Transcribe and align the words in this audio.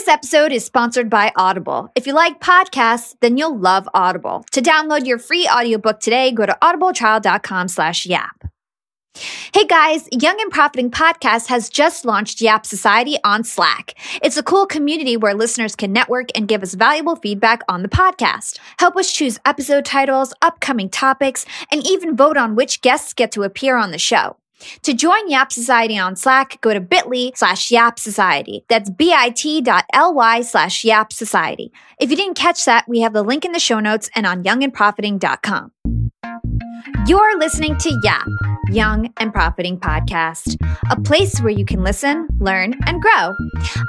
This 0.00 0.08
episode 0.08 0.50
is 0.50 0.64
sponsored 0.64 1.10
by 1.10 1.30
Audible. 1.36 1.92
If 1.94 2.06
you 2.06 2.14
like 2.14 2.40
podcasts, 2.40 3.16
then 3.20 3.36
you'll 3.36 3.58
love 3.58 3.86
Audible. 3.92 4.46
To 4.52 4.62
download 4.62 5.04
your 5.04 5.18
free 5.18 5.46
audiobook 5.46 6.00
today, 6.00 6.32
go 6.32 6.46
to 6.46 6.56
audibletrial.com 6.62 7.68
slash 7.68 8.06
yap. 8.06 8.50
Hey 9.52 9.66
guys, 9.66 10.08
Young 10.10 10.40
and 10.40 10.50
Profiting 10.50 10.90
Podcast 10.90 11.48
has 11.48 11.68
just 11.68 12.06
launched 12.06 12.40
Yap 12.40 12.64
Society 12.64 13.18
on 13.24 13.44
Slack. 13.44 13.92
It's 14.22 14.38
a 14.38 14.42
cool 14.42 14.64
community 14.64 15.18
where 15.18 15.34
listeners 15.34 15.76
can 15.76 15.92
network 15.92 16.30
and 16.34 16.48
give 16.48 16.62
us 16.62 16.72
valuable 16.72 17.16
feedback 17.16 17.60
on 17.68 17.82
the 17.82 17.90
podcast. 17.90 18.58
Help 18.78 18.96
us 18.96 19.12
choose 19.12 19.38
episode 19.44 19.84
titles, 19.84 20.32
upcoming 20.40 20.88
topics, 20.88 21.44
and 21.70 21.86
even 21.86 22.16
vote 22.16 22.38
on 22.38 22.56
which 22.56 22.80
guests 22.80 23.12
get 23.12 23.32
to 23.32 23.42
appear 23.42 23.76
on 23.76 23.90
the 23.90 23.98
show. 23.98 24.38
To 24.82 24.94
join 24.94 25.28
Yap 25.28 25.52
Society 25.52 25.98
on 25.98 26.16
Slack, 26.16 26.60
go 26.60 26.72
to 26.74 26.80
bit.ly 26.80 27.32
slash 27.34 27.70
Yap 27.70 27.98
Society. 27.98 28.64
That's 28.68 28.90
bit.ly 28.90 30.40
slash 30.42 30.84
Yap 30.84 31.12
Society. 31.12 31.72
If 31.98 32.10
you 32.10 32.16
didn't 32.16 32.34
catch 32.34 32.64
that, 32.64 32.88
we 32.88 33.00
have 33.00 33.12
the 33.12 33.22
link 33.22 33.44
in 33.44 33.52
the 33.52 33.58
show 33.58 33.80
notes 33.80 34.10
and 34.14 34.26
on 34.26 34.42
youngandprofiting.com. 34.42 35.99
You're 37.06 37.38
listening 37.38 37.76
to 37.78 38.00
Yap, 38.02 38.26
Young 38.70 39.12
and 39.18 39.32
Profiting 39.32 39.78
Podcast, 39.78 40.56
a 40.90 41.00
place 41.00 41.40
where 41.40 41.52
you 41.52 41.64
can 41.64 41.82
listen, 41.82 42.28
learn, 42.38 42.74
and 42.86 43.02
grow. 43.02 43.34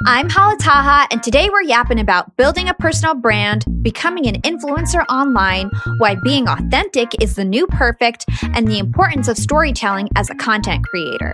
I'm 0.05 0.29
Hala 0.29 0.57
Taha, 0.57 1.07
and 1.11 1.21
today 1.21 1.49
we're 1.49 1.61
yapping 1.61 1.99
about 1.99 2.35
building 2.37 2.67
a 2.67 2.73
personal 2.73 3.13
brand, 3.13 3.65
becoming 3.81 4.27
an 4.27 4.41
influencer 4.41 5.05
online, 5.07 5.69
why 5.99 6.15
being 6.23 6.47
authentic 6.47 7.09
is 7.21 7.35
the 7.35 7.45
new 7.45 7.67
perfect, 7.67 8.25
and 8.41 8.67
the 8.67 8.79
importance 8.79 9.27
of 9.27 9.37
storytelling 9.37 10.09
as 10.15 10.29
a 10.29 10.35
content 10.35 10.83
creator. 10.85 11.33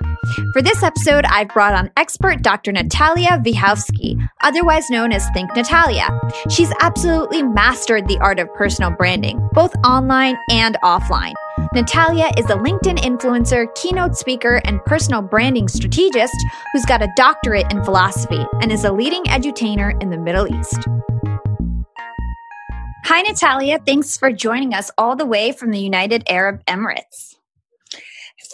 For 0.51 0.61
this 0.61 0.83
episode, 0.83 1.25
I've 1.25 1.49
brought 1.49 1.73
on 1.73 1.91
expert 1.95 2.41
Dr. 2.41 2.71
Natalia 2.71 3.41
Wiechowski, 3.43 4.27
otherwise 4.41 4.89
known 4.89 5.13
as 5.13 5.27
Think 5.29 5.55
Natalia. 5.55 6.09
She's 6.49 6.71
absolutely 6.81 7.43
mastered 7.43 8.07
the 8.07 8.17
art 8.19 8.39
of 8.39 8.53
personal 8.53 8.91
branding, 8.91 9.39
both 9.53 9.73
online 9.85 10.37
and 10.49 10.77
offline. 10.83 11.33
Natalia 11.73 12.31
is 12.37 12.45
a 12.45 12.55
LinkedIn 12.55 12.97
influencer, 12.99 13.73
keynote 13.75 14.15
speaker, 14.15 14.61
and 14.63 14.83
personal 14.85 15.21
branding 15.21 15.67
strategist 15.67 16.35
who's 16.71 16.85
got 16.85 17.01
a 17.01 17.11
doctorate 17.17 17.71
in 17.71 17.83
philosophy 17.83 18.43
and 18.61 18.71
is 18.71 18.85
a 18.85 18.91
leading 18.91 19.23
edutainer 19.25 20.01
in 20.01 20.09
the 20.09 20.17
Middle 20.17 20.47
East. 20.47 20.87
Hi, 23.05 23.21
Natalia. 23.21 23.79
Thanks 23.85 24.17
for 24.17 24.31
joining 24.31 24.73
us 24.73 24.91
all 24.97 25.15
the 25.15 25.25
way 25.25 25.51
from 25.51 25.71
the 25.71 25.79
United 25.79 26.23
Arab 26.29 26.63
Emirates. 26.65 27.35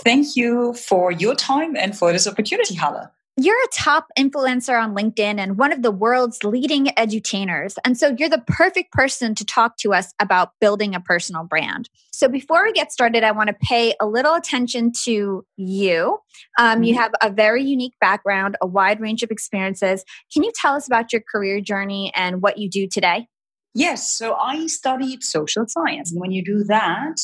Thank 0.04 0.36
you 0.36 0.74
for 0.74 1.12
your 1.12 1.36
time 1.36 1.76
and 1.76 1.96
for 1.96 2.12
this 2.12 2.28
opportunity, 2.28 2.76
Hala. 2.76 3.12
You're 3.36 3.56
a 3.56 3.68
top 3.74 4.08
influencer 4.18 4.80
on 4.80 4.96
LinkedIn 4.96 5.40
and 5.40 5.58
one 5.58 5.72
of 5.72 5.82
the 5.82 5.90
world's 5.90 6.44
leading 6.44 6.86
edutainers. 6.98 7.78
And 7.84 7.98
so 7.98 8.16
you're 8.16 8.30
the 8.30 8.44
perfect 8.46 8.92
person 8.92 9.34
to 9.34 9.44
talk 9.44 9.78
to 9.78 9.92
us 9.92 10.14
about 10.20 10.52
building 10.62 10.94
a 10.94 11.00
personal 11.00 11.44
brand. 11.44 11.90
So 12.12 12.28
before 12.28 12.64
we 12.64 12.72
get 12.74 12.92
started, 12.92 13.24
I 13.24 13.32
want 13.32 13.48
to 13.48 13.56
pay 13.56 13.96
a 14.00 14.06
little 14.06 14.36
attention 14.36 14.92
to 15.06 15.44
you. 15.58 16.20
Um, 16.60 16.76
mm-hmm. 16.76 16.84
You 16.84 16.96
have 16.96 17.12
a 17.24 17.32
very 17.32 17.64
unique 17.64 17.96
background, 18.00 18.56
a 18.62 18.68
wide 18.68 19.00
range 19.02 19.24
of 19.24 19.32
experiences. 19.32 20.06
Can 20.32 20.44
you 20.44 20.52
tell 20.54 20.76
us 20.76 20.86
about 20.86 21.12
your 21.12 21.24
career 21.24 21.60
journey 21.60 22.12
and 22.16 22.40
what 22.40 22.60
you 22.60 22.70
do 22.70 22.88
today? 22.88 23.28
Yes, 23.76 24.08
so 24.08 24.36
I 24.36 24.68
studied 24.68 25.24
social 25.24 25.66
science. 25.68 26.12
And 26.12 26.22
when 26.22 26.32
you 26.32 26.44
do 26.44 26.64
that, 26.66 27.16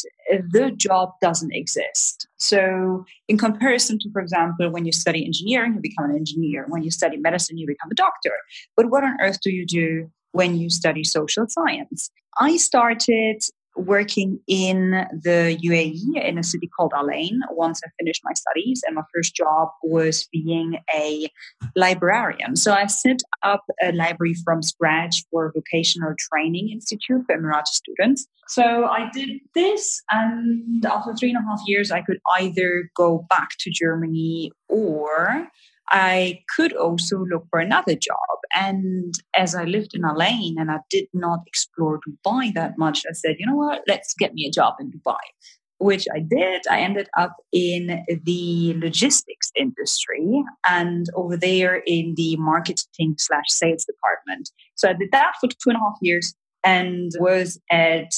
the 0.50 0.72
job 0.72 1.12
doesn't 1.22 1.54
exist. 1.54 2.28
So, 2.38 3.06
in 3.28 3.38
comparison 3.38 4.00
to, 4.00 4.12
for 4.12 4.20
example, 4.20 4.72
when 4.72 4.84
you 4.84 4.92
study 4.92 5.24
engineering, 5.24 5.76
you 5.76 5.82
become 5.82 6.10
an 6.10 6.16
engineer. 6.16 6.66
When 6.68 6.82
you 6.82 6.90
study 6.90 7.18
medicine, 7.18 7.60
you 7.60 7.68
become 7.68 7.92
a 7.92 7.96
doctor. 7.96 8.32
But 8.76 8.90
what 8.90 9.04
on 9.04 9.18
earth 9.22 9.42
do 9.42 9.52
you 9.52 9.66
do 9.66 10.10
when 10.32 10.58
you 10.58 10.72
study 10.72 11.04
social 11.04 11.46
science? 11.48 12.10
I 12.40 12.58
started 12.58 13.44
working 13.80 14.40
in 14.48 14.92
the 15.12 15.58
UAE 15.64 16.24
in 16.24 16.38
a 16.38 16.44
city 16.44 16.70
called 16.76 16.94
Al 16.96 17.10
Ain 17.10 17.40
once 17.52 17.82
I 17.86 17.90
finished 18.00 18.22
my 18.24 18.34
studies. 18.34 18.82
And 18.86 18.96
my 18.96 19.04
first 19.14 19.36
job 19.36 19.70
was 19.84 20.28
being 20.32 20.78
a 20.94 21.30
librarian. 21.76 22.56
So 22.56 22.74
I 22.74 22.88
set 22.88 23.22
up 23.44 23.64
a 23.82 23.92
library 23.92 24.36
from 24.44 24.62
scratch 24.62 25.24
for 25.32 25.48
a 25.48 25.52
vocational 25.52 26.14
training 26.32 26.70
institute 26.70 27.24
for 27.26 27.38
Emirati 27.38 27.68
students. 27.68 28.28
So 28.48 28.86
I 28.86 29.10
did 29.14 29.30
this, 29.54 30.02
and 30.10 30.84
after 30.84 31.14
three 31.14 31.30
and 31.30 31.38
a 31.38 31.48
half 31.48 31.62
years, 31.68 31.92
I 31.92 32.02
could 32.02 32.18
either 32.40 32.90
go 32.96 33.28
back 33.30 33.50
to 33.60 33.70
Germany 33.70 34.52
or 34.68 35.48
I 35.90 36.42
could 36.56 36.74
also 36.74 37.26
look 37.26 37.46
for 37.50 37.60
another 37.60 37.96
job. 37.96 38.38
And 38.54 39.14
as 39.36 39.56
I 39.56 39.64
lived 39.64 39.92
in 39.94 40.06
Al 40.06 40.22
Ain 40.22 40.56
and 40.60 40.72
I 40.72 40.80
did 40.90 41.08
not 41.14 41.40
explore 41.48 42.00
Dubai 42.08 42.54
that 42.54 42.78
much, 42.78 43.04
I 43.10 43.14
said, 43.14 43.38
you 43.40 43.46
know 43.46 43.56
what, 43.56 43.82
let's 43.88 44.14
get 44.14 44.34
me 44.34 44.46
a 44.46 44.52
job 44.52 44.76
in 44.80 44.92
Dubai, 44.92 45.18
which 45.80 46.06
I 46.14 46.20
did. 46.20 46.62
I 46.70 46.82
ended 46.82 47.10
up 47.18 47.38
in 47.52 48.04
the 48.24 48.74
logistics 48.78 49.52
industry 49.56 50.44
and 50.68 51.08
over 51.16 51.36
there 51.36 51.82
in 51.88 52.14
the 52.16 52.36
marketing 52.38 53.16
slash 53.18 53.48
sales 53.48 53.86
department. 53.86 54.52
So 54.76 54.90
I 54.90 54.94
did 54.94 55.10
that 55.12 55.34
for 55.40 55.48
two 55.48 55.70
and 55.70 55.78
a 55.78 55.80
half 55.80 55.98
years 56.02 56.36
and 56.64 57.12
was 57.20 57.60
at 57.72 58.12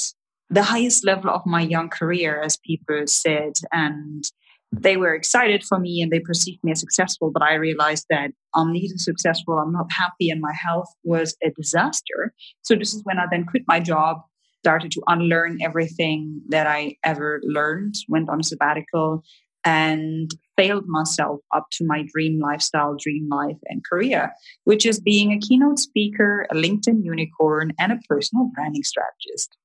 the 0.49 0.63
highest 0.63 1.05
level 1.05 1.29
of 1.29 1.45
my 1.45 1.61
young 1.61 1.87
career, 1.87 2.41
as 2.41 2.57
people 2.57 3.03
said. 3.07 3.53
And 3.71 4.25
they 4.71 4.95
were 4.97 5.13
excited 5.13 5.63
for 5.63 5.79
me 5.79 6.01
and 6.01 6.11
they 6.11 6.19
perceived 6.19 6.63
me 6.63 6.71
as 6.71 6.79
successful, 6.79 7.29
but 7.31 7.43
I 7.43 7.55
realized 7.55 8.05
that 8.09 8.31
I'm 8.55 8.71
neither 8.71 8.97
successful, 8.97 9.59
I'm 9.59 9.73
not 9.73 9.91
happy, 9.91 10.29
and 10.29 10.39
my 10.39 10.53
health 10.53 10.87
was 11.03 11.35
a 11.43 11.51
disaster. 11.51 12.33
So 12.61 12.75
this 12.75 12.93
is 12.93 13.03
when 13.03 13.19
I 13.19 13.25
then 13.29 13.45
quit 13.45 13.63
my 13.67 13.79
job, 13.79 14.17
started 14.59 14.91
to 14.91 15.01
unlearn 15.07 15.59
everything 15.61 16.41
that 16.49 16.67
I 16.67 16.95
ever 17.03 17.41
learned, 17.43 17.95
went 18.07 18.29
on 18.29 18.39
a 18.39 18.43
sabbatical, 18.43 19.23
and 19.63 20.31
failed 20.57 20.85
myself 20.87 21.39
up 21.55 21.67
to 21.73 21.85
my 21.85 22.05
dream 22.13 22.39
lifestyle, 22.39 22.95
dream 22.97 23.27
life, 23.29 23.57
and 23.65 23.83
career, 23.87 24.31
which 24.63 24.85
is 24.85 24.99
being 24.99 25.31
a 25.31 25.39
keynote 25.39 25.79
speaker, 25.79 26.47
a 26.49 26.55
LinkedIn 26.55 27.03
unicorn, 27.03 27.73
and 27.77 27.91
a 27.91 27.99
personal 28.07 28.49
branding 28.55 28.83
strategist. 28.83 29.57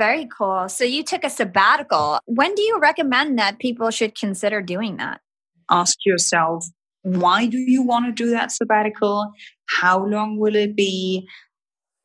Very 0.00 0.26
cool. 0.34 0.66
So 0.70 0.82
you 0.82 1.02
took 1.02 1.24
a 1.24 1.28
sabbatical. 1.28 2.20
When 2.24 2.54
do 2.54 2.62
you 2.62 2.78
recommend 2.80 3.38
that 3.38 3.58
people 3.58 3.90
should 3.90 4.18
consider 4.18 4.62
doing 4.62 4.96
that? 4.96 5.20
Ask 5.68 6.06
yourself, 6.06 6.64
why 7.02 7.44
do 7.44 7.58
you 7.58 7.82
want 7.82 8.06
to 8.06 8.12
do 8.12 8.30
that 8.30 8.50
sabbatical? 8.50 9.30
How 9.68 10.02
long 10.02 10.38
will 10.38 10.56
it 10.56 10.74
be? 10.74 11.28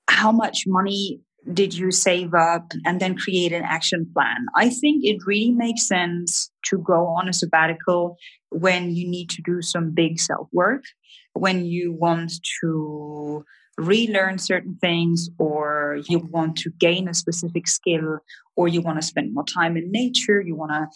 How 0.09 0.33
much 0.33 0.65
money 0.67 1.21
did 1.53 1.73
you 1.73 1.89
save 1.89 2.33
up? 2.33 2.73
And 2.83 2.99
then 2.99 3.15
create 3.15 3.53
an 3.53 3.63
action 3.63 4.05
plan. 4.13 4.45
I 4.57 4.71
think 4.71 5.05
it 5.05 5.25
really 5.25 5.51
makes 5.51 5.87
sense 5.87 6.51
to 6.65 6.77
go 6.77 7.05
on 7.05 7.29
a 7.29 7.33
sabbatical 7.33 8.17
when 8.49 8.91
you 8.91 9.09
need 9.09 9.29
to 9.29 9.41
do 9.41 9.61
some 9.61 9.91
big 9.91 10.19
self 10.19 10.49
work, 10.51 10.83
when 11.31 11.63
you 11.65 11.93
want 11.93 12.33
to 12.59 13.45
relearn 13.77 14.37
certain 14.37 14.77
things 14.79 15.29
or 15.37 15.99
you 16.07 16.19
want 16.31 16.55
to 16.55 16.69
gain 16.79 17.07
a 17.07 17.13
specific 17.13 17.67
skill 17.67 18.19
or 18.55 18.67
you 18.67 18.81
want 18.81 18.99
to 18.99 19.05
spend 19.05 19.33
more 19.33 19.43
time 19.43 19.75
in 19.75 19.91
nature 19.91 20.41
you 20.41 20.55
want 20.55 20.71
to 20.71 20.87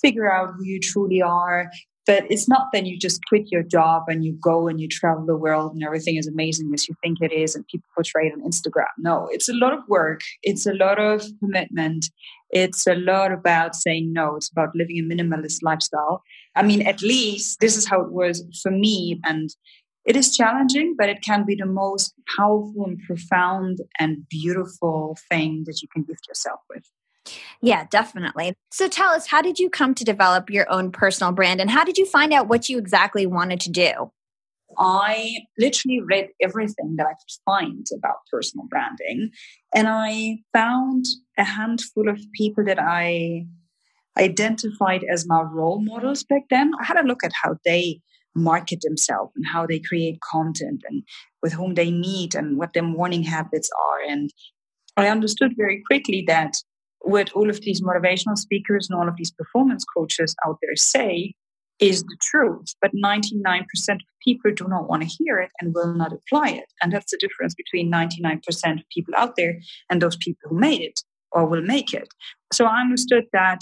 figure 0.00 0.30
out 0.30 0.54
who 0.56 0.64
you 0.64 0.80
truly 0.80 1.22
are. 1.22 1.70
But 2.06 2.24
it's 2.30 2.48
not 2.48 2.68
that 2.72 2.86
you 2.86 2.96
just 2.96 3.20
quit 3.26 3.50
your 3.50 3.64
job 3.64 4.04
and 4.06 4.24
you 4.24 4.38
go 4.40 4.68
and 4.68 4.80
you 4.80 4.86
travel 4.86 5.26
the 5.26 5.36
world 5.36 5.72
and 5.72 5.82
everything 5.82 6.14
is 6.14 6.28
amazing 6.28 6.70
as 6.72 6.86
you 6.88 6.94
think 7.02 7.18
it 7.20 7.32
is 7.32 7.56
and 7.56 7.66
people 7.66 7.88
portray 7.96 8.28
it 8.28 8.32
on 8.32 8.48
instagram. 8.48 8.94
No 8.98 9.28
it's 9.32 9.48
a 9.48 9.54
lot 9.54 9.72
of 9.72 9.80
work 9.88 10.20
it's 10.44 10.66
a 10.66 10.72
lot 10.74 11.00
of 11.00 11.24
commitment 11.40 12.06
it's 12.50 12.86
a 12.86 12.94
lot 12.94 13.32
about 13.32 13.74
saying 13.74 14.12
no 14.12 14.36
it's 14.36 14.48
about 14.52 14.68
living 14.76 14.98
a 15.00 15.02
minimalist 15.02 15.58
lifestyle. 15.62 16.22
I 16.54 16.62
mean 16.62 16.86
at 16.86 17.02
least 17.02 17.58
this 17.58 17.76
is 17.76 17.88
how 17.88 18.00
it 18.02 18.12
was 18.12 18.44
for 18.62 18.70
me 18.70 19.20
and 19.24 19.50
it 20.06 20.16
is 20.16 20.36
challenging, 20.36 20.94
but 20.96 21.08
it 21.08 21.20
can 21.22 21.44
be 21.44 21.56
the 21.56 21.66
most 21.66 22.14
powerful 22.36 22.84
and 22.86 22.98
profound 23.00 23.78
and 23.98 24.26
beautiful 24.28 25.18
thing 25.28 25.64
that 25.66 25.82
you 25.82 25.88
can 25.92 26.04
gift 26.04 26.28
yourself 26.28 26.60
with. 26.70 26.84
Yeah, 27.60 27.86
definitely. 27.90 28.54
So 28.70 28.88
tell 28.88 29.10
us, 29.10 29.26
how 29.26 29.42
did 29.42 29.58
you 29.58 29.68
come 29.68 29.94
to 29.96 30.04
develop 30.04 30.48
your 30.48 30.70
own 30.70 30.92
personal 30.92 31.32
brand 31.32 31.60
and 31.60 31.70
how 31.70 31.84
did 31.84 31.98
you 31.98 32.06
find 32.06 32.32
out 32.32 32.46
what 32.46 32.68
you 32.68 32.78
exactly 32.78 33.26
wanted 33.26 33.60
to 33.60 33.70
do? 33.70 34.12
I 34.78 35.38
literally 35.58 36.00
read 36.00 36.28
everything 36.40 36.96
that 36.96 37.06
I 37.06 37.12
could 37.12 37.42
find 37.44 37.86
about 37.96 38.16
personal 38.30 38.66
branding. 38.68 39.30
And 39.74 39.88
I 39.88 40.38
found 40.52 41.06
a 41.38 41.44
handful 41.44 42.08
of 42.08 42.20
people 42.32 42.64
that 42.64 42.78
I 42.78 43.46
identified 44.18 45.04
as 45.10 45.26
my 45.26 45.42
role 45.42 45.80
models 45.80 46.24
back 46.24 46.42
then. 46.50 46.72
I 46.80 46.84
had 46.84 46.98
a 46.98 47.06
look 47.06 47.24
at 47.24 47.32
how 47.42 47.56
they 47.64 48.00
market 48.36 48.80
themselves 48.82 49.32
and 49.34 49.46
how 49.46 49.66
they 49.66 49.78
create 49.78 50.20
content 50.20 50.82
and 50.88 51.02
with 51.42 51.52
whom 51.52 51.74
they 51.74 51.90
meet 51.90 52.34
and 52.34 52.58
what 52.58 52.72
their 52.72 52.82
morning 52.82 53.22
habits 53.22 53.70
are. 53.88 54.10
And 54.10 54.30
I 54.96 55.08
understood 55.08 55.54
very 55.56 55.82
quickly 55.86 56.24
that 56.28 56.54
what 57.00 57.32
all 57.32 57.50
of 57.50 57.60
these 57.60 57.82
motivational 57.82 58.36
speakers 58.36 58.88
and 58.88 58.98
all 58.98 59.08
of 59.08 59.16
these 59.16 59.30
performance 59.30 59.84
coaches 59.84 60.34
out 60.46 60.58
there 60.62 60.76
say 60.76 61.34
is 61.78 62.02
the 62.04 62.16
truth, 62.22 62.74
but 62.80 62.90
99% 62.94 63.62
of 63.90 64.00
people 64.24 64.50
do 64.52 64.66
not 64.66 64.88
want 64.88 65.02
to 65.02 65.08
hear 65.08 65.38
it 65.38 65.50
and 65.60 65.74
will 65.74 65.94
not 65.94 66.12
apply 66.12 66.48
it. 66.48 66.64
And 66.82 66.92
that's 66.92 67.12
the 67.12 67.18
difference 67.18 67.54
between 67.54 67.92
99% 67.92 68.40
of 68.78 68.88
people 68.94 69.14
out 69.16 69.36
there 69.36 69.58
and 69.90 70.00
those 70.00 70.16
people 70.16 70.48
who 70.48 70.58
made 70.58 70.80
it 70.80 71.00
or 71.32 71.46
will 71.46 71.62
make 71.62 71.92
it. 71.92 72.08
So 72.52 72.64
I 72.64 72.80
understood 72.80 73.24
that 73.32 73.60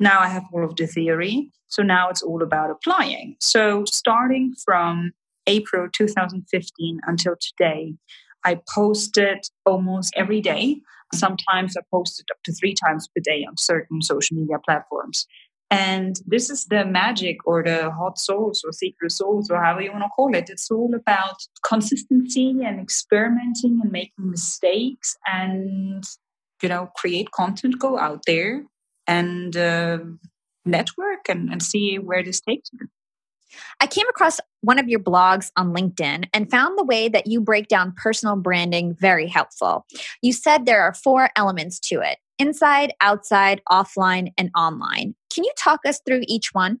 now 0.00 0.20
I 0.20 0.28
have 0.28 0.44
all 0.52 0.64
of 0.64 0.76
the 0.76 0.86
theory. 0.86 1.50
So 1.68 1.82
now 1.82 2.08
it's 2.08 2.22
all 2.22 2.42
about 2.42 2.70
applying. 2.70 3.36
So 3.40 3.84
starting 3.86 4.54
from 4.64 5.12
April 5.46 5.88
2015 5.92 7.00
until 7.06 7.34
today, 7.40 7.94
I 8.44 8.60
posted 8.74 9.46
almost 9.64 10.12
every 10.16 10.40
day. 10.40 10.80
Sometimes 11.12 11.76
I 11.76 11.82
posted 11.90 12.26
up 12.30 12.38
to 12.44 12.52
three 12.52 12.74
times 12.74 13.08
per 13.08 13.22
day 13.24 13.44
on 13.44 13.56
certain 13.56 14.02
social 14.02 14.36
media 14.36 14.56
platforms. 14.64 15.26
And 15.70 16.20
this 16.26 16.50
is 16.50 16.66
the 16.66 16.84
magic 16.84 17.38
or 17.46 17.62
the 17.62 17.90
hot 17.90 18.18
sauce 18.18 18.62
or 18.64 18.72
secret 18.72 19.10
sauce 19.10 19.48
or 19.50 19.62
however 19.62 19.80
you 19.80 19.90
want 19.90 20.04
to 20.04 20.08
call 20.08 20.34
it. 20.34 20.50
It's 20.50 20.70
all 20.70 20.94
about 20.94 21.36
consistency 21.66 22.54
and 22.64 22.78
experimenting 22.78 23.80
and 23.82 23.90
making 23.90 24.30
mistakes 24.30 25.16
and, 25.26 26.04
you 26.62 26.68
know, 26.68 26.90
create 26.94 27.30
content, 27.32 27.78
go 27.78 27.98
out 27.98 28.22
there 28.26 28.64
and 29.06 29.56
uh, 29.56 29.98
network 30.64 31.28
and, 31.28 31.50
and 31.50 31.62
see 31.62 31.98
where 31.98 32.22
this 32.22 32.40
takes 32.40 32.70
you. 32.72 32.88
I 33.80 33.86
came 33.86 34.08
across 34.08 34.40
one 34.62 34.78
of 34.78 34.88
your 34.88 35.00
blogs 35.00 35.50
on 35.56 35.74
LinkedIn 35.74 36.28
and 36.32 36.50
found 36.50 36.78
the 36.78 36.84
way 36.84 37.08
that 37.08 37.26
you 37.26 37.40
break 37.40 37.68
down 37.68 37.94
personal 37.96 38.36
branding 38.36 38.94
very 38.94 39.26
helpful. 39.26 39.86
You 40.22 40.32
said 40.32 40.66
there 40.66 40.82
are 40.82 40.94
four 40.94 41.30
elements 41.36 41.78
to 41.80 42.00
it 42.00 42.18
inside, 42.38 42.92
outside, 43.00 43.62
offline, 43.70 44.32
and 44.36 44.50
online. 44.56 45.14
Can 45.32 45.44
you 45.44 45.52
talk 45.58 45.80
us 45.86 46.00
through 46.06 46.22
each 46.26 46.52
one? 46.52 46.80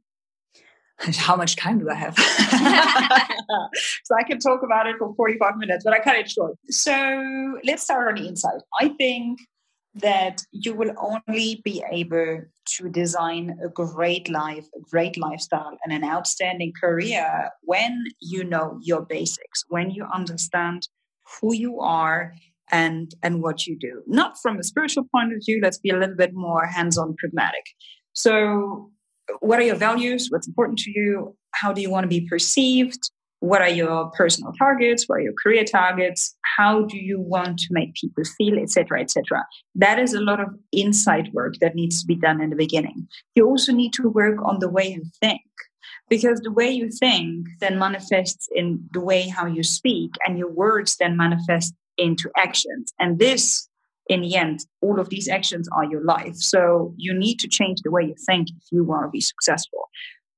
How 1.16 1.36
much 1.36 1.56
time 1.56 1.78
do 1.80 1.90
I 1.90 1.94
have? 1.94 2.16
so 4.04 4.14
I 4.18 4.22
can 4.22 4.38
talk 4.38 4.62
about 4.62 4.86
it 4.86 4.96
for 4.98 5.14
45 5.14 5.56
minutes, 5.56 5.84
but 5.84 5.92
I 5.92 5.98
cut 6.00 6.16
it 6.16 6.30
short. 6.30 6.54
So 6.70 7.58
let's 7.64 7.82
start 7.82 8.08
on 8.08 8.22
the 8.22 8.28
inside. 8.28 8.60
I 8.80 8.88
think 8.88 9.40
that 9.94 10.42
you 10.50 10.74
will 10.74 10.92
only 10.98 11.60
be 11.64 11.84
able 11.90 12.40
to 12.66 12.88
design 12.88 13.56
a 13.64 13.68
great 13.68 14.28
life, 14.28 14.66
a 14.76 14.80
great 14.90 15.16
lifestyle, 15.16 15.76
and 15.84 15.92
an 15.92 16.04
outstanding 16.04 16.72
career 16.78 17.50
when 17.62 18.04
you 18.20 18.42
know 18.44 18.78
your 18.82 19.02
basics, 19.02 19.64
when 19.68 19.90
you 19.90 20.04
understand 20.12 20.88
who 21.40 21.54
you 21.54 21.80
are 21.80 22.34
and 22.72 23.14
and 23.22 23.42
what 23.42 23.66
you 23.66 23.78
do. 23.78 24.02
Not 24.06 24.36
from 24.42 24.58
a 24.58 24.64
spiritual 24.64 25.04
point 25.14 25.32
of 25.32 25.42
view. 25.44 25.60
Let's 25.62 25.78
be 25.78 25.90
a 25.90 25.98
little 25.98 26.16
bit 26.16 26.34
more 26.34 26.66
hands-on, 26.66 27.14
pragmatic. 27.16 27.64
So, 28.14 28.90
what 29.40 29.60
are 29.60 29.64
your 29.64 29.76
values? 29.76 30.28
What's 30.30 30.48
important 30.48 30.78
to 30.80 30.90
you? 30.90 31.36
How 31.52 31.72
do 31.72 31.80
you 31.80 31.90
want 31.90 32.04
to 32.04 32.08
be 32.08 32.26
perceived? 32.28 33.10
What 33.44 33.60
are 33.62 33.68
your 33.68 34.10
personal 34.10 34.52
targets? 34.52 35.04
What 35.06 35.16
are 35.16 35.22
your 35.22 35.34
career 35.34 35.64
targets? 35.64 36.34
How 36.56 36.82
do 36.82 36.98
you 36.98 37.20
want 37.20 37.58
to 37.60 37.68
make 37.70 37.94
people 37.94 38.24
feel 38.38 38.58
etc 38.58 39.00
etc 39.00 39.44
that 39.74 39.98
is 39.98 40.14
a 40.14 40.20
lot 40.20 40.40
of 40.40 40.48
inside 40.72 41.32
work 41.32 41.54
that 41.60 41.74
needs 41.74 42.00
to 42.00 42.06
be 42.06 42.14
done 42.14 42.40
in 42.40 42.50
the 42.50 42.56
beginning. 42.56 43.08
You 43.34 43.46
also 43.46 43.72
need 43.72 43.92
to 43.94 44.08
work 44.08 44.38
on 44.44 44.60
the 44.60 44.68
way 44.68 44.86
you 44.86 45.04
think 45.20 45.42
because 46.08 46.40
the 46.40 46.52
way 46.52 46.70
you 46.70 46.90
think 46.90 47.46
then 47.60 47.78
manifests 47.78 48.48
in 48.54 48.88
the 48.92 49.00
way 49.00 49.28
how 49.28 49.46
you 49.46 49.62
speak 49.62 50.12
and 50.26 50.38
your 50.38 50.50
words 50.50 50.96
then 50.96 51.16
manifest 51.16 51.74
into 51.98 52.30
actions. 52.36 52.92
And 52.98 53.18
this 53.18 53.68
in 54.08 54.20
the 54.20 54.36
end 54.36 54.60
all 54.82 55.00
of 55.00 55.08
these 55.08 55.28
actions 55.28 55.68
are 55.72 55.84
your 55.84 56.04
life. 56.04 56.36
So 56.36 56.94
you 56.96 57.14
need 57.14 57.38
to 57.40 57.48
change 57.48 57.80
the 57.82 57.90
way 57.90 58.02
you 58.02 58.14
think 58.26 58.48
if 58.50 58.64
you 58.70 58.84
want 58.84 59.04
to 59.06 59.10
be 59.10 59.20
successful 59.20 59.88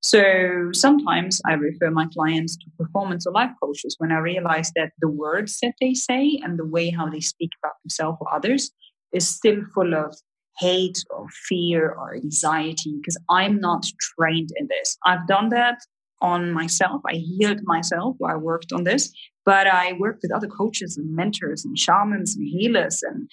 so 0.07 0.69
sometimes 0.73 1.41
I 1.47 1.55
refer 1.55 1.91
my 1.91 2.07
clients 2.15 2.57
to 2.59 2.67
performance 2.79 3.27
or 3.27 3.33
life 3.33 3.51
coaches 3.61 3.97
when 3.99 4.13
I 4.13 4.19
realize 4.19 4.71
that 4.77 4.93
the 5.01 5.09
words 5.09 5.59
that 5.63 5.75
they 5.81 5.95
say 5.95 6.39
and 6.45 6.57
the 6.57 6.65
way 6.65 6.91
how 6.91 7.09
they 7.09 7.19
speak 7.19 7.51
about 7.61 7.73
themselves 7.83 8.19
or 8.21 8.33
others 8.33 8.71
is 9.13 9.27
still 9.27 9.63
full 9.75 9.95
of 9.95 10.15
hate 10.59 11.03
or 11.11 11.27
fear 11.49 11.91
or 11.91 12.15
anxiety 12.15 12.95
because 13.01 13.19
I'm 13.29 13.59
not 13.59 13.85
trained 14.17 14.51
in 14.55 14.69
this. 14.69 14.97
I've 15.05 15.27
done 15.27 15.49
that 15.49 15.79
on 16.23 16.53
myself. 16.53 17.03
I 17.05 17.15
healed 17.15 17.63
myself 17.65 18.15
I 18.25 18.37
worked 18.37 18.73
on 18.73 18.85
this, 18.85 19.13
but 19.45 19.67
I 19.67 19.95
worked 19.95 20.21
with 20.23 20.33
other 20.33 20.47
coaches 20.47 20.97
and 20.97 21.17
mentors 21.17 21.65
and 21.65 21.77
shamans 21.77 22.37
and 22.37 22.47
healers 22.47 23.03
and 23.03 23.29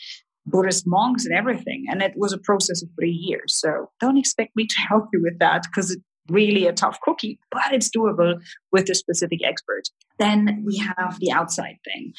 Buddhist 0.47 0.85
monks 0.87 1.23
and 1.25 1.35
everything. 1.35 1.85
And 1.87 2.01
it 2.01 2.13
was 2.15 2.33
a 2.33 2.39
process 2.39 2.81
of 2.81 2.89
three 2.99 3.11
years. 3.11 3.55
So 3.55 3.91
don't 3.99 4.17
expect 4.17 4.55
me 4.55 4.65
to 4.65 4.75
help 4.89 5.09
you 5.13 5.21
with 5.21 5.37
that 5.37 5.67
because 5.69 5.91
it 5.91 5.99
really 6.29 6.65
a 6.67 6.73
tough 6.73 6.99
cookie, 7.01 7.39
but 7.51 7.73
it's 7.73 7.89
doable 7.89 8.39
with 8.71 8.89
a 8.89 8.95
specific 8.95 9.39
expert. 9.43 9.83
Then 10.19 10.63
we 10.65 10.77
have 10.77 11.17
the 11.19 11.31
outside 11.31 11.77
thing. 11.83 12.13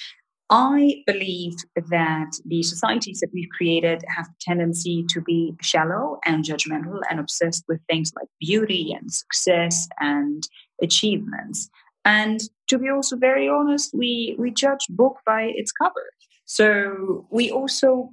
I 0.51 1.03
believe 1.06 1.55
that 1.75 2.33
the 2.45 2.62
societies 2.62 3.21
that 3.21 3.31
we've 3.33 3.49
created 3.56 4.05
have 4.15 4.27
a 4.27 4.35
tendency 4.41 5.05
to 5.09 5.23
be 5.23 5.55
shallow 5.62 6.19
and 6.27 6.45
judgmental 6.45 7.01
and 7.11 7.19
obsessed 7.19 7.65
with 7.67 7.81
things 7.89 8.12
like 8.15 8.29
beauty 8.41 8.95
and 8.99 9.11
success 9.11 9.89
and 10.01 10.47
achievements. 10.83 11.71
And 12.05 12.41
to 12.69 12.79
be 12.79 12.91
also 12.91 13.17
very 13.17 13.49
honest, 13.49 13.95
we, 13.95 14.37
we 14.39 14.51
judge 14.51 14.87
book 14.91 15.17
by 15.25 15.53
its 15.55 15.73
cover. 15.73 16.11
So 16.45 17.27
we 17.31 17.51
also 17.51 18.11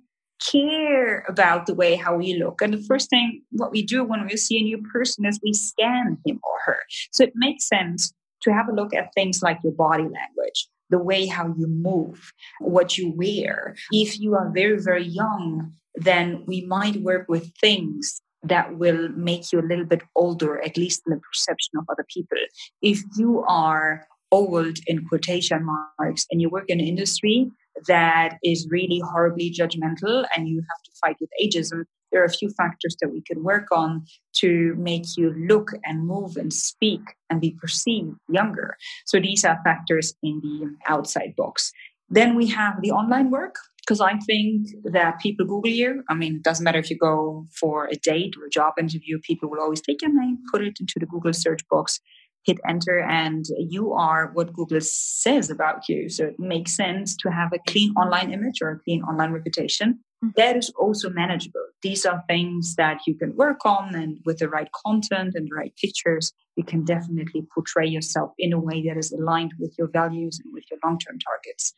care 0.52 1.24
about 1.28 1.66
the 1.66 1.74
way 1.74 1.96
how 1.96 2.16
we 2.16 2.36
look. 2.36 2.62
And 2.62 2.74
the 2.74 2.84
first 2.84 3.10
thing 3.10 3.42
what 3.52 3.72
we 3.72 3.84
do 3.84 4.04
when 4.04 4.26
we 4.26 4.38
see 4.38 4.60
a 4.60 4.64
new 4.64 4.82
person 4.82 5.26
is 5.26 5.40
we 5.44 5.54
scan 5.54 6.18
him 6.26 6.40
or 6.44 6.58
her. 6.66 6.80
So 7.12 7.24
it 7.24 7.34
makes 7.36 7.68
sense 7.68 8.14
to 8.44 8.54
have 8.54 8.68
a 8.68 8.74
look 8.74 8.94
at 8.94 9.14
things 9.14 9.42
like 9.42 9.60
your 9.64 9.74
body 9.74 10.04
language, 10.04 10.68
the 10.90 11.00
way 11.00 11.28
how 11.28 11.54
you 11.58 11.68
move, 11.68 12.34
what 12.60 12.98
you 12.98 13.12
wear. 13.12 13.76
If 13.92 14.20
you 14.20 14.36
are 14.36 14.52
very, 14.54 14.80
very 14.80 15.06
young, 15.06 15.74
then 15.96 16.44
we 16.48 16.62
might 16.66 16.98
work 16.98 17.28
with 17.30 17.52
things 17.60 18.22
that 18.44 18.78
will 18.78 19.10
make 19.10 19.52
you 19.52 19.60
a 19.60 19.68
little 19.68 19.86
bit 19.86 20.02
older, 20.16 20.60
at 20.64 20.78
least 20.78 21.04
in 21.06 21.14
the 21.14 21.20
perception 21.20 21.74
of 21.78 21.86
other 21.90 22.06
people. 22.10 22.38
If 22.82 23.02
you 23.18 23.44
are 23.48 24.08
old 24.32 24.80
in 24.88 25.06
quotation 25.06 25.64
marks 25.64 26.26
and 26.32 26.42
you 26.42 26.50
work 26.50 26.70
in 26.70 26.80
an 26.80 26.88
industry 26.88 27.52
that 27.88 28.38
is 28.44 28.68
really 28.70 29.02
horribly 29.12 29.52
judgmental 29.52 30.26
and 30.36 30.48
you 30.48 30.58
have 30.58 30.84
to 30.86 30.92
fight 31.00 31.18
with 31.20 31.30
ageism, 31.44 31.84
there 32.12 32.22
are 32.22 32.26
a 32.26 32.30
few 32.30 32.50
factors 32.50 32.96
that 33.02 33.10
we 33.10 33.22
could 33.22 33.40
work 33.40 33.68
on 33.72 34.06
to 34.34 34.76
make 34.78 35.06
you 35.18 35.34
look 35.48 35.72
and 35.86 36.06
move 36.06 36.36
and 36.36 36.52
speak 36.54 37.02
and 37.30 37.40
be 37.40 37.56
perceived 37.60 38.16
younger. 38.28 38.76
So 39.06 39.20
these 39.20 39.46
are 39.46 39.60
factors 39.64 40.14
in 40.22 40.42
the 40.42 40.76
outside 40.92 41.36
box. 41.38 41.72
Then 42.10 42.36
we 42.36 42.48
have 42.48 42.82
the 42.82 42.92
online 42.92 43.32
work 43.32 43.56
because 43.82 44.02
I 44.02 44.18
think 44.20 44.68
that 44.84 45.20
people 45.20 45.46
Google 45.46 45.72
you. 45.72 46.04
I 46.10 46.14
mean, 46.14 46.36
it 46.36 46.44
doesn't 46.44 46.64
matter 46.64 46.80
if 46.80 46.90
you 46.90 46.98
go 46.98 47.48
for 47.52 47.86
a 47.86 47.96
date 47.96 48.36
or 48.38 48.46
a 48.46 48.50
job 48.50 48.74
interview, 48.78 49.20
people 49.20 49.50
will 49.50 49.62
always 49.62 49.82
take 49.82 50.02
your 50.02 50.14
name, 50.14 50.38
put 50.52 50.62
it 50.62 50.78
into 50.80 51.00
the 51.00 51.06
Google 51.06 51.34
search 51.34 51.62
box, 51.70 52.00
hit 52.44 52.60
enter 52.68 53.00
and 53.00 53.46
you 53.58 53.94
are 53.94 54.32
what 54.34 54.54
Google 54.54 54.82
says 54.82 55.50
about 55.50 55.88
you. 55.88 56.10
So 56.10 56.26
it 56.26 56.40
makes 56.40 56.76
sense 56.76 57.16
to 57.18 57.30
have 57.30 57.54
a 57.54 57.60
clean 57.68 57.94
online 57.96 58.32
image 58.34 58.62
or 58.62 58.72
a 58.72 58.80
clean 58.80 59.04
online 59.04 59.32
reputation. 59.32 60.00
Mm-hmm. 60.24 60.32
That 60.38 60.58
is 60.58 60.72
also 60.78 61.10
manageable. 61.10 61.66
These 61.82 62.06
are 62.06 62.24
things 62.28 62.76
that 62.76 63.02
you 63.08 63.16
can 63.16 63.36
work 63.36 63.66
on, 63.66 63.96
and 63.96 64.20
with 64.24 64.38
the 64.38 64.50
right 64.50 64.70
content 64.86 65.34
and 65.34 65.48
the 65.48 65.56
right 65.56 65.74
pictures, 65.82 66.32
you 66.56 66.64
can 66.64 66.84
definitely 66.84 67.48
portray 67.54 67.88
yourself 67.88 68.32
in 68.38 68.54
a 68.54 68.60
way 68.60 68.84
that 68.88 68.98
is 68.98 69.12
aligned 69.12 69.54
with 69.58 69.74
your 69.80 69.88
values 69.88 70.40
and 70.44 70.54
with 70.54 70.64
your 70.70 70.80
long 70.84 71.00
term 71.00 71.18
targets. 71.18 71.74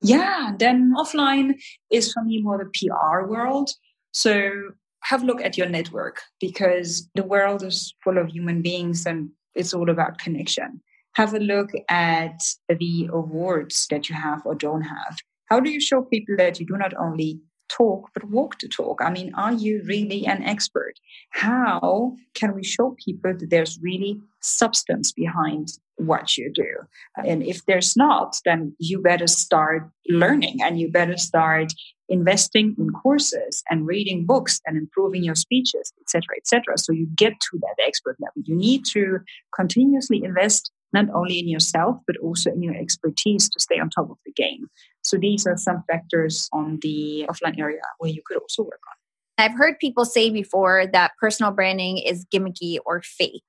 Yeah, 0.00 0.52
then 0.58 0.94
offline 0.96 1.54
is 1.90 2.12
for 2.12 2.22
me 2.22 2.40
more 2.40 2.58
the 2.58 2.88
PR 2.88 3.26
world. 3.26 3.70
So 4.12 4.70
have 5.02 5.22
a 5.22 5.26
look 5.26 5.42
at 5.42 5.56
your 5.56 5.68
network 5.68 6.22
because 6.40 7.08
the 7.14 7.22
world 7.22 7.62
is 7.62 7.94
full 8.02 8.18
of 8.18 8.28
human 8.28 8.62
beings 8.62 9.06
and 9.06 9.30
it's 9.56 9.74
all 9.74 9.90
about 9.90 10.18
connection. 10.18 10.80
Have 11.14 11.34
a 11.34 11.38
look 11.38 11.70
at 11.88 12.40
the 12.68 13.08
awards 13.12 13.86
that 13.90 14.08
you 14.08 14.14
have 14.14 14.42
or 14.44 14.54
don't 14.54 14.82
have. 14.82 15.16
How 15.46 15.60
do 15.60 15.70
you 15.70 15.80
show 15.80 16.02
people 16.02 16.36
that 16.36 16.60
you 16.60 16.66
do 16.66 16.76
not 16.76 16.92
only 16.96 17.40
talk 17.68 18.10
but 18.14 18.24
walk 18.24 18.58
the 18.58 18.68
talk? 18.68 19.00
I 19.02 19.10
mean, 19.10 19.32
are 19.34 19.52
you 19.52 19.82
really 19.86 20.26
an 20.26 20.42
expert? 20.42 20.94
How 21.30 22.14
can 22.34 22.54
we 22.54 22.64
show 22.64 22.96
people 23.04 23.34
that 23.38 23.50
there's 23.50 23.78
really 23.82 24.20
substance 24.40 25.12
behind 25.12 25.68
what 25.96 26.36
you 26.36 26.52
do? 26.52 26.70
And 27.24 27.42
if 27.42 27.64
there's 27.66 27.96
not, 27.96 28.36
then 28.44 28.74
you 28.78 29.00
better 29.00 29.26
start 29.26 29.90
learning 30.08 30.58
and 30.62 30.78
you 30.78 30.90
better 30.90 31.16
start 31.16 31.72
investing 32.08 32.74
in 32.78 32.90
courses 32.90 33.64
and 33.68 33.86
reading 33.86 34.26
books 34.26 34.60
and 34.66 34.76
improving 34.76 35.24
your 35.24 35.34
speeches, 35.34 35.92
etc., 36.00 36.22
etc. 36.36 36.78
So 36.78 36.92
you 36.92 37.08
get 37.16 37.32
to 37.32 37.58
that 37.58 37.76
expert 37.86 38.16
level. 38.20 38.42
You 38.44 38.56
need 38.56 38.84
to 38.92 39.18
continuously 39.54 40.22
invest 40.22 40.70
not 40.92 41.06
only 41.14 41.38
in 41.38 41.48
yourself 41.48 41.96
but 42.06 42.16
also 42.22 42.50
in 42.50 42.62
your 42.62 42.74
expertise 42.74 43.48
to 43.48 43.60
stay 43.60 43.78
on 43.78 43.90
top 43.90 44.10
of 44.10 44.18
the 44.24 44.32
game. 44.32 44.68
So 45.02 45.16
these 45.16 45.46
are 45.46 45.56
some 45.56 45.84
factors 45.90 46.48
on 46.52 46.78
the 46.82 47.26
offline 47.28 47.58
area 47.58 47.82
where 47.98 48.10
you 48.10 48.22
could 48.24 48.38
also 48.38 48.62
work 48.62 48.80
on. 48.88 48.96
I've 49.38 49.56
heard 49.56 49.78
people 49.78 50.04
say 50.04 50.30
before 50.30 50.86
that 50.92 51.12
personal 51.20 51.52
branding 51.52 51.98
is 51.98 52.26
gimmicky 52.32 52.78
or 52.86 53.02
fake. 53.02 53.42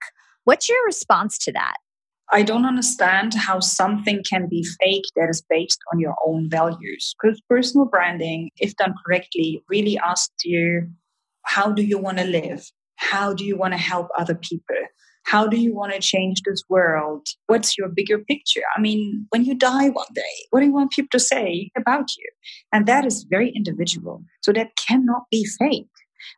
What's 0.43 0.67
your 0.67 0.83
response 0.85 1.37
to 1.39 1.51
that? 1.53 1.75
I 2.29 2.43
don't 2.43 2.65
understand 2.65 3.33
how 3.33 3.61
something 3.61 4.21
can 4.29 4.49
be 4.49 4.67
fake 4.81 5.05
that 5.15 5.29
is 5.29 5.41
based 5.49 5.79
on 5.93 5.99
your 5.99 6.15
own 6.25 6.49
values. 6.49 7.15
Because 7.21 7.41
personal 7.49 7.85
branding, 7.85 8.49
if 8.57 8.75
done 8.75 8.95
correctly, 9.05 9.63
really 9.69 9.97
asks 9.97 10.43
you 10.43 10.89
how 11.43 11.71
do 11.71 11.81
you 11.81 11.97
want 11.97 12.17
to 12.17 12.25
live? 12.25 12.69
How 12.97 13.33
do 13.33 13.45
you 13.45 13.55
want 13.55 13.73
to 13.73 13.77
help 13.77 14.09
other 14.17 14.35
people? 14.35 14.75
How 15.27 15.45
do 15.45 15.59
you 15.59 15.75
want 15.75 15.91
to 15.91 15.99
change 15.99 16.41
this 16.43 16.63
world? 16.69 17.27
What's 17.47 17.77
your 17.77 17.89
bigger 17.89 18.17
picture? 18.17 18.61
I 18.77 18.79
mean, 18.79 19.27
when 19.31 19.43
you 19.43 19.55
die 19.55 19.89
one 19.89 20.07
day, 20.15 20.21
what 20.51 20.61
do 20.61 20.65
you 20.67 20.71
want 20.71 20.91
people 20.91 21.09
to 21.11 21.19
say 21.19 21.69
about 21.75 22.15
you? 22.17 22.29
And 22.71 22.85
that 22.85 23.05
is 23.05 23.25
very 23.29 23.51
individual. 23.53 24.23
So 24.41 24.53
that 24.53 24.77
cannot 24.77 25.23
be 25.29 25.45
fake. 25.59 25.89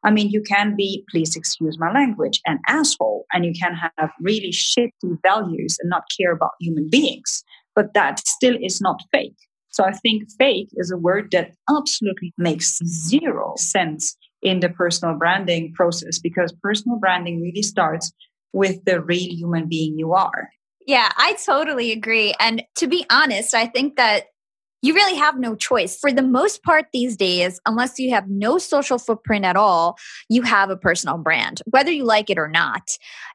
I 0.03 0.09
mean, 0.09 0.31
you 0.31 0.41
can 0.41 0.75
be, 0.75 1.03
please 1.11 1.35
excuse 1.35 1.77
my 1.77 1.91
language, 1.91 2.41
an 2.47 2.57
asshole, 2.67 3.27
and 3.31 3.45
you 3.45 3.53
can 3.53 3.75
have 3.75 4.09
really 4.21 4.49
shitty 4.49 5.21
values 5.21 5.77
and 5.79 5.89
not 5.91 6.05
care 6.19 6.31
about 6.31 6.53
human 6.59 6.89
beings. 6.89 7.43
But 7.75 7.93
that 7.93 8.27
still 8.27 8.57
is 8.59 8.81
not 8.81 9.03
fake. 9.11 9.37
So 9.69 9.83
I 9.83 9.91
think 9.91 10.23
fake 10.39 10.69
is 10.73 10.89
a 10.89 10.97
word 10.97 11.29
that 11.31 11.51
absolutely 11.69 12.33
makes 12.39 12.79
zero 12.83 13.53
sense 13.55 14.17
in 14.41 14.61
the 14.61 14.69
personal 14.69 15.15
branding 15.15 15.73
process 15.73 16.17
because 16.17 16.51
personal 16.63 16.97
branding 16.97 17.39
really 17.39 17.61
starts 17.61 18.11
with 18.53 18.83
the 18.85 19.01
real 19.01 19.33
human 19.33 19.67
being 19.67 19.97
you 19.97 20.13
are. 20.13 20.49
Yeah, 20.85 21.11
I 21.17 21.37
totally 21.45 21.91
agree. 21.91 22.33
And 22.39 22.63
to 22.77 22.87
be 22.87 23.05
honest, 23.09 23.53
I 23.53 23.67
think 23.67 23.95
that 23.97 24.25
you 24.81 24.93
really 24.93 25.17
have 25.17 25.37
no 25.37 25.55
choice. 25.55 25.97
For 25.97 26.11
the 26.11 26.21
most 26.21 26.63
part 26.63 26.85
these 26.93 27.17
days, 27.17 27.59
unless 27.65 27.99
you 27.99 28.11
have 28.11 28.29
no 28.29 28.57
social 28.57 28.97
footprint 28.97 29.43
at 29.45 29.57
all, 29.57 29.97
you 30.29 30.41
have 30.43 30.69
a 30.69 30.77
personal 30.77 31.17
brand, 31.17 31.61
whether 31.65 31.91
you 31.91 32.05
like 32.05 32.29
it 32.29 32.37
or 32.37 32.47
not. 32.47 32.89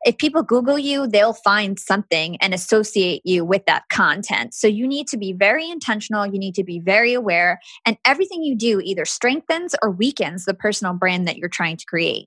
If 0.05 0.17
people 0.17 0.43
Google 0.43 0.79
you, 0.79 1.07
they'll 1.07 1.35
find 1.35 1.79
something 1.79 2.37
and 2.37 2.55
associate 2.55 3.23
you 3.25 3.45
with 3.45 3.67
that 3.67 3.85
content. 3.91 4.55
So 4.55 4.67
you 4.67 4.89
need 4.89 5.07
to 5.09 5.19
be 5.19 5.33
very 5.33 5.69
intentional. 5.69 6.27
You 6.27 6.39
need 6.39 6.55
to 6.55 6.65
be 6.65 6.81
very 6.81 7.13
aware. 7.13 7.61
And 7.85 7.99
everything 8.05 8.43
you 8.43 8.57
do 8.57 8.81
either 8.83 9.05
strengthens 9.05 9.75
or 9.83 9.91
weakens 9.91 10.47
the 10.47 10.55
personal 10.55 10.95
brand 10.95 11.29
that 11.29 11.37
you're 11.37 11.49
trying 11.49 11.77
to 11.77 11.85
create. 11.85 12.27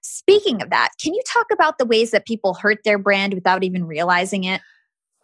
Speaking 0.00 0.62
of 0.62 0.70
that, 0.70 0.90
can 1.02 1.14
you 1.14 1.22
talk 1.26 1.46
about 1.52 1.78
the 1.78 1.86
ways 1.86 2.10
that 2.12 2.26
people 2.26 2.54
hurt 2.54 2.78
their 2.84 2.98
brand 2.98 3.34
without 3.34 3.64
even 3.64 3.84
realizing 3.84 4.44
it? 4.44 4.60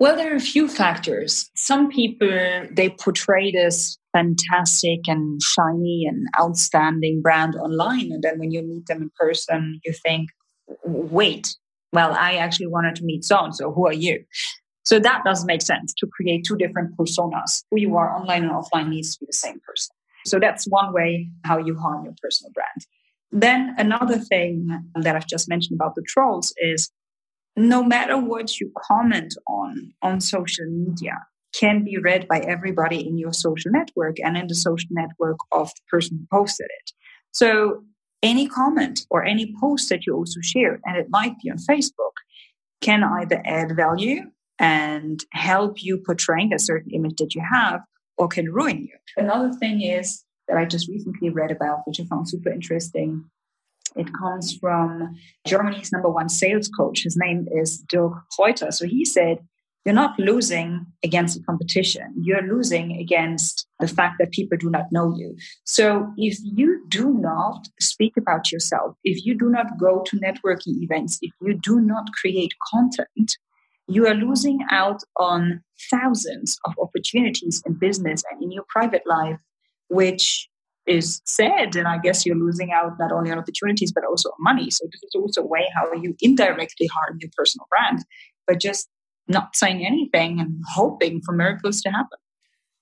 Well, 0.01 0.17
there 0.17 0.33
are 0.33 0.37
a 0.37 0.41
few 0.41 0.69
factors. 0.69 1.51
Some 1.55 1.89
people, 1.89 2.67
they 2.71 2.91
portray 2.91 3.53
this 3.53 3.97
fantastic 4.13 5.01
and 5.07 5.41
shiny 5.41 6.05
and 6.09 6.27
outstanding 6.41 7.23
brand 7.23 7.55
online. 7.55 8.11
And 8.11 8.23
then 8.23 8.39
when 8.39 8.51
you 8.51 8.63
meet 8.63 8.87
them 8.87 9.03
in 9.03 9.11
person, 9.19 9.81
you 9.85 9.93
think, 10.05 10.31
wait, 10.85 11.57
well, 11.93 12.13
I 12.13 12.35
actually 12.35 12.67
wanted 12.67 12.97
to 12.97 13.05
meet 13.05 13.25
so 13.25 13.49
so. 13.53 13.73
Who 13.73 13.87
are 13.87 13.93
you? 13.93 14.25
So 14.83 14.99
that 14.99 15.23
doesn't 15.25 15.47
make 15.47 15.63
sense 15.63 15.95
to 15.99 16.07
create 16.07 16.45
two 16.45 16.57
different 16.57 16.97
personas. 16.97 17.63
Who 17.71 17.79
you 17.79 17.97
are 17.97 18.15
online 18.15 18.43
and 18.43 18.53
offline 18.53 18.89
needs 18.89 19.15
to 19.15 19.21
be 19.21 19.27
the 19.27 19.33
same 19.33 19.61
person. 19.67 19.95
So 20.27 20.39
that's 20.41 20.67
one 20.67 20.93
way 20.93 21.29
how 21.45 21.59
you 21.59 21.77
harm 21.79 22.05
your 22.05 22.15
personal 22.21 22.51
brand. 22.53 22.87
Then 23.35 23.75
another 23.79 24.17
thing 24.17 24.69
that 24.95 25.17
I've 25.17 25.27
just 25.27 25.49
mentioned 25.49 25.77
about 25.77 25.97
the 25.97 26.05
trolls 26.07 26.55
is 26.57 26.93
no 27.57 27.83
matter 27.83 28.17
what 28.17 28.61
you 28.61 28.71
comment 28.81 29.35
on 29.49 29.93
on 30.03 30.21
social 30.21 30.67
media 30.71 31.19
can 31.53 31.83
be 31.83 31.99
read 31.99 32.29
by 32.29 32.39
everybody 32.39 33.05
in 33.05 33.19
your 33.19 33.33
social 33.33 33.73
network 33.73 34.21
and 34.21 34.37
in 34.37 34.47
the 34.47 34.55
social 34.55 34.89
network 34.93 35.39
of 35.51 35.69
the 35.69 35.81
person 35.91 36.17
who 36.19 36.39
posted 36.39 36.69
it. 36.79 36.93
So 37.33 37.83
any 38.23 38.47
comment 38.47 39.01
or 39.11 39.25
any 39.25 39.53
post 39.61 39.89
that 39.89 40.07
you 40.07 40.15
also 40.15 40.41
share, 40.41 40.81
and 40.85 40.97
it 40.97 41.09
might 41.11 41.35
be 41.43 41.51
on 41.51 41.59
Facebook, 41.59 42.15
can 42.81 43.03
either 43.03 43.43
add 43.45 43.75
value 43.75 44.31
and 44.61 45.19
help 45.33 45.83
you 45.83 45.99
portraying 45.99 46.53
a 46.53 46.59
certain 46.61 46.93
image 46.93 47.17
that 47.19 47.35
you 47.35 47.43
have 47.53 47.81
or 48.17 48.29
can 48.29 48.53
ruin 48.53 48.83
you. 48.83 48.97
Another 49.17 49.53
thing 49.53 49.81
is 49.83 50.25
that 50.49 50.57
I 50.57 50.65
just 50.65 50.89
recently 50.89 51.31
read 51.31 51.51
about, 51.51 51.81
which 51.87 52.01
I 52.01 52.05
found 52.05 52.29
super 52.29 52.51
interesting. 52.51 53.25
It 53.97 54.13
comes 54.13 54.57
from 54.57 55.15
Germany's 55.47 55.93
number 55.93 56.11
one 56.11 56.29
sales 56.29 56.69
coach. 56.69 57.05
His 57.05 57.17
name 57.17 57.47
is 57.53 57.79
Dirk 57.89 58.13
Kreuter. 58.33 58.73
So 58.73 58.87
he 58.87 59.05
said, 59.05 59.39
You're 59.85 59.95
not 59.95 60.19
losing 60.19 60.87
against 61.05 61.39
the 61.39 61.45
competition. 61.45 62.15
You're 62.21 62.43
losing 62.43 62.97
against 62.99 63.67
the 63.79 63.87
fact 63.87 64.17
that 64.19 64.33
people 64.33 64.59
do 64.59 64.71
not 64.71 64.91
know 64.91 65.15
you. 65.17 65.37
So 65.65 66.13
if 66.17 66.39
you 66.43 66.85
do 66.89 67.15
not 67.15 67.69
speak 67.81 68.15
about 68.17 68.51
yourself, 68.51 68.97
if 69.05 69.25
you 69.25 69.39
do 69.39 69.49
not 69.49 69.79
go 69.79 70.03
to 70.07 70.17
networking 70.17 70.83
events, 70.83 71.19
if 71.23 71.33
you 71.41 71.55
do 71.55 71.81
not 71.81 72.05
create 72.21 72.53
content, 72.73 73.37
you 73.87 74.07
are 74.07 74.15
losing 74.15 74.61
out 74.71 75.03
on 75.19 75.63
thousands 75.91 76.59
of 76.65 76.75
opportunities 76.81 77.63
in 77.67 77.75
business 77.75 78.23
and 78.31 78.43
in 78.43 78.51
your 78.51 78.65
private 78.69 79.03
life 79.07 79.39
which 79.89 80.49
is 80.87 81.23
sad 81.25 81.77
and 81.77 81.89
i 81.89 81.99
guess 81.99 82.27
you're 82.27 82.37
losing 82.37 82.73
out 82.73 82.93
not 82.99 83.13
only 83.13 83.31
on 83.31 83.39
opportunities 83.39 83.93
but 83.93 84.05
also 84.05 84.29
on 84.29 84.37
money 84.41 84.71
so 84.71 84.85
this 84.93 85.03
is 85.03 85.15
also 85.15 85.43
a 85.43 85.47
way 85.47 85.67
how 85.75 85.91
you 85.95 86.15
indirectly 86.21 86.87
harm 86.89 87.19
your 87.21 87.31
personal 87.37 87.67
brand 87.71 88.05
but 88.47 88.61
just 88.61 88.89
not 89.27 89.57
saying 89.57 89.87
anything 89.87 90.39
and 90.41 90.61
hoping 90.75 91.23
for 91.25 91.33
miracles 91.33 91.81
to 91.81 91.91
happen 91.91 92.19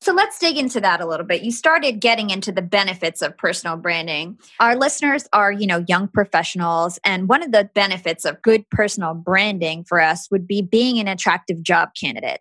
so 0.02 0.12
let's 0.12 0.36
dig 0.40 0.58
into 0.58 0.80
that 0.80 1.00
a 1.00 1.06
little 1.06 1.24
bit. 1.24 1.42
You 1.42 1.52
started 1.52 2.00
getting 2.00 2.30
into 2.30 2.50
the 2.50 2.60
benefits 2.60 3.22
of 3.22 3.38
personal 3.38 3.76
branding. 3.76 4.36
Our 4.58 4.74
listeners 4.74 5.28
are, 5.32 5.52
you 5.52 5.64
know, 5.64 5.84
young 5.86 6.08
professionals 6.08 6.98
and 7.04 7.28
one 7.28 7.40
of 7.40 7.52
the 7.52 7.70
benefits 7.72 8.24
of 8.24 8.42
good 8.42 8.68
personal 8.68 9.14
branding 9.14 9.84
for 9.84 10.00
us 10.00 10.28
would 10.32 10.44
be 10.44 10.60
being 10.60 10.98
an 10.98 11.06
attractive 11.06 11.62
job 11.62 11.90
candidate. 11.94 12.40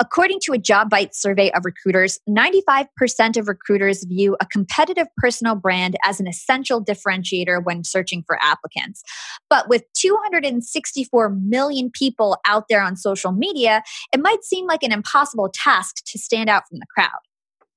According 0.00 0.38
to 0.44 0.52
a 0.52 0.58
Jobvite 0.58 1.14
survey 1.14 1.50
of 1.52 1.64
recruiters, 1.64 2.20
95% 2.28 3.36
of 3.36 3.48
recruiters 3.48 4.04
view 4.04 4.36
a 4.40 4.46
competitive 4.46 5.08
personal 5.16 5.56
brand 5.56 5.96
as 6.04 6.20
an 6.20 6.28
essential 6.28 6.84
differentiator 6.84 7.64
when 7.64 7.82
searching 7.82 8.22
for 8.24 8.38
applicants. 8.40 9.02
But 9.50 9.68
with 9.68 9.82
264 9.94 11.30
million 11.30 11.90
people 11.90 12.38
out 12.46 12.64
there 12.68 12.82
on 12.82 12.96
social 12.96 13.32
media, 13.32 13.82
it 14.12 14.20
might 14.20 14.44
seem 14.44 14.66
like 14.66 14.84
an 14.84 14.92
impossible 14.92 15.50
task 15.52 16.04
to 16.06 16.18
stand 16.18 16.48
out 16.48 16.62
from 16.68 16.78
the 16.78 16.86
crowd. 16.94 17.27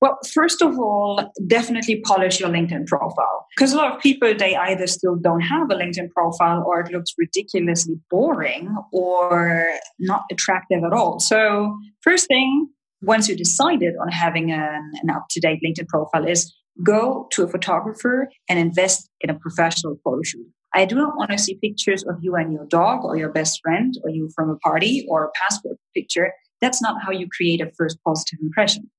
Well, 0.01 0.17
first 0.33 0.63
of 0.63 0.79
all, 0.79 1.31
definitely 1.45 2.01
polish 2.01 2.39
your 2.39 2.49
LinkedIn 2.49 2.87
profile. 2.87 3.45
Because 3.55 3.71
a 3.71 3.77
lot 3.77 3.95
of 3.95 4.01
people, 4.01 4.33
they 4.33 4.55
either 4.55 4.87
still 4.87 5.15
don't 5.15 5.41
have 5.41 5.69
a 5.69 5.75
LinkedIn 5.75 6.09
profile 6.09 6.63
or 6.65 6.79
it 6.79 6.91
looks 6.91 7.13
ridiculously 7.19 7.95
boring 8.09 8.75
or 8.91 9.67
not 9.99 10.23
attractive 10.31 10.83
at 10.83 10.91
all. 10.91 11.19
So, 11.19 11.77
first 12.01 12.27
thing, 12.27 12.67
once 13.03 13.29
you 13.29 13.35
decided 13.35 13.93
on 14.01 14.07
having 14.09 14.51
an, 14.51 14.91
an 15.03 15.11
up 15.11 15.27
to 15.31 15.39
date 15.39 15.59
LinkedIn 15.63 15.87
profile, 15.87 16.27
is 16.27 16.51
go 16.83 17.27
to 17.31 17.43
a 17.43 17.47
photographer 17.47 18.27
and 18.49 18.57
invest 18.57 19.07
in 19.19 19.29
a 19.29 19.35
professional 19.35 19.97
photo 20.03 20.23
shoot. 20.23 20.47
I 20.73 20.85
do 20.85 20.95
not 20.95 21.15
want 21.15 21.29
to 21.29 21.37
see 21.37 21.59
pictures 21.61 22.03
of 22.03 22.15
you 22.21 22.35
and 22.35 22.51
your 22.51 22.65
dog 22.65 23.03
or 23.03 23.17
your 23.17 23.29
best 23.29 23.59
friend 23.61 23.93
or 24.03 24.09
you 24.09 24.29
from 24.33 24.49
a 24.49 24.55
party 24.57 25.05
or 25.07 25.25
a 25.25 25.31
passport 25.35 25.77
picture. 25.93 26.33
That's 26.59 26.81
not 26.81 27.03
how 27.03 27.11
you 27.11 27.27
create 27.29 27.61
a 27.61 27.69
first 27.77 27.99
positive 28.03 28.39
impression 28.41 28.89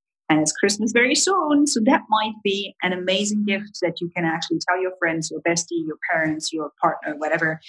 it's 0.40 0.52
Christmas 0.52 0.92
very 0.92 1.14
soon. 1.14 1.66
So 1.66 1.80
that 1.84 2.02
might 2.08 2.34
be 2.44 2.74
an 2.82 2.92
amazing 2.92 3.44
gift 3.44 3.78
that 3.82 4.00
you 4.00 4.08
can 4.14 4.24
actually 4.24 4.60
tell 4.68 4.80
your 4.80 4.92
friends, 4.98 5.30
your 5.30 5.40
bestie, 5.40 5.84
your 5.86 5.98
parents, 6.10 6.52
your 6.52 6.70
partner, 6.80 7.14
whatever. 7.16 7.60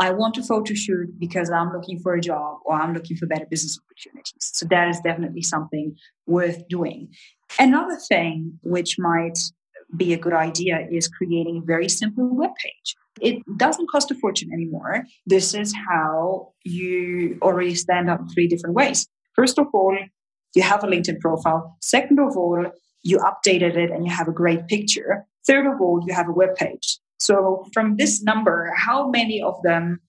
I 0.00 0.10
want 0.10 0.34
to 0.34 0.42
photo 0.42 0.74
shoot 0.74 1.08
because 1.18 1.50
I'm 1.50 1.72
looking 1.72 1.98
for 1.98 2.14
a 2.14 2.20
job 2.20 2.58
or 2.64 2.76
I'm 2.76 2.94
looking 2.94 3.16
for 3.16 3.26
better 3.26 3.46
business 3.50 3.78
opportunities. 3.84 4.32
So 4.38 4.66
that 4.66 4.88
is 4.88 5.00
definitely 5.00 5.42
something 5.42 5.96
worth 6.26 6.68
doing. 6.68 7.08
Another 7.58 7.96
thing 7.96 8.58
which 8.62 8.96
might 8.98 9.38
be 9.96 10.12
a 10.12 10.18
good 10.18 10.34
idea 10.34 10.86
is 10.90 11.08
creating 11.08 11.58
a 11.58 11.66
very 11.66 11.88
simple 11.88 12.28
web 12.34 12.50
page. 12.62 12.94
It 13.20 13.42
doesn't 13.56 13.90
cost 13.90 14.10
a 14.12 14.14
fortune 14.14 14.52
anymore. 14.52 15.04
This 15.26 15.52
is 15.52 15.74
how 15.88 16.52
you 16.64 17.38
already 17.42 17.74
stand 17.74 18.08
in 18.08 18.28
three 18.28 18.46
different 18.46 18.76
ways. 18.76 19.08
First 19.34 19.58
of 19.58 19.66
all, 19.72 19.98
you 20.54 20.62
have 20.62 20.82
a 20.82 20.86
LinkedIn 20.86 21.20
profile. 21.20 21.76
Second 21.80 22.18
of 22.18 22.36
all, 22.36 22.64
you 23.02 23.18
updated 23.18 23.76
it 23.76 23.90
and 23.90 24.04
you 24.04 24.12
have 24.12 24.28
a 24.28 24.32
great 24.32 24.66
picture. 24.66 25.24
Third 25.46 25.66
of 25.66 25.80
all, 25.80 26.02
you 26.06 26.14
have 26.14 26.28
a 26.28 26.32
web 26.32 26.56
page. 26.56 26.98
So 27.18 27.66
from 27.72 27.96
this 27.96 28.22
number, 28.22 28.72
how 28.76 29.08
many 29.08 29.42
of 29.42 29.60
them 29.62 30.00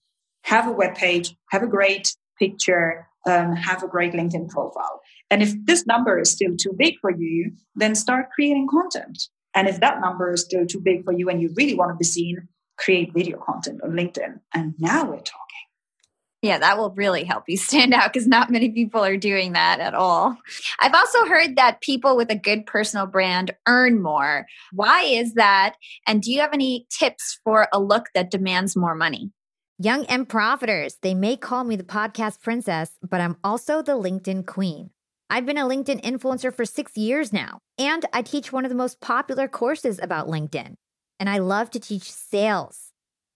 have 0.44 0.66
a 0.66 0.72
web 0.72 0.94
page, 0.94 1.34
have 1.50 1.62
a 1.62 1.66
great 1.66 2.14
picture, 2.38 3.06
um, 3.26 3.54
have 3.54 3.82
a 3.82 3.88
great 3.88 4.12
LinkedIn 4.12 4.48
profile? 4.48 5.00
And 5.30 5.42
if 5.42 5.54
this 5.64 5.86
number 5.86 6.18
is 6.18 6.30
still 6.30 6.56
too 6.56 6.74
big 6.76 6.94
for 7.00 7.10
you, 7.10 7.52
then 7.74 7.94
start 7.94 8.30
creating 8.34 8.68
content. 8.68 9.28
And 9.54 9.68
if 9.68 9.80
that 9.80 10.00
number 10.00 10.32
is 10.32 10.42
still 10.42 10.66
too 10.66 10.80
big 10.80 11.04
for 11.04 11.12
you 11.12 11.28
and 11.28 11.40
you 11.40 11.52
really 11.56 11.74
want 11.74 11.90
to 11.90 11.96
be 11.96 12.04
seen, 12.04 12.48
create 12.78 13.12
video 13.12 13.38
content 13.38 13.80
on 13.82 13.90
LinkedIn. 13.90 14.40
And 14.54 14.74
now 14.78 15.04
we're 15.04 15.16
talking. 15.16 15.69
Yeah, 16.42 16.58
that 16.58 16.78
will 16.78 16.90
really 16.90 17.24
help 17.24 17.48
you 17.48 17.56
stand 17.58 17.92
out 17.92 18.12
because 18.12 18.26
not 18.26 18.50
many 18.50 18.70
people 18.70 19.04
are 19.04 19.16
doing 19.16 19.52
that 19.52 19.80
at 19.80 19.94
all. 19.94 20.36
I've 20.78 20.94
also 20.94 21.26
heard 21.26 21.56
that 21.56 21.80
people 21.80 22.16
with 22.16 22.30
a 22.30 22.36
good 22.36 22.66
personal 22.66 23.06
brand 23.06 23.52
earn 23.66 24.00
more. 24.02 24.46
Why 24.72 25.02
is 25.02 25.34
that? 25.34 25.74
And 26.06 26.22
do 26.22 26.32
you 26.32 26.40
have 26.40 26.54
any 26.54 26.86
tips 26.90 27.38
for 27.44 27.68
a 27.72 27.80
look 27.80 28.06
that 28.14 28.30
demands 28.30 28.76
more 28.76 28.94
money? 28.94 29.30
Young 29.78 30.04
and 30.06 30.28
profiters, 30.28 30.96
they 31.00 31.14
may 31.14 31.36
call 31.36 31.64
me 31.64 31.74
the 31.74 31.82
podcast 31.82 32.42
princess, 32.42 32.98
but 33.02 33.20
I'm 33.20 33.36
also 33.42 33.80
the 33.80 33.92
LinkedIn 33.92 34.46
queen. 34.46 34.90
I've 35.30 35.46
been 35.46 35.56
a 35.56 35.64
LinkedIn 35.64 36.02
influencer 36.02 36.52
for 36.52 36.64
six 36.64 36.96
years 36.96 37.32
now, 37.32 37.60
and 37.78 38.04
I 38.12 38.20
teach 38.20 38.52
one 38.52 38.64
of 38.64 38.68
the 38.68 38.74
most 38.74 39.00
popular 39.00 39.48
courses 39.48 39.98
about 40.02 40.26
LinkedIn. 40.26 40.74
And 41.18 41.30
I 41.30 41.38
love 41.38 41.70
to 41.70 41.80
teach 41.80 42.10
sales 42.10 42.89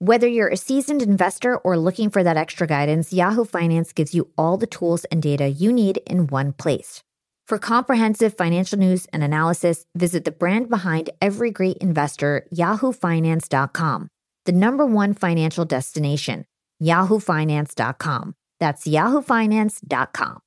Whether 0.00 0.26
you're 0.26 0.48
a 0.48 0.56
seasoned 0.56 1.02
investor 1.02 1.56
or 1.56 1.76
looking 1.76 2.10
for 2.10 2.22
that 2.22 2.36
extra 2.36 2.66
guidance, 2.66 3.12
Yahoo 3.12 3.44
Finance 3.44 3.92
gives 3.92 4.14
you 4.14 4.28
all 4.36 4.56
the 4.56 4.66
tools 4.66 5.04
and 5.04 5.22
data 5.22 5.46
you 5.48 5.72
need 5.72 5.98
in 6.06 6.26
one 6.26 6.52
place. 6.52 7.02
For 7.46 7.58
comprehensive 7.58 8.34
financial 8.34 8.78
news 8.78 9.06
and 9.12 9.22
analysis, 9.22 9.84
visit 9.94 10.24
the 10.24 10.30
brand 10.30 10.68
behind 10.68 11.10
every 11.20 11.50
great 11.50 11.76
investor, 11.78 12.46
yahoofinance.com 12.54 14.08
the 14.46 14.52
number 14.52 14.86
one 14.86 15.14
financial 15.14 15.64
destination, 15.64 16.44
yahoofinance.com. 16.82 18.34
That's 18.58 18.86
yahoofinance.com. 18.86 20.40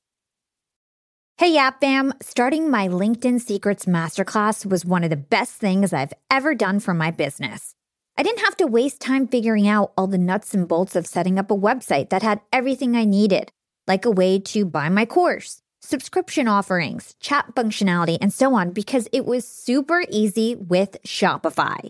Hey, 1.36 1.54
Yap 1.54 1.80
Fam! 1.80 2.12
Starting 2.20 2.70
my 2.70 2.86
LinkedIn 2.86 3.40
Secrets 3.40 3.86
Masterclass 3.86 4.64
was 4.64 4.84
one 4.84 5.02
of 5.02 5.10
the 5.10 5.16
best 5.16 5.54
things 5.54 5.92
I've 5.92 6.12
ever 6.30 6.54
done 6.54 6.80
for 6.80 6.94
my 6.94 7.10
business. 7.10 7.74
I 8.16 8.22
didn't 8.22 8.44
have 8.44 8.56
to 8.58 8.68
waste 8.68 9.00
time 9.00 9.26
figuring 9.26 9.66
out 9.66 9.92
all 9.96 10.06
the 10.06 10.18
nuts 10.18 10.54
and 10.54 10.68
bolts 10.68 10.94
of 10.94 11.04
setting 11.04 11.36
up 11.36 11.50
a 11.50 11.56
website 11.56 12.10
that 12.10 12.22
had 12.22 12.40
everything 12.52 12.96
I 12.96 13.04
needed, 13.04 13.50
like 13.88 14.04
a 14.04 14.10
way 14.10 14.38
to 14.38 14.64
buy 14.64 14.88
my 14.88 15.04
course, 15.04 15.60
subscription 15.82 16.46
offerings, 16.46 17.16
chat 17.18 17.56
functionality, 17.56 18.16
and 18.20 18.32
so 18.32 18.54
on, 18.54 18.70
because 18.70 19.08
it 19.12 19.24
was 19.26 19.48
super 19.48 20.04
easy 20.08 20.54
with 20.54 20.96
Shopify. 21.04 21.88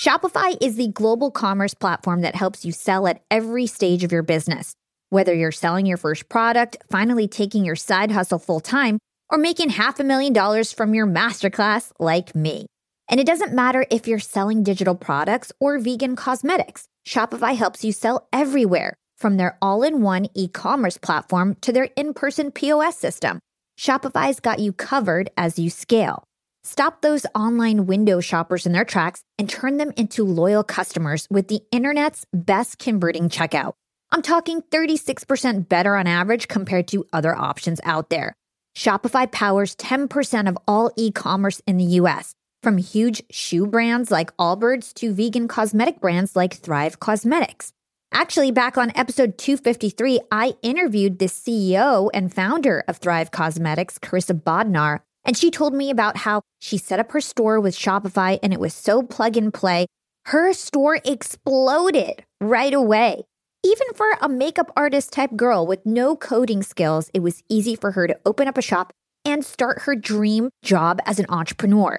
Shopify 0.00 0.56
is 0.62 0.76
the 0.76 0.88
global 0.88 1.30
commerce 1.30 1.74
platform 1.74 2.22
that 2.22 2.34
helps 2.34 2.64
you 2.64 2.72
sell 2.72 3.06
at 3.06 3.20
every 3.30 3.66
stage 3.66 4.04
of 4.04 4.12
your 4.12 4.22
business. 4.22 4.72
Whether 5.10 5.34
you're 5.34 5.52
selling 5.52 5.84
your 5.84 5.98
first 5.98 6.30
product, 6.30 6.78
finally 6.90 7.28
taking 7.28 7.62
your 7.62 7.76
side 7.76 8.10
hustle 8.10 8.38
full 8.38 8.60
time, 8.60 8.98
or 9.28 9.36
making 9.36 9.68
half 9.68 10.00
a 10.00 10.04
million 10.04 10.32
dollars 10.32 10.72
from 10.72 10.94
your 10.94 11.06
masterclass 11.06 11.92
like 11.98 12.34
me. 12.34 12.68
And 13.08 13.20
it 13.20 13.26
doesn't 13.26 13.54
matter 13.54 13.86
if 13.90 14.06
you're 14.06 14.18
selling 14.18 14.62
digital 14.62 14.94
products 14.94 15.52
or 15.60 15.78
vegan 15.78 16.14
cosmetics. 16.14 16.86
Shopify 17.06 17.56
helps 17.56 17.84
you 17.84 17.92
sell 17.92 18.28
everywhere, 18.32 18.94
from 19.16 19.36
their 19.36 19.56
all 19.62 19.82
in 19.82 20.02
one 20.02 20.26
e 20.34 20.48
commerce 20.48 20.98
platform 20.98 21.56
to 21.62 21.72
their 21.72 21.88
in 21.96 22.12
person 22.12 22.50
POS 22.50 22.96
system. 22.98 23.40
Shopify's 23.78 24.40
got 24.40 24.58
you 24.58 24.72
covered 24.72 25.30
as 25.36 25.58
you 25.58 25.70
scale. 25.70 26.24
Stop 26.64 27.00
those 27.00 27.24
online 27.34 27.86
window 27.86 28.20
shoppers 28.20 28.66
in 28.66 28.72
their 28.72 28.84
tracks 28.84 29.22
and 29.38 29.48
turn 29.48 29.78
them 29.78 29.92
into 29.96 30.24
loyal 30.24 30.64
customers 30.64 31.26
with 31.30 31.48
the 31.48 31.62
internet's 31.72 32.26
best 32.34 32.78
converting 32.78 33.30
checkout. 33.30 33.72
I'm 34.10 34.22
talking 34.22 34.62
36% 34.62 35.68
better 35.68 35.94
on 35.94 36.06
average 36.06 36.48
compared 36.48 36.88
to 36.88 37.06
other 37.12 37.34
options 37.34 37.80
out 37.84 38.10
there. 38.10 38.34
Shopify 38.76 39.30
powers 39.30 39.76
10% 39.76 40.48
of 40.48 40.58
all 40.66 40.90
e 40.96 41.10
commerce 41.10 41.62
in 41.66 41.78
the 41.78 41.84
US, 42.00 42.34
from 42.68 42.76
huge 42.76 43.22
shoe 43.30 43.66
brands 43.66 44.10
like 44.10 44.36
Allbirds 44.36 44.92
to 44.92 45.14
vegan 45.14 45.48
cosmetic 45.48 46.02
brands 46.02 46.36
like 46.36 46.52
Thrive 46.52 47.00
Causemetics. 47.00 47.72
Actually, 48.12 48.50
back 48.50 48.76
on 48.76 48.92
episode 48.94 49.38
253, 49.38 50.20
I 50.30 50.52
interviewed 50.60 51.18
the 51.18 51.28
CEO 51.28 52.10
and 52.12 52.30
founder 52.30 52.84
of 52.86 52.98
Thrive 52.98 53.30
Causemetics, 53.30 53.98
Karissa 53.98 54.38
Bodnar, 54.38 55.00
and 55.24 55.34
she 55.34 55.50
told 55.50 55.72
me 55.72 55.88
about 55.88 56.18
how 56.18 56.42
she 56.60 56.76
set 56.76 57.00
up 57.00 57.10
her 57.12 57.22
store 57.22 57.58
with 57.58 57.74
Shopify 57.74 58.38
and 58.42 58.52
it 58.52 58.60
was 58.60 58.74
so 58.74 59.02
plug 59.02 59.38
and 59.38 59.54
play. 59.54 59.86
Her 60.26 60.52
store 60.52 61.00
exploded 61.06 62.22
right 62.38 62.74
away. 62.74 63.22
Even 63.64 63.86
for 63.94 64.10
a 64.20 64.28
makeup 64.28 64.70
artist 64.76 65.10
type 65.14 65.34
girl 65.36 65.66
with 65.66 65.86
no 65.86 66.16
coding 66.16 66.62
skills, 66.62 67.10
it 67.14 67.20
was 67.20 67.42
easy 67.48 67.74
for 67.74 67.92
her 67.92 68.06
to 68.06 68.20
open 68.26 68.46
up 68.46 68.58
a 68.58 68.62
shop 68.62 68.92
and 69.24 69.42
start 69.42 69.80
her 69.84 69.96
dream 69.96 70.50
job 70.62 71.00
as 71.06 71.18
an 71.18 71.24
entrepreneur. 71.30 71.98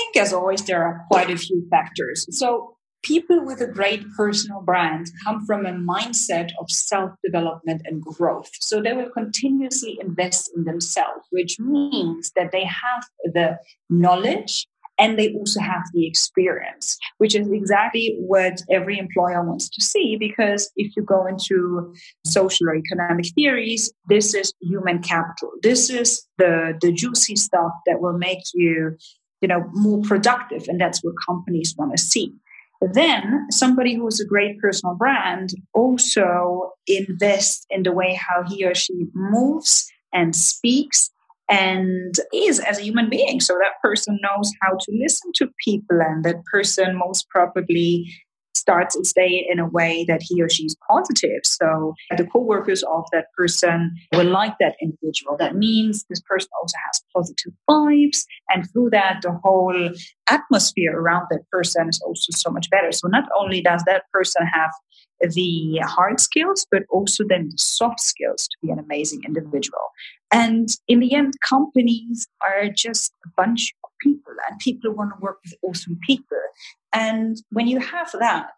think, 0.13 0.23
as 0.23 0.33
always, 0.33 0.63
there 0.63 0.83
are 0.83 1.05
quite 1.09 1.29
a 1.29 1.37
few 1.37 1.67
factors. 1.69 2.25
So, 2.37 2.75
people 3.03 3.43
with 3.43 3.61
a 3.61 3.67
great 3.67 4.03
personal 4.15 4.61
brand 4.61 5.07
come 5.23 5.43
from 5.45 5.65
a 5.65 5.71
mindset 5.71 6.49
of 6.59 6.69
self 6.69 7.11
development 7.23 7.81
and 7.85 8.01
growth. 8.01 8.51
So, 8.59 8.81
they 8.81 8.93
will 8.93 9.09
continuously 9.09 9.97
invest 10.01 10.51
in 10.55 10.65
themselves, 10.65 11.25
which 11.31 11.59
means 11.59 12.31
that 12.35 12.51
they 12.51 12.65
have 12.65 13.03
the 13.33 13.57
knowledge 13.89 14.67
and 15.01 15.17
they 15.17 15.33
also 15.33 15.59
have 15.59 15.81
the 15.93 16.05
experience, 16.05 16.95
which 17.17 17.33
is 17.35 17.49
exactly 17.51 18.15
what 18.19 18.61
every 18.69 18.99
employer 18.99 19.43
wants 19.43 19.67
to 19.69 19.83
see. 19.83 20.15
Because 20.15 20.71
if 20.75 20.95
you 20.95 21.01
go 21.01 21.25
into 21.25 21.91
social 22.25 22.69
or 22.69 22.75
economic 22.75 23.25
theories, 23.33 23.91
this 24.09 24.35
is 24.35 24.53
human 24.61 25.01
capital. 25.01 25.49
This 25.63 25.89
is 25.89 26.27
the, 26.37 26.77
the 26.81 26.91
juicy 26.91 27.35
stuff 27.35 27.71
that 27.87 27.99
will 27.99 28.17
make 28.17 28.43
you, 28.53 28.95
you 29.41 29.47
know, 29.47 29.65
more 29.73 30.01
productive. 30.01 30.65
And 30.67 30.79
that's 30.79 31.03
what 31.03 31.15
companies 31.27 31.75
want 31.77 31.91
to 31.91 31.97
see. 31.97 32.33
Then 32.93 33.45
somebody 33.51 33.93
who 33.93 34.07
is 34.07 34.19
a 34.19 34.25
great 34.25 34.59
personal 34.59 34.95
brand 34.95 35.49
also 35.73 36.71
invests 36.87 37.65
in 37.69 37.83
the 37.83 37.91
way 37.91 38.13
how 38.13 38.43
he 38.47 38.65
or 38.65 38.73
she 38.73 39.05
moves 39.13 39.91
and 40.13 40.35
speaks 40.35 41.11
and 41.47 42.15
is 42.33 42.59
as 42.59 42.79
a 42.79 42.83
human 42.83 43.09
being. 43.09 43.39
So 43.39 43.53
that 43.59 43.79
person 43.83 44.17
knows 44.23 44.51
how 44.61 44.71
to 44.71 44.91
listen 44.91 45.31
to 45.35 45.49
people, 45.63 45.99
and 46.01 46.23
that 46.23 46.43
person 46.45 46.97
most 46.97 47.29
probably 47.29 48.11
starts 48.61 48.95
its 48.95 49.11
day 49.11 49.45
in 49.51 49.57
a 49.59 49.67
way 49.67 50.05
that 50.07 50.21
he 50.21 50.41
or 50.41 50.49
she 50.49 50.65
is 50.65 50.75
positive. 50.89 51.41
So 51.43 51.95
the 52.15 52.25
co-workers 52.25 52.83
of 52.83 53.05
that 53.11 53.25
person 53.35 53.95
will 54.13 54.29
like 54.29 54.53
that 54.59 54.75
individual. 54.81 55.35
That 55.37 55.55
means 55.55 56.05
this 56.09 56.21
person 56.21 56.49
also 56.61 56.75
has 56.85 57.01
positive 57.15 57.53
vibes. 57.69 58.23
And 58.49 58.69
through 58.71 58.91
that, 58.91 59.21
the 59.23 59.37
whole 59.43 59.89
atmosphere 60.29 60.93
around 60.95 61.25
that 61.31 61.49
person 61.51 61.89
is 61.89 61.99
also 62.05 62.29
so 62.31 62.51
much 62.51 62.69
better. 62.69 62.91
So 62.91 63.07
not 63.07 63.25
only 63.37 63.61
does 63.61 63.83
that 63.87 64.03
person 64.13 64.45
have 64.45 64.71
the 65.21 65.79
hard 65.83 66.19
skills, 66.19 66.67
but 66.71 66.83
also 66.91 67.23
then 67.27 67.49
the 67.51 67.57
soft 67.57 67.99
skills 67.99 68.47
to 68.47 68.57
be 68.61 68.71
an 68.71 68.79
amazing 68.79 69.23
individual. 69.25 69.89
And 70.31 70.69
in 70.87 70.99
the 70.99 71.13
end, 71.13 71.33
companies 71.47 72.27
are 72.41 72.69
just 72.69 73.13
a 73.25 73.29
bunch 73.35 73.73
of 73.83 73.89
people, 73.99 74.33
and 74.49 74.59
people 74.59 74.93
want 74.93 75.11
to 75.11 75.21
work 75.21 75.39
with 75.43 75.53
awesome 75.63 75.99
people. 76.05 76.37
And 76.93 77.37
when 77.51 77.67
you 77.67 77.79
have 77.79 78.11
that, 78.19 78.53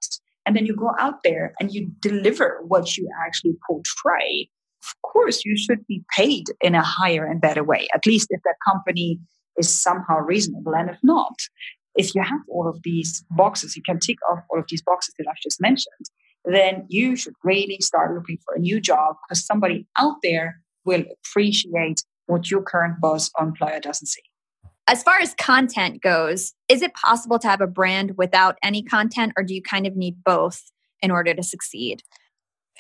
and 0.46 0.56
then 0.56 0.66
you 0.66 0.76
go 0.76 0.92
out 1.00 1.24
there 1.24 1.54
and 1.60 1.74
you 1.74 1.90
deliver 2.02 2.62
what 2.68 2.98
you 2.98 3.10
actually 3.26 3.56
portray, 3.68 4.50
of 4.84 5.02
course, 5.02 5.46
you 5.46 5.58
should 5.58 5.86
be 5.88 6.04
paid 6.16 6.46
in 6.62 6.76
a 6.76 6.84
higher 6.84 7.26
and 7.26 7.40
better 7.40 7.64
way, 7.64 7.88
at 7.94 8.06
least 8.06 8.28
if 8.30 8.42
that 8.44 8.56
company 8.70 9.20
is 9.58 9.74
somehow 9.74 10.20
reasonable. 10.20 10.76
And 10.76 10.90
if 10.90 10.98
not, 11.04 11.36
if 11.96 12.14
you 12.14 12.22
have 12.22 12.42
all 12.50 12.68
of 12.68 12.82
these 12.84 13.24
boxes, 13.32 13.76
you 13.76 13.84
can 13.84 14.00
tick 14.00 14.18
off 14.30 14.40
all 14.50 14.60
of 14.60 14.66
these 14.70 14.82
boxes 14.82 15.14
that 15.18 15.28
I've 15.30 15.42
just 15.42 15.62
mentioned, 15.62 16.10
then 16.46 16.86
you 16.90 17.16
should 17.16 17.36
really 17.44 17.78
start 17.80 18.14
looking 18.14 18.38
for 18.44 18.56
a 18.56 18.60
new 18.60 18.82
job 18.82 19.16
because 19.24 19.46
somebody 19.46 19.88
out 19.98 20.16
there 20.22 20.60
will 20.86 21.04
appreciate 21.12 22.04
what 22.26 22.50
your 22.50 22.62
current 22.62 23.00
boss 23.00 23.30
or 23.38 23.46
employer 23.46 23.80
doesn't 23.80 24.08
see. 24.08 24.22
As 24.88 25.02
far 25.02 25.20
as 25.20 25.34
content 25.36 26.02
goes, 26.02 26.54
is 26.68 26.82
it 26.82 26.94
possible 26.94 27.40
to 27.40 27.48
have 27.48 27.62
a 27.62 27.68
brand 27.68 28.18
without 28.18 28.58
any 28.62 28.84
content, 28.84 29.34
or 29.38 29.44
do 29.44 29.54
you 29.54 29.62
kind 29.62 29.88
of 29.88 29.96
need 29.96 30.24
both 30.24 30.62
in 31.02 31.10
order 31.10 31.34
to 31.34 31.44
succeed? 31.44 32.04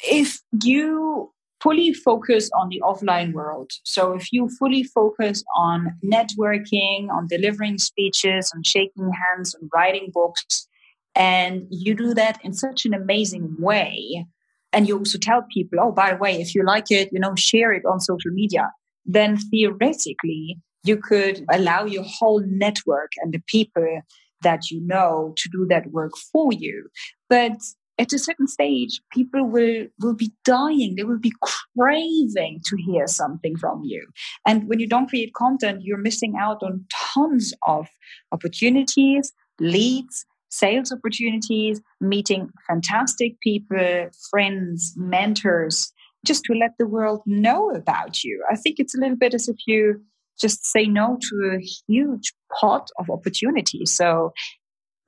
If 0.03 0.41
you 0.63 1.31
fully 1.61 1.93
focus 1.93 2.49
on 2.59 2.67
the 2.67 2.81
offline 2.83 3.31
world, 3.31 3.71
so 3.83 4.13
if 4.13 4.33
you 4.33 4.49
fully 4.59 4.83
focus 4.83 5.43
on 5.55 5.97
networking, 6.03 7.09
on 7.09 7.27
delivering 7.27 7.77
speeches, 7.77 8.51
on 8.53 8.63
shaking 8.63 9.09
hands, 9.11 9.55
on 9.55 9.69
writing 9.73 10.09
books, 10.13 10.67
and 11.15 11.67
you 11.69 11.95
do 11.95 12.13
that 12.15 12.39
in 12.43 12.53
such 12.53 12.85
an 12.85 12.93
amazing 12.93 13.55
way, 13.59 14.25
and 14.73 14.87
you 14.87 14.97
also 14.97 15.17
tell 15.17 15.43
people, 15.53 15.79
oh, 15.81 15.91
by 15.91 16.11
the 16.11 16.17
way, 16.17 16.41
if 16.41 16.55
you 16.55 16.65
like 16.65 16.91
it, 16.91 17.09
you 17.11 17.19
know, 17.19 17.35
share 17.35 17.71
it 17.71 17.83
on 17.85 17.99
social 17.99 18.31
media, 18.31 18.71
then 19.05 19.37
theoretically 19.37 20.57
you 20.83 20.97
could 20.97 21.45
allow 21.51 21.85
your 21.85 22.03
whole 22.03 22.43
network 22.45 23.11
and 23.21 23.33
the 23.33 23.41
people 23.47 24.01
that 24.41 24.69
you 24.69 24.81
know 24.81 25.33
to 25.37 25.49
do 25.49 25.65
that 25.69 25.87
work 25.91 26.11
for 26.31 26.51
you. 26.51 26.89
But 27.29 27.53
at 27.99 28.11
a 28.11 28.19
certain 28.19 28.47
stage, 28.47 29.01
people 29.11 29.45
will, 29.45 29.85
will 30.01 30.15
be 30.15 30.31
dying. 30.43 30.95
They 30.95 31.03
will 31.03 31.19
be 31.19 31.31
craving 31.77 32.61
to 32.65 32.77
hear 32.85 33.07
something 33.07 33.55
from 33.55 33.83
you. 33.83 34.05
And 34.47 34.67
when 34.67 34.79
you 34.79 34.87
don't 34.87 35.07
create 35.07 35.33
content, 35.33 35.83
you're 35.83 35.97
missing 35.97 36.33
out 36.37 36.63
on 36.63 36.85
tons 37.13 37.53
of 37.67 37.87
opportunities, 38.31 39.31
leads, 39.59 40.25
sales 40.53 40.91
opportunities, 40.91 41.81
meeting 41.99 42.49
fantastic 42.67 43.39
people, 43.41 44.09
friends, 44.29 44.93
mentors, 44.95 45.91
just 46.25 46.43
to 46.45 46.53
let 46.53 46.71
the 46.77 46.85
world 46.85 47.21
know 47.25 47.71
about 47.71 48.23
you. 48.23 48.43
I 48.51 48.55
think 48.55 48.75
it's 48.77 48.95
a 48.95 48.99
little 48.99 49.17
bit 49.17 49.33
as 49.33 49.47
if 49.47 49.57
you 49.65 50.01
just 50.39 50.63
say 50.65 50.85
no 50.85 51.17
to 51.21 51.57
a 51.57 51.65
huge 51.87 52.33
pot 52.59 52.89
of 52.99 53.09
opportunity. 53.09 53.85
So 53.85 54.33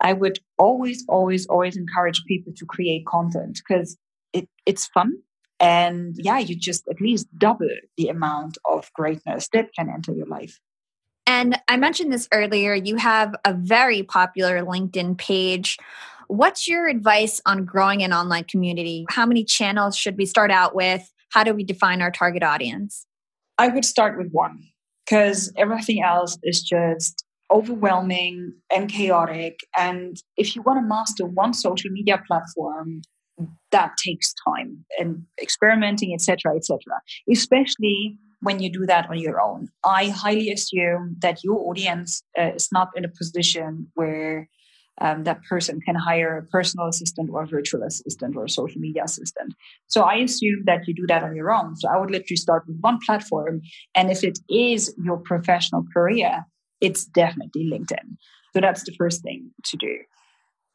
I 0.02 0.14
would 0.14 0.40
always, 0.58 1.06
always, 1.08 1.46
always 1.48 1.78
encourage 1.78 2.24
people 2.28 2.54
to 2.58 2.66
create 2.66 3.06
content 3.06 3.60
because 3.68 3.98
it, 4.34 4.50
it's 4.66 4.88
fun. 4.88 5.14
And 5.60 6.16
yeah, 6.18 6.40
you 6.40 6.56
just 6.56 6.84
at 6.90 7.00
least 7.00 7.28
double 7.38 7.70
the 7.98 8.10
amount 8.10 8.58
of 8.70 8.92
greatness 8.94 9.48
that 9.54 9.70
can 9.78 9.90
enter 9.90 10.12
your 10.12 10.28
life. 10.28 10.60
And 11.28 11.60
I 11.68 11.78
mentioned 11.78 12.14
this 12.14 12.28
earlier, 12.32 12.74
you 12.74 12.98
have 12.98 13.36
a 13.46 13.54
very 13.54 14.04
popular 14.04 14.62
LinkedIn 14.62 15.18
page. 15.18 15.78
What's 16.28 16.68
your 16.68 16.88
advice 16.88 17.42
on 17.46 17.66
growing 17.66 18.04
an 18.04 18.14
online 18.14 18.46
community? 18.46 19.06
How 19.10 19.26
many 19.26 19.44
channels 19.44 19.96
should 19.96 20.18
we 20.18 20.26
start 20.26 20.52
out 20.52 20.76
with? 20.76 21.12
How 21.32 21.44
do 21.44 21.54
we 21.54 21.64
define 21.64 22.02
our 22.02 22.12
target 22.12 22.44
audience? 22.44 23.06
I 23.58 23.70
would 23.70 23.86
start 23.86 24.18
with 24.18 24.32
one 24.32 24.64
because 25.06 25.52
everything 25.58 26.04
else 26.04 26.38
is 26.44 26.62
just 26.62 27.24
overwhelming 27.52 28.54
and 28.72 28.90
chaotic. 28.90 29.60
And 29.78 30.18
if 30.38 30.56
you 30.56 30.62
want 30.62 30.80
to 30.80 30.88
master 30.88 31.26
one 31.26 31.54
social 31.54 31.92
media 31.92 32.22
platform, 32.28 33.02
that 33.72 33.98
takes 33.98 34.34
time 34.48 34.86
and 35.00 35.24
experimenting, 35.42 36.14
etc., 36.14 36.56
etc. 36.56 36.80
Especially 37.30 38.18
when 38.46 38.62
you 38.62 38.70
do 38.72 38.86
that 38.86 39.10
on 39.10 39.18
your 39.20 39.42
own. 39.42 39.68
I 39.84 40.10
highly 40.10 40.50
assume 40.52 41.18
that 41.22 41.44
your 41.44 41.60
audience 41.70 42.24
uh, 42.40 42.52
is 42.60 42.70
not 42.72 42.90
in 42.96 43.04
a 43.04 43.10
position 43.10 43.88
where 43.96 44.48
um, 45.02 45.24
that 45.24 45.44
person 45.44 45.82
can 45.82 45.96
hire 45.96 46.38
a 46.38 46.46
personal 46.46 46.88
assistant 46.88 47.30
or 47.32 47.44
a 47.44 47.48
virtual 47.48 47.84
assistant 47.84 48.36
or 48.38 48.46
a 48.46 48.50
social 48.50 48.80
media 48.80 49.04
assistant. 49.04 49.54
So 49.88 50.04
I 50.04 50.16
assume 50.16 50.64
that 50.66 50.88
you 50.88 50.94
do 50.94 51.06
that 51.08 51.24
on 51.24 51.36
your 51.36 51.52
own. 51.52 51.76
So 51.76 51.90
I 51.90 51.98
would 52.00 52.12
literally 52.12 52.38
start 52.38 52.64
with 52.68 52.78
one 52.80 53.00
platform. 53.06 53.62
And 53.96 54.10
if 54.10 54.24
it 54.24 54.40
is 54.50 54.94
your 55.04 55.18
professional 55.18 55.84
career, 55.94 56.46
it's 56.82 57.06
definitely 57.06 57.70
LinkedIn. 57.74 58.08
So 58.54 58.62
that's 58.62 58.84
the 58.84 58.96
first 58.98 59.22
thing 59.22 59.52
to 59.66 59.78
do. 59.78 59.96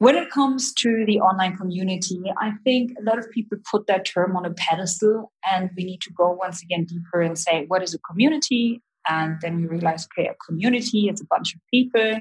When 0.01 0.17
it 0.17 0.31
comes 0.31 0.73
to 0.75 1.05
the 1.07 1.21
online 1.21 1.57
community, 1.57 2.21
I 2.39 2.53
think 2.65 2.93
a 2.99 3.05
lot 3.05 3.19
of 3.19 3.31
people 3.31 3.59
put 3.71 3.87
that 3.87 4.05
term 4.05 4.37
on 4.37 4.45
a 4.45 4.51
pedestal, 4.51 5.31
and 5.53 5.71
we 5.77 5.85
need 5.85 6.01
to 6.03 6.11
go 6.13 6.33
once 6.33 6.63
again 6.63 6.85
deeper 6.85 7.21
and 7.21 7.39
say, 7.39 7.65
what 7.69 7.83
is 7.83 7.95
a 7.95 7.99
community? 7.99 8.83
And 9.09 9.39
then 9.41 9.57
we 9.57 9.67
realize, 9.67 10.07
okay, 10.07 10.29
a 10.29 10.35
community 10.47 11.09
is 11.09 11.21
a 11.21 11.27
bunch 11.27 11.55
of 11.55 11.61
people 11.73 12.21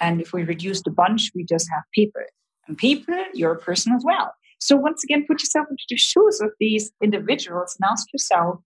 and 0.00 0.20
if 0.20 0.32
we 0.32 0.42
reduce 0.42 0.82
the 0.82 0.90
bunch, 0.90 1.30
we 1.34 1.44
just 1.44 1.68
have 1.72 1.82
people. 1.92 2.22
And 2.66 2.76
people, 2.76 3.14
you're 3.32 3.52
a 3.52 3.58
person 3.58 3.92
as 3.92 4.02
well. 4.04 4.32
So 4.60 4.76
once 4.76 5.04
again, 5.04 5.24
put 5.26 5.40
yourself 5.40 5.66
into 5.70 5.84
the 5.88 5.96
shoes 5.96 6.40
of 6.40 6.50
these 6.58 6.90
individuals 7.02 7.76
and 7.78 7.90
ask 7.90 8.06
yourself, 8.12 8.60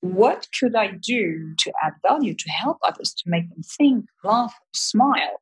what 0.00 0.48
could 0.58 0.74
I 0.76 0.92
do 1.00 1.54
to 1.58 1.72
add 1.82 1.92
value, 2.06 2.34
to 2.34 2.50
help 2.50 2.78
others, 2.86 3.14
to 3.14 3.22
make 3.26 3.48
them 3.48 3.62
think, 3.62 4.06
laugh, 4.22 4.54
smile? 4.74 5.40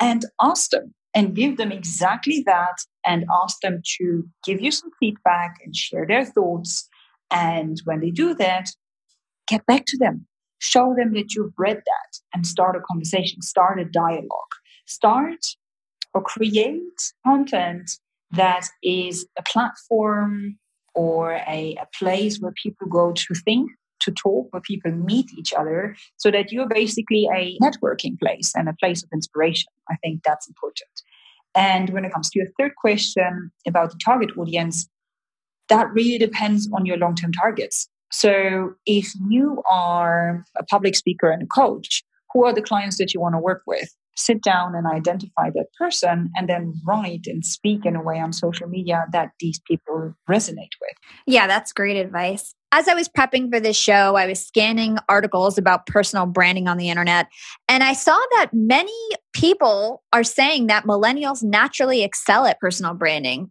And 0.00 0.24
ask 0.40 0.70
them 0.70 0.94
and 1.18 1.34
give 1.34 1.56
them 1.56 1.72
exactly 1.72 2.44
that 2.46 2.76
and 3.04 3.24
ask 3.42 3.58
them 3.60 3.82
to 3.98 4.22
give 4.44 4.60
you 4.60 4.70
some 4.70 4.90
feedback 5.00 5.56
and 5.64 5.74
share 5.74 6.06
their 6.06 6.24
thoughts. 6.24 6.88
And 7.28 7.76
when 7.84 7.98
they 7.98 8.12
do 8.12 8.34
that, 8.34 8.68
get 9.48 9.66
back 9.66 9.82
to 9.88 9.98
them. 9.98 10.28
Show 10.60 10.94
them 10.96 11.14
that 11.14 11.34
you've 11.34 11.54
read 11.58 11.78
that 11.78 12.20
and 12.32 12.46
start 12.46 12.76
a 12.76 12.80
conversation, 12.88 13.42
start 13.42 13.80
a 13.80 13.84
dialogue, 13.84 14.54
start 14.86 15.44
or 16.14 16.22
create 16.22 17.12
content 17.26 17.90
that 18.30 18.68
is 18.84 19.26
a 19.36 19.42
platform 19.42 20.56
or 20.94 21.32
a, 21.48 21.76
a 21.80 21.88
place 21.98 22.38
where 22.38 22.52
people 22.62 22.86
go 22.86 23.12
to 23.12 23.34
think, 23.44 23.72
to 24.00 24.12
talk, 24.12 24.52
where 24.52 24.62
people 24.62 24.92
meet 24.92 25.26
each 25.36 25.52
other, 25.52 25.96
so 26.16 26.30
that 26.30 26.52
you're 26.52 26.68
basically 26.68 27.28
a 27.34 27.58
networking 27.60 28.16
place 28.20 28.52
and 28.54 28.68
a 28.68 28.76
place 28.80 29.02
of 29.02 29.08
inspiration. 29.12 29.72
I 29.90 29.96
think 29.96 30.22
that's 30.24 30.46
important. 30.46 30.90
And 31.54 31.90
when 31.90 32.04
it 32.04 32.12
comes 32.12 32.30
to 32.30 32.38
your 32.38 32.48
third 32.58 32.72
question 32.76 33.50
about 33.66 33.90
the 33.90 33.98
target 34.04 34.30
audience, 34.36 34.88
that 35.68 35.92
really 35.92 36.18
depends 36.18 36.68
on 36.72 36.86
your 36.86 36.96
long 36.96 37.14
term 37.14 37.32
targets. 37.32 37.88
So 38.10 38.74
if 38.86 39.12
you 39.28 39.62
are 39.70 40.44
a 40.56 40.64
public 40.64 40.96
speaker 40.96 41.30
and 41.30 41.42
a 41.42 41.46
coach, 41.46 42.02
who 42.32 42.44
are 42.44 42.54
the 42.54 42.62
clients 42.62 42.98
that 42.98 43.12
you 43.12 43.20
want 43.20 43.34
to 43.34 43.38
work 43.38 43.62
with? 43.66 43.88
Sit 44.16 44.42
down 44.42 44.74
and 44.74 44.86
identify 44.86 45.50
that 45.50 45.66
person 45.78 46.30
and 46.34 46.48
then 46.48 46.74
write 46.86 47.26
and 47.26 47.44
speak 47.44 47.86
in 47.86 47.94
a 47.96 48.02
way 48.02 48.18
on 48.18 48.32
social 48.32 48.66
media 48.66 49.06
that 49.12 49.30
these 49.40 49.60
people 49.60 50.14
resonate 50.28 50.74
with. 50.80 50.96
Yeah, 51.26 51.46
that's 51.46 51.72
great 51.72 51.96
advice. 51.96 52.54
As 52.70 52.86
I 52.86 52.94
was 52.94 53.08
prepping 53.08 53.50
for 53.50 53.60
this 53.60 53.76
show, 53.76 54.16
I 54.16 54.26
was 54.26 54.44
scanning 54.44 54.98
articles 55.08 55.56
about 55.56 55.86
personal 55.86 56.26
branding 56.26 56.68
on 56.68 56.76
the 56.76 56.90
internet, 56.90 57.28
and 57.66 57.82
I 57.82 57.94
saw 57.94 58.18
that 58.36 58.50
many 58.52 58.92
people 59.32 60.02
are 60.12 60.24
saying 60.24 60.66
that 60.66 60.84
millennials 60.84 61.42
naturally 61.42 62.02
excel 62.02 62.44
at 62.44 62.60
personal 62.60 62.94
branding. 62.94 63.50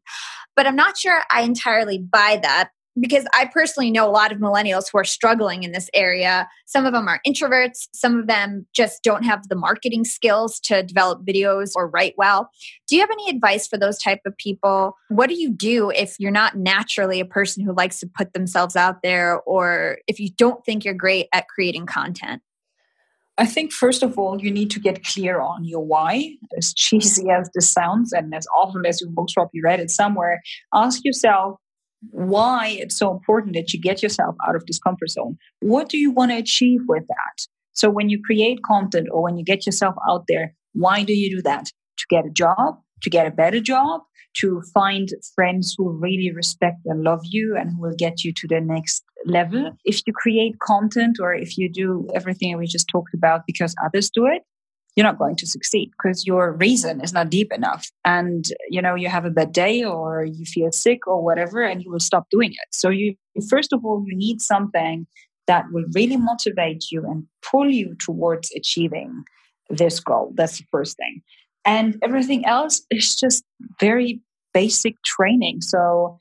But 0.55 0.67
I'm 0.67 0.75
not 0.75 0.97
sure 0.97 1.23
I 1.31 1.41
entirely 1.41 1.97
buy 1.97 2.39
that 2.43 2.69
because 2.99 3.25
I 3.33 3.45
personally 3.45 3.91
know 3.91 4.07
a 4.07 4.11
lot 4.11 4.31
of 4.31 4.39
millennials 4.39 4.85
who 4.91 4.97
are 4.97 5.03
struggling 5.03 5.63
in 5.63 5.71
this 5.71 5.89
area. 5.93 6.47
Some 6.65 6.85
of 6.85 6.93
them 6.93 7.07
are 7.07 7.19
introverts, 7.27 7.87
some 7.93 8.19
of 8.19 8.27
them 8.27 8.65
just 8.73 9.03
don't 9.03 9.23
have 9.23 9.47
the 9.47 9.55
marketing 9.55 10.05
skills 10.05 10.59
to 10.61 10.83
develop 10.83 11.25
videos 11.25 11.71
or 11.75 11.87
write 11.87 12.15
well. 12.17 12.49
Do 12.87 12.95
you 12.95 13.01
have 13.01 13.11
any 13.11 13.29
advice 13.29 13.67
for 13.67 13.77
those 13.77 13.97
type 13.97 14.21
of 14.25 14.35
people? 14.37 14.95
What 15.09 15.29
do 15.29 15.35
you 15.35 15.49
do 15.49 15.91
if 15.91 16.15
you're 16.19 16.31
not 16.31 16.57
naturally 16.57 17.19
a 17.19 17.25
person 17.25 17.63
who 17.63 17.73
likes 17.73 17.99
to 17.99 18.07
put 18.07 18.33
themselves 18.33 18.75
out 18.75 19.01
there 19.03 19.41
or 19.41 19.99
if 20.07 20.19
you 20.19 20.29
don't 20.37 20.63
think 20.65 20.85
you're 20.85 20.93
great 20.93 21.27
at 21.33 21.47
creating 21.47 21.85
content? 21.85 22.41
I 23.39 23.45
think 23.45 23.71
first 23.71 24.01
of 24.01 24.17
all, 24.17 24.41
you 24.41 24.49
need 24.49 24.71
to 24.71 24.79
get 24.79 25.05
clear 25.05 25.39
on 25.39 25.63
your 25.63 25.85
why. 25.85 26.31
As 26.57 26.73
cheesy 26.73 27.29
as 27.29 27.49
this 27.53 27.69
sounds, 27.69 28.11
and 28.11 28.33
as 28.33 28.47
often 28.55 28.83
as 28.85 28.99
you 28.99 29.11
most 29.11 29.35
probably 29.35 29.61
read 29.61 29.79
it 29.79 29.91
somewhere, 29.91 30.41
ask 30.73 31.05
yourself, 31.05 31.59
why 32.11 32.77
it's 32.79 32.97
so 32.97 33.11
important 33.11 33.55
that 33.55 33.73
you 33.73 33.79
get 33.79 34.03
yourself 34.03 34.35
out 34.47 34.55
of 34.55 34.65
this 34.65 34.79
comfort 34.79 35.09
zone. 35.09 35.37
What 35.59 35.89
do 35.89 35.97
you 35.97 36.11
want 36.11 36.31
to 36.31 36.37
achieve 36.37 36.81
with 36.87 37.03
that? 37.07 37.47
So 37.73 37.89
when 37.89 38.09
you 38.09 38.21
create 38.23 38.63
content 38.63 39.07
or 39.11 39.21
when 39.21 39.37
you 39.37 39.43
get 39.43 39.65
yourself 39.65 39.95
out 40.09 40.25
there, 40.27 40.53
why 40.73 41.03
do 41.03 41.13
you 41.13 41.35
do 41.35 41.41
that? 41.43 41.65
To 41.65 42.05
get 42.09 42.25
a 42.25 42.29
job, 42.29 42.79
to 43.03 43.09
get 43.09 43.27
a 43.27 43.31
better 43.31 43.59
job, 43.59 44.01
to 44.37 44.61
find 44.73 45.09
friends 45.35 45.75
who 45.77 45.89
really 45.89 46.31
respect 46.31 46.77
and 46.85 47.03
love 47.03 47.21
you 47.23 47.55
and 47.57 47.71
who 47.71 47.81
will 47.81 47.95
get 47.97 48.23
you 48.23 48.31
to 48.33 48.47
the 48.47 48.61
next 48.61 49.03
level. 49.25 49.71
If 49.83 50.01
you 50.05 50.13
create 50.13 50.59
content 50.59 51.17
or 51.19 51.33
if 51.33 51.57
you 51.57 51.71
do 51.71 52.07
everything 52.13 52.57
we 52.57 52.67
just 52.67 52.87
talked 52.87 53.13
about 53.13 53.41
because 53.47 53.75
others 53.83 54.09
do 54.09 54.27
it, 54.27 54.43
you're 54.97 55.05
not 55.05 55.19
going 55.19 55.35
to 55.35 55.45
succeed 55.45 55.91
because 55.91 56.25
your 56.25 56.53
reason 56.53 57.01
is 57.01 57.13
not 57.13 57.29
deep 57.29 57.53
enough. 57.53 57.91
And 58.03 58.45
you 58.69 58.81
know 58.81 58.95
you 58.95 59.09
have 59.09 59.25
a 59.25 59.29
bad 59.29 59.51
day 59.51 59.83
or 59.83 60.25
you 60.25 60.43
feel 60.43 60.71
sick 60.71 61.05
or 61.07 61.23
whatever 61.23 61.61
and 61.61 61.83
you 61.83 61.91
will 61.91 61.99
stop 61.99 62.25
doing 62.31 62.51
it. 62.51 62.69
So 62.71 62.89
you 62.89 63.15
first 63.49 63.71
of 63.71 63.85
all 63.85 64.03
you 64.05 64.17
need 64.17 64.41
something 64.41 65.05
that 65.45 65.65
will 65.71 65.85
really 65.93 66.17
motivate 66.17 66.85
you 66.91 67.05
and 67.05 67.25
pull 67.41 67.69
you 67.69 67.95
towards 68.03 68.51
achieving 68.55 69.23
this 69.69 69.99
goal. 69.99 70.33
That's 70.35 70.57
the 70.57 70.65
first 70.71 70.97
thing. 70.97 71.21
And 71.63 71.97
everything 72.01 72.45
else 72.45 72.81
is 72.89 73.15
just 73.15 73.43
very 73.79 74.21
basic 74.53 74.95
training. 75.03 75.61
So 75.61 76.17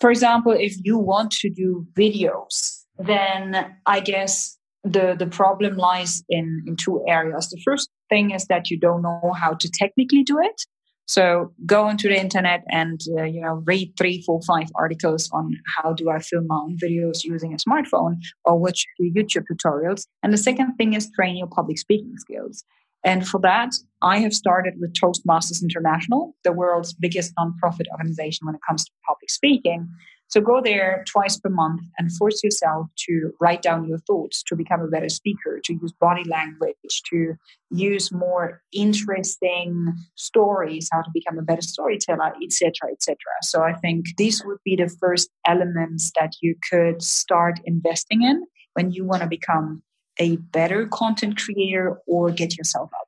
for 0.00 0.10
example 0.10 0.52
if 0.52 0.74
you 0.84 0.98
want 0.98 1.30
to 1.30 1.50
do 1.50 1.86
videos 1.94 2.84
then 2.98 3.74
i 3.86 4.00
guess 4.00 4.57
the 4.92 5.16
the 5.18 5.26
problem 5.26 5.76
lies 5.76 6.22
in 6.28 6.64
in 6.66 6.76
two 6.76 7.04
areas 7.06 7.48
the 7.48 7.60
first 7.64 7.90
thing 8.08 8.30
is 8.30 8.46
that 8.46 8.70
you 8.70 8.78
don't 8.78 9.02
know 9.02 9.32
how 9.36 9.54
to 9.54 9.70
technically 9.70 10.22
do 10.22 10.38
it. 10.40 10.62
So 11.06 11.54
go 11.64 11.84
onto 11.84 12.08
the 12.08 12.20
internet 12.20 12.64
and 12.70 13.00
uh, 13.18 13.22
you 13.22 13.40
know 13.40 13.62
read 13.64 13.94
three, 13.96 14.22
four, 14.22 14.40
five 14.42 14.68
articles 14.74 15.30
on 15.32 15.56
how 15.76 15.94
do 15.94 16.10
I 16.10 16.18
film 16.18 16.46
my 16.48 16.56
own 16.56 16.76
videos 16.76 17.24
using 17.24 17.54
a 17.54 17.56
smartphone 17.56 18.16
or 18.44 18.58
watch 18.58 18.84
YouTube 19.00 19.44
tutorials. 19.50 20.06
And 20.22 20.32
the 20.32 20.38
second 20.38 20.76
thing 20.76 20.92
is 20.92 21.10
train 21.10 21.36
your 21.36 21.46
public 21.46 21.78
speaking 21.78 22.14
skills. 22.18 22.64
And 23.04 23.26
for 23.26 23.40
that, 23.40 23.74
I 24.02 24.18
have 24.18 24.34
started 24.34 24.74
with 24.80 24.92
Toastmasters 24.92 25.62
International, 25.62 26.34
the 26.44 26.52
world's 26.52 26.92
biggest 26.92 27.32
nonprofit 27.38 27.86
organization 27.92 28.46
when 28.46 28.56
it 28.56 28.60
comes 28.68 28.84
to 28.84 28.90
public 29.06 29.30
speaking. 29.30 29.88
So 30.28 30.40
go 30.42 30.60
there 30.62 31.04
twice 31.10 31.38
per 31.38 31.48
month 31.48 31.82
and 31.96 32.12
force 32.12 32.44
yourself 32.44 32.86
to 33.06 33.32
write 33.40 33.62
down 33.62 33.88
your 33.88 33.98
thoughts, 33.98 34.42
to 34.44 34.56
become 34.56 34.80
a 34.82 34.88
better 34.88 35.08
speaker, 35.08 35.60
to 35.64 35.72
use 35.72 35.92
body 35.92 36.24
language, 36.24 37.02
to 37.10 37.34
use 37.70 38.12
more 38.12 38.62
interesting 38.72 39.92
stories, 40.16 40.88
how 40.92 41.00
to 41.00 41.10
become 41.14 41.38
a 41.38 41.42
better 41.42 41.62
storyteller, 41.62 42.34
etc., 42.42 42.72
etc. 42.92 43.16
So 43.42 43.62
I 43.62 43.72
think 43.72 44.06
these 44.18 44.44
would 44.44 44.58
be 44.64 44.76
the 44.76 44.94
first 45.00 45.30
elements 45.46 46.12
that 46.18 46.34
you 46.42 46.56
could 46.70 47.02
start 47.02 47.60
investing 47.64 48.22
in 48.22 48.44
when 48.74 48.92
you 48.92 49.04
want 49.04 49.22
to 49.22 49.28
become 49.28 49.82
a 50.18 50.36
better 50.36 50.86
content 50.88 51.38
creator 51.38 51.98
or 52.06 52.30
get 52.30 52.56
yourself 52.58 52.90
there. 52.92 53.07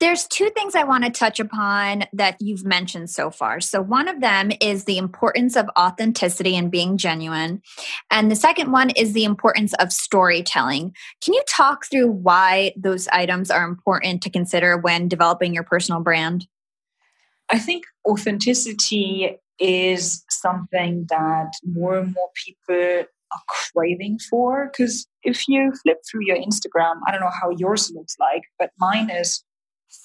There's 0.00 0.26
two 0.26 0.50
things 0.50 0.74
I 0.74 0.82
want 0.82 1.04
to 1.04 1.10
touch 1.10 1.38
upon 1.38 2.04
that 2.12 2.36
you've 2.40 2.64
mentioned 2.64 3.08
so 3.08 3.30
far. 3.30 3.60
So, 3.60 3.80
one 3.80 4.08
of 4.08 4.20
them 4.20 4.50
is 4.60 4.84
the 4.84 4.98
importance 4.98 5.56
of 5.56 5.70
authenticity 5.78 6.56
and 6.56 6.72
being 6.72 6.96
genuine. 6.96 7.62
And 8.10 8.30
the 8.30 8.36
second 8.36 8.72
one 8.72 8.90
is 8.90 9.12
the 9.12 9.24
importance 9.24 9.74
of 9.74 9.92
storytelling. 9.92 10.92
Can 11.22 11.34
you 11.34 11.42
talk 11.48 11.86
through 11.86 12.10
why 12.10 12.72
those 12.76 13.06
items 13.08 13.50
are 13.50 13.64
important 13.64 14.22
to 14.22 14.30
consider 14.30 14.76
when 14.76 15.06
developing 15.06 15.54
your 15.54 15.64
personal 15.64 16.00
brand? 16.00 16.48
I 17.48 17.58
think 17.58 17.84
authenticity 18.08 19.38
is 19.58 20.24
something 20.30 21.06
that 21.10 21.52
more 21.64 21.98
and 21.98 22.12
more 22.12 22.30
people 22.34 23.04
are 23.32 23.42
craving 23.48 24.18
for. 24.30 24.70
Because 24.70 25.06
if 25.22 25.46
you 25.48 25.72
flip 25.82 25.98
through 26.10 26.26
your 26.26 26.36
Instagram, 26.36 26.96
I 27.06 27.12
don't 27.12 27.20
know 27.20 27.30
how 27.30 27.50
yours 27.50 27.90
looks 27.94 28.16
like, 28.18 28.42
but 28.58 28.70
mine 28.78 29.10
is 29.10 29.44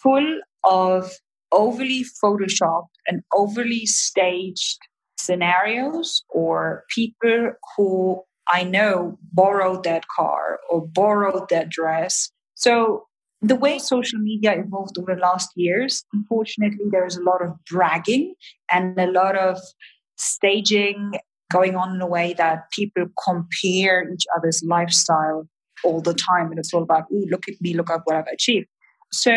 full 0.02 0.40
of 0.64 1.12
overly 1.52 2.06
photoshopped 2.24 2.88
and 3.08 3.22
overly 3.34 3.86
staged 3.86 4.80
scenarios 5.18 6.24
or 6.30 6.84
people 6.94 7.54
who 7.76 8.22
I 8.48 8.64
know 8.64 9.18
borrowed 9.34 9.84
that 9.84 10.06
car 10.16 10.60
or 10.70 10.88
borrowed 10.88 11.50
that 11.50 11.70
dress. 11.70 12.32
So 12.56 13.06
the 13.42 13.56
way 13.56 13.78
social 13.78 14.20
media 14.20 14.54
evolved 14.58 14.98
over 14.98 15.16
the 15.16 15.22
last 15.22 15.50
years, 15.56 16.04
unfortunately, 16.14 16.86
there's 16.90 17.18
a 17.18 17.24
lot 17.24 17.42
of 17.42 17.54
bragging 17.70 18.34
and 18.72 18.98
a 19.00 19.12
lot 19.12 19.38
of 19.38 19.60
staging 20.18 21.14
going 21.52 21.76
on 21.76 21.96
in 21.96 22.02
a 22.02 22.08
way 22.08 22.34
that 22.34 22.72
people 22.72 23.06
compare 23.24 24.12
each 24.12 24.26
other's 24.36 24.64
lifestyle 24.64 25.48
all 25.84 26.02
the 26.02 26.14
time. 26.14 26.50
And 26.50 26.60
it's 26.60 26.74
all 26.74 26.84
about, 26.84 27.06
oh, 27.12 27.26
look 27.30 27.48
at 27.48 27.56
me, 27.62 27.74
look 27.74 27.90
at 27.90 28.02
what 28.06 28.16
I've 28.16 28.28
achieved. 28.34 28.68
So 29.12 29.32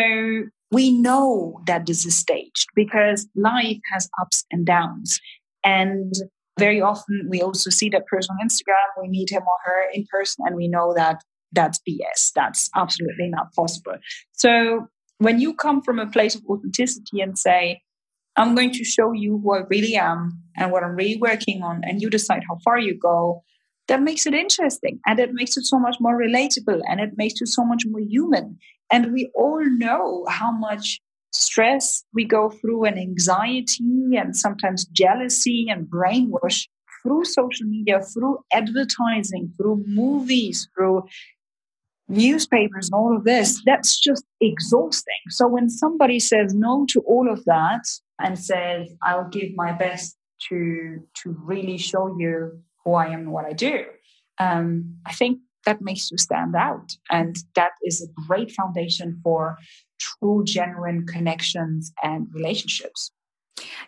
we 0.71 0.91
know 0.91 1.61
that 1.67 1.85
this 1.85 2.05
is 2.05 2.17
staged 2.17 2.67
because 2.75 3.27
life 3.35 3.79
has 3.93 4.09
ups 4.21 4.45
and 4.51 4.65
downs. 4.65 5.19
And 5.63 6.13
very 6.57 6.81
often 6.81 7.27
we 7.29 7.41
also 7.41 7.69
see 7.69 7.89
that 7.89 8.07
person 8.07 8.35
on 8.39 8.47
Instagram, 8.47 9.01
we 9.01 9.09
meet 9.09 9.31
him 9.31 9.41
or 9.41 9.57
her 9.65 9.89
in 9.93 10.05
person, 10.09 10.45
and 10.47 10.55
we 10.55 10.67
know 10.67 10.93
that 10.95 11.23
that's 11.51 11.79
BS. 11.87 12.31
That's 12.33 12.69
absolutely 12.75 13.29
not 13.29 13.53
possible. 13.53 13.95
So 14.31 14.87
when 15.17 15.39
you 15.39 15.53
come 15.53 15.81
from 15.81 15.99
a 15.99 16.07
place 16.07 16.35
of 16.35 16.41
authenticity 16.49 17.19
and 17.21 17.37
say, 17.37 17.81
I'm 18.37 18.55
going 18.55 18.71
to 18.71 18.83
show 18.83 19.11
you 19.11 19.39
who 19.43 19.53
I 19.53 19.63
really 19.69 19.95
am 19.95 20.41
and 20.55 20.71
what 20.71 20.83
I'm 20.83 20.95
really 20.95 21.17
working 21.17 21.61
on, 21.63 21.81
and 21.83 22.01
you 22.01 22.09
decide 22.09 22.43
how 22.49 22.57
far 22.63 22.79
you 22.79 22.97
go, 22.97 23.43
that 23.87 24.01
makes 24.01 24.25
it 24.25 24.33
interesting 24.33 24.99
and 25.05 25.19
it 25.19 25.33
makes 25.33 25.57
it 25.57 25.65
so 25.65 25.79
much 25.79 25.97
more 25.99 26.17
relatable 26.17 26.81
and 26.89 26.99
it 26.99 27.11
makes 27.17 27.39
you 27.39 27.45
so 27.45 27.65
much 27.65 27.83
more 27.85 28.01
human 28.01 28.57
and 28.91 29.13
we 29.13 29.31
all 29.35 29.63
know 29.65 30.25
how 30.29 30.51
much 30.51 31.01
stress 31.33 32.03
we 32.13 32.25
go 32.25 32.49
through 32.49 32.85
and 32.85 32.99
anxiety 32.99 34.17
and 34.17 34.35
sometimes 34.35 34.85
jealousy 34.85 35.67
and 35.69 35.87
brainwash 35.87 36.67
through 37.01 37.25
social 37.25 37.65
media, 37.65 38.01
through 38.01 38.39
advertising, 38.53 39.51
through 39.57 39.83
movies, 39.87 40.67
through 40.75 41.03
newspapers 42.07 42.89
and 42.89 42.93
all 42.93 43.15
of 43.15 43.23
this. 43.23 43.61
That's 43.65 43.99
just 43.99 44.25
exhausting. 44.41 45.23
So 45.29 45.47
when 45.47 45.69
somebody 45.69 46.19
says 46.19 46.53
no 46.53 46.85
to 46.89 46.99
all 47.01 47.31
of 47.31 47.43
that 47.45 47.83
and 48.19 48.37
says, 48.37 48.93
I'll 49.03 49.29
give 49.29 49.55
my 49.55 49.71
best 49.71 50.17
to 50.49 50.99
to 51.23 51.37
really 51.43 51.77
show 51.77 52.15
you 52.19 52.61
who 52.83 52.93
I 52.93 53.07
am 53.07 53.21
and 53.21 53.31
what 53.31 53.45
I 53.45 53.53
do, 53.53 53.85
um, 54.39 54.97
I 55.05 55.13
think 55.13 55.39
that 55.65 55.81
makes 55.81 56.09
you 56.11 56.17
stand 56.17 56.55
out. 56.55 56.95
And 57.09 57.35
that 57.55 57.71
is 57.83 58.01
a 58.01 58.21
great 58.27 58.51
foundation 58.51 59.19
for 59.23 59.57
true, 59.99 60.43
genuine 60.43 61.05
connections 61.05 61.93
and 62.03 62.27
relationships. 62.33 63.11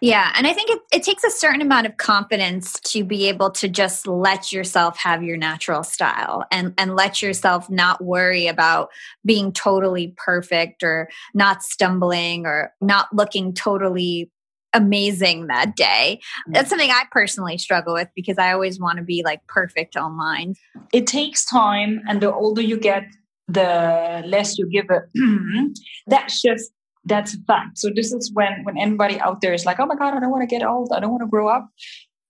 Yeah. 0.01 0.31
And 0.35 0.45
I 0.45 0.53
think 0.53 0.69
it, 0.69 0.79
it 0.93 1.03
takes 1.03 1.23
a 1.23 1.31
certain 1.31 1.61
amount 1.61 1.87
of 1.87 1.97
confidence 1.97 2.79
to 2.81 3.03
be 3.03 3.27
able 3.27 3.49
to 3.51 3.67
just 3.67 4.05
let 4.05 4.51
yourself 4.51 4.97
have 4.99 5.23
your 5.23 5.37
natural 5.37 5.83
style 5.83 6.43
and, 6.51 6.73
and 6.77 6.95
let 6.95 7.21
yourself 7.21 7.69
not 7.69 8.03
worry 8.03 8.47
about 8.47 8.89
being 9.25 9.51
totally 9.51 10.13
perfect 10.17 10.83
or 10.83 11.09
not 11.33 11.63
stumbling 11.63 12.45
or 12.45 12.73
not 12.81 13.07
looking 13.13 13.53
totally 13.53 14.29
amazing 14.73 15.47
that 15.47 15.75
day. 15.75 16.19
That's 16.47 16.69
something 16.69 16.89
I 16.89 17.03
personally 17.11 17.57
struggle 17.57 17.93
with 17.93 18.09
because 18.15 18.37
I 18.37 18.53
always 18.53 18.79
want 18.79 18.97
to 18.97 19.03
be 19.03 19.23
like 19.23 19.45
perfect 19.47 19.95
online. 19.95 20.55
It 20.91 21.07
takes 21.07 21.45
time, 21.45 22.01
and 22.07 22.21
the 22.21 22.33
older 22.33 22.61
you 22.61 22.77
get, 22.77 23.03
the 23.47 24.23
less 24.25 24.57
you 24.57 24.69
give 24.69 24.85
it. 24.89 25.79
that's 26.07 26.41
just 26.41 26.71
that's 27.05 27.33
a 27.33 27.37
fact. 27.45 27.77
So 27.77 27.89
this 27.93 28.13
is 28.13 28.31
when 28.33 28.63
when 28.63 28.77
anybody 28.77 29.19
out 29.19 29.41
there 29.41 29.53
is 29.53 29.65
like, 29.65 29.79
oh 29.79 29.85
my 29.85 29.95
god, 29.95 30.15
I 30.15 30.19
don't 30.19 30.31
want 30.31 30.47
to 30.47 30.53
get 30.55 30.65
old, 30.65 30.91
I 30.93 30.99
don't 30.99 31.11
want 31.11 31.23
to 31.23 31.27
grow 31.27 31.47
up. 31.47 31.67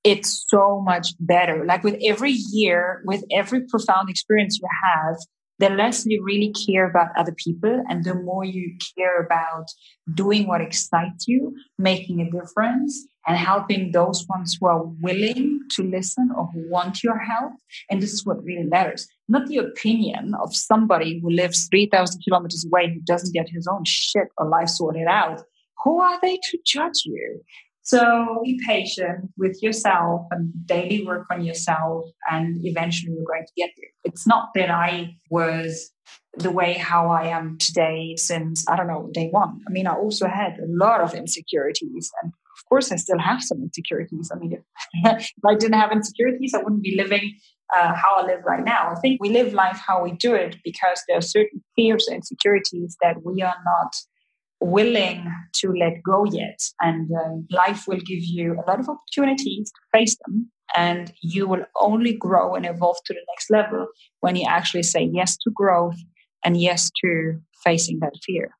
It's 0.03 0.45
so 0.49 0.81
much 0.81 1.13
better. 1.19 1.63
Like 1.65 1.83
with 1.83 1.97
every 2.03 2.31
year, 2.31 3.01
with 3.05 3.23
every 3.31 3.61
profound 3.61 4.09
experience 4.09 4.59
you 4.59 4.67
have, 4.83 5.15
the 5.59 5.69
less 5.69 6.05
you 6.05 6.23
really 6.23 6.53
care 6.65 6.89
about 6.89 7.09
other 7.17 7.35
people 7.37 7.83
and 7.89 8.03
the 8.03 8.15
more 8.15 8.43
you 8.43 8.75
care 8.97 9.21
about 9.21 9.67
doing 10.13 10.47
what 10.47 10.61
excites 10.61 11.27
you, 11.27 11.55
making 11.77 12.21
a 12.21 12.29
difference, 12.29 13.05
and 13.27 13.37
helping 13.37 13.91
those 13.91 14.25
ones 14.27 14.57
who 14.59 14.67
are 14.67 14.83
willing 15.01 15.59
to 15.71 15.83
listen 15.83 16.29
or 16.35 16.47
who 16.47 16.69
want 16.69 17.03
your 17.03 17.17
help. 17.17 17.53
And 17.89 18.01
this 18.01 18.11
is 18.11 18.25
what 18.25 18.43
really 18.43 18.63
matters. 18.63 19.07
Not 19.27 19.47
the 19.47 19.57
opinion 19.57 20.33
of 20.41 20.55
somebody 20.55 21.19
who 21.21 21.29
lives 21.29 21.67
3,000 21.69 22.21
kilometers 22.21 22.65
away 22.65 22.93
who 22.93 22.99
doesn't 23.01 23.33
get 23.33 23.47
his 23.49 23.67
own 23.67 23.85
shit 23.85 24.27
or 24.37 24.49
life 24.49 24.69
sorted 24.69 25.07
out. 25.07 25.43
Who 25.83 25.99
are 25.99 26.19
they 26.21 26.37
to 26.37 26.57
judge 26.65 27.03
you? 27.05 27.41
So 27.83 28.39
be 28.43 28.59
patient 28.65 29.29
with 29.37 29.61
yourself 29.61 30.25
and 30.31 30.51
daily 30.65 31.05
work 31.05 31.25
on 31.29 31.43
yourself, 31.43 32.05
and 32.31 32.65
eventually 32.65 33.13
you're 33.13 33.25
going 33.25 33.45
to 33.45 33.53
get 33.57 33.71
there. 33.77 33.89
It's 34.05 34.25
not 34.25 34.49
that 34.55 34.71
I 34.71 35.17
was 35.29 35.91
the 36.37 36.49
way 36.49 36.73
how 36.73 37.11
I 37.11 37.27
am 37.27 37.57
today 37.59 38.15
since, 38.15 38.67
I 38.69 38.77
don't 38.77 38.87
know, 38.87 39.09
day 39.13 39.27
one. 39.29 39.59
I 39.67 39.71
mean, 39.71 39.85
I 39.85 39.93
also 39.95 40.27
had 40.27 40.57
a 40.59 40.65
lot 40.65 41.01
of 41.01 41.13
insecurities, 41.13 42.09
and 42.23 42.31
of 42.31 42.69
course, 42.69 42.89
I 42.91 42.95
still 42.95 43.19
have 43.19 43.43
some 43.43 43.61
insecurities. 43.61 44.31
I 44.33 44.39
mean, 44.39 44.53
if, 45.03 45.31
I 45.45 45.55
didn't 45.55 45.79
have 45.79 45.91
insecurities, 45.91 46.53
I 46.53 46.59
wouldn't 46.59 46.83
be 46.83 46.95
living 46.95 47.33
uh, 47.75 47.93
how 47.95 48.17
I 48.17 48.25
live 48.25 48.43
right 48.45 48.63
now. 48.63 48.91
I 48.91 48.95
think 48.95 49.21
we 49.21 49.29
live 49.29 49.53
life 49.53 49.81
how 49.85 50.01
we 50.03 50.13
do 50.13 50.33
it 50.33 50.55
because 50.63 51.03
there 51.07 51.17
are 51.17 51.21
certain 51.21 51.63
fears 51.75 52.07
and 52.07 52.15
insecurities 52.15 52.95
that 53.01 53.23
we 53.25 53.41
are 53.41 53.55
not 53.65 53.95
willing 54.63 55.31
to 55.53 55.73
let 55.73 56.01
go 56.03 56.25
yet. 56.25 56.59
And 56.81 57.09
um, 57.11 57.47
life 57.51 57.87
will 57.87 57.99
give 57.99 58.23
you 58.23 58.53
a 58.53 58.63
lot 58.69 58.79
of 58.79 58.89
opportunities 58.89 59.71
to 59.71 59.97
face 59.97 60.15
them. 60.25 60.49
And 60.75 61.13
you 61.21 61.47
will 61.47 61.65
only 61.79 62.13
grow 62.13 62.55
and 62.55 62.65
evolve 62.65 62.97
to 63.05 63.13
the 63.13 63.21
next 63.31 63.51
level 63.51 63.87
when 64.21 64.35
you 64.35 64.47
actually 64.47 64.83
say 64.83 65.09
yes 65.11 65.37
to 65.37 65.51
growth 65.53 65.97
and 66.43 66.59
yes 66.59 66.89
to 67.03 67.39
facing 67.63 67.99
that 67.99 68.13
fear. 68.25 68.55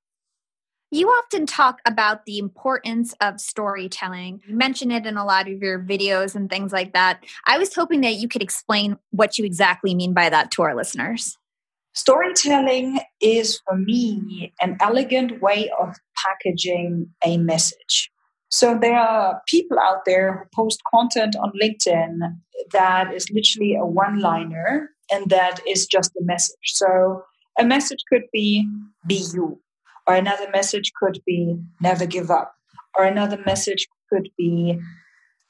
You 0.91 1.07
often 1.07 1.47
talk 1.47 1.79
about 1.87 2.27
the 2.27 2.37
importance 2.37 3.15
of 3.19 3.39
storytelling. 3.39 4.41
You 4.45 4.55
mention 4.55 4.91
it 4.91 5.07
in 5.07 5.17
a 5.17 5.25
lot 5.25 5.47
of 5.47 5.59
your 5.59 5.79
videos 5.79 6.35
and 6.35 6.51
things 6.51 6.71
like 6.71 6.93
that. 6.93 7.23
I 7.47 7.57
was 7.57 7.73
hoping 7.73 8.01
that 8.01 8.13
you 8.13 8.27
could 8.27 8.43
explain 8.43 8.99
what 9.09 9.39
you 9.39 9.45
exactly 9.45 9.95
mean 9.95 10.13
by 10.13 10.29
that 10.29 10.51
to 10.51 10.61
our 10.61 10.75
listeners. 10.75 11.35
Storytelling 11.93 12.99
is 13.21 13.59
for 13.65 13.77
me 13.77 14.53
an 14.61 14.77
elegant 14.81 15.41
way 15.41 15.71
of 15.79 15.95
packaging 16.25 17.09
a 17.23 17.37
message. 17.37 18.09
So 18.49 18.77
there 18.79 18.97
are 18.97 19.41
people 19.47 19.77
out 19.79 20.05
there 20.05 20.33
who 20.33 20.45
post 20.55 20.81
content 20.93 21.35
on 21.35 21.51
LinkedIn 21.61 22.19
that 22.71 23.13
is 23.13 23.29
literally 23.31 23.75
a 23.75 23.85
one 23.85 24.19
liner 24.19 24.89
and 25.11 25.29
that 25.29 25.59
is 25.67 25.85
just 25.85 26.11
a 26.19 26.23
message. 26.23 26.73
So 26.73 27.23
a 27.59 27.63
message 27.63 27.99
could 28.09 28.23
be 28.31 28.67
be 29.07 29.23
you, 29.33 29.59
or 30.07 30.15
another 30.15 30.49
message 30.51 30.91
could 30.99 31.19
be 31.25 31.57
never 31.81 32.05
give 32.05 32.31
up, 32.31 32.55
or 32.97 33.05
another 33.05 33.39
message 33.45 33.87
could 34.11 34.29
be 34.37 34.79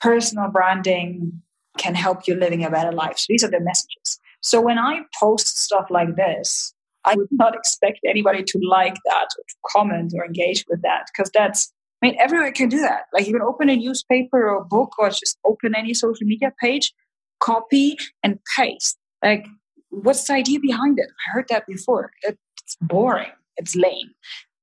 personal 0.01 0.49
branding 0.49 1.41
can 1.77 1.95
help 1.95 2.27
you 2.27 2.35
living 2.35 2.63
a 2.63 2.69
better 2.69 2.91
life. 2.91 3.17
So 3.17 3.27
these 3.29 3.43
are 3.43 3.51
the 3.51 3.59
messages. 3.59 4.02
So 4.43 4.61
when 4.61 4.77
I 4.77 5.01
post 5.19 5.57
stuff 5.57 5.85
like 5.89 6.15
this, 6.17 6.73
I 7.05 7.15
would 7.15 7.29
not 7.31 7.55
expect 7.55 7.99
anybody 8.07 8.43
to 8.43 8.59
like 8.69 8.95
that 9.05 9.27
or 9.37 9.43
to 9.47 9.55
comment 9.75 10.13
or 10.15 10.25
engage 10.25 10.65
with 10.69 10.81
that 10.83 11.07
because 11.11 11.31
that's, 11.33 11.71
I 12.01 12.07
mean, 12.07 12.17
everyone 12.19 12.51
can 12.51 12.69
do 12.69 12.81
that. 12.81 13.03
Like 13.13 13.25
you 13.25 13.33
can 13.33 13.41
open 13.41 13.69
a 13.69 13.75
newspaper 13.75 14.49
or 14.49 14.61
a 14.61 14.65
book 14.65 14.93
or 14.99 15.09
just 15.09 15.37
open 15.45 15.75
any 15.75 15.93
social 15.93 16.27
media 16.27 16.51
page, 16.61 16.93
copy 17.39 17.97
and 18.21 18.37
paste. 18.57 18.97
Like, 19.23 19.45
what's 19.89 20.27
the 20.27 20.33
idea 20.33 20.59
behind 20.59 20.99
it? 20.99 21.07
I 21.09 21.33
heard 21.33 21.45
that 21.49 21.65
before. 21.65 22.11
It's 22.23 22.75
boring. 22.81 23.31
It's 23.55 23.75
lame. 23.75 24.11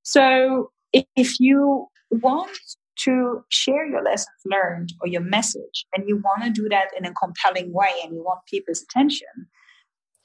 So 0.03 0.71
if 0.93 1.39
you 1.39 1.87
want 2.11 2.57
to 2.99 3.43
share 3.49 3.87
your 3.87 4.03
lessons 4.03 4.29
learned 4.45 4.93
or 5.01 5.07
your 5.07 5.21
message 5.21 5.85
and 5.95 6.07
you 6.07 6.17
want 6.17 6.43
to 6.43 6.49
do 6.51 6.69
that 6.69 6.89
in 6.95 7.05
a 7.05 7.13
compelling 7.13 7.73
way 7.73 7.91
and 8.03 8.13
you 8.13 8.23
want 8.23 8.41
people's 8.47 8.83
attention, 8.83 9.27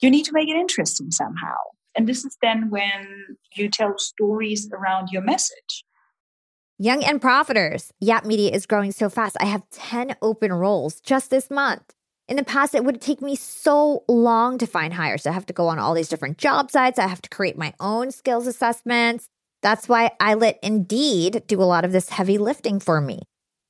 you 0.01 0.09
need 0.09 0.25
to 0.25 0.33
make 0.33 0.49
it 0.49 0.55
interesting 0.55 1.11
somehow. 1.11 1.55
And 1.95 2.07
this 2.07 2.23
is 2.25 2.37
then 2.41 2.69
when 2.69 3.37
you 3.55 3.69
tell 3.69 3.97
stories 3.97 4.69
around 4.71 5.09
your 5.11 5.23
message. 5.23 5.83
Young 6.77 7.03
and 7.03 7.19
Profiters. 7.19 7.89
Yap 7.99 8.23
Media 8.23 8.51
is 8.51 8.67
growing 8.67 8.91
so 8.91 9.09
fast. 9.09 9.35
I 9.39 9.45
have 9.45 9.67
10 9.71 10.15
open 10.21 10.53
roles 10.53 11.01
just 11.01 11.31
this 11.31 11.49
month. 11.49 11.93
In 12.27 12.35
the 12.35 12.43
past, 12.43 12.75
it 12.75 12.83
would 12.83 13.01
take 13.01 13.21
me 13.21 13.35
so 13.35 14.03
long 14.07 14.57
to 14.59 14.67
find 14.67 14.93
hires. 14.93 15.25
I 15.25 15.31
have 15.31 15.45
to 15.47 15.53
go 15.53 15.69
on 15.69 15.79
all 15.79 15.95
these 15.95 16.09
different 16.09 16.37
job 16.37 16.69
sites. 16.69 16.99
I 16.99 17.07
have 17.07 17.21
to 17.23 17.29
create 17.29 17.57
my 17.57 17.73
own 17.79 18.11
skills 18.11 18.45
assessments. 18.45 19.27
That's 19.63 19.89
why 19.89 20.11
I 20.19 20.35
let 20.35 20.59
Indeed 20.61 21.43
do 21.47 21.61
a 21.61 21.65
lot 21.65 21.83
of 21.83 21.93
this 21.93 22.09
heavy 22.09 22.37
lifting 22.37 22.79
for 22.79 23.01
me. 23.01 23.21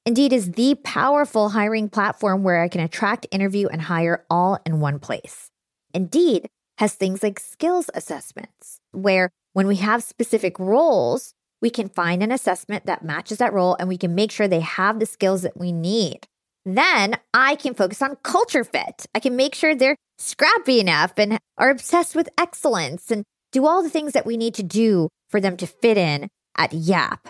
Indeed 0.06 0.34
is 0.34 0.52
the 0.52 0.76
powerful 0.84 1.50
hiring 1.50 1.88
platform 1.88 2.44
where 2.44 2.62
I 2.62 2.68
can 2.68 2.82
attract, 2.82 3.28
interview, 3.32 3.68
and 3.68 3.82
hire 3.82 4.26
all 4.30 4.58
in 4.66 4.80
one 4.80 5.00
place. 5.00 5.50
Indeed 5.94 6.48
has 6.78 6.94
things 6.94 7.24
like 7.24 7.40
skills 7.40 7.90
assessments, 7.94 8.80
where 8.92 9.30
when 9.54 9.68
we 9.68 9.78
have 9.78 10.04
specific 10.04 10.60
roles, 10.60 11.34
we 11.62 11.70
can 11.70 11.90
find 11.90 12.22
an 12.22 12.32
assessment 12.32 12.86
that 12.86 13.04
matches 13.04 13.40
that 13.40 13.54
role 13.54 13.76
and 13.80 13.90
we 13.90 13.98
can 13.98 14.14
make 14.14 14.32
sure 14.32 14.48
they 14.48 14.60
have 14.60 15.00
the 15.00 15.06
skills 15.06 15.42
that 15.42 15.58
we 15.58 15.72
need. 15.72 16.28
Then 16.66 17.18
I 17.34 17.56
can 17.56 17.74
focus 17.74 18.02
on 18.02 18.18
culture 18.24 18.64
fit. 18.64 19.06
I 19.16 19.20
can 19.20 19.36
make 19.36 19.56
sure 19.56 19.74
they're 19.74 19.96
scrappy 20.20 20.80
enough 20.80 21.14
and 21.18 21.40
are 21.58 21.70
obsessed 21.70 22.16
with 22.16 22.30
excellence 22.38 23.10
and 23.10 23.24
do 23.52 23.66
all 23.66 23.82
the 23.82 23.90
things 23.90 24.14
that 24.14 24.26
we 24.26 24.38
need 24.38 24.54
to 24.56 24.64
do 24.64 25.10
for 25.30 25.40
them 25.40 25.58
to 25.58 25.66
fit 25.68 25.98
in 25.98 26.28
at 26.58 26.74
Yap. 26.74 27.30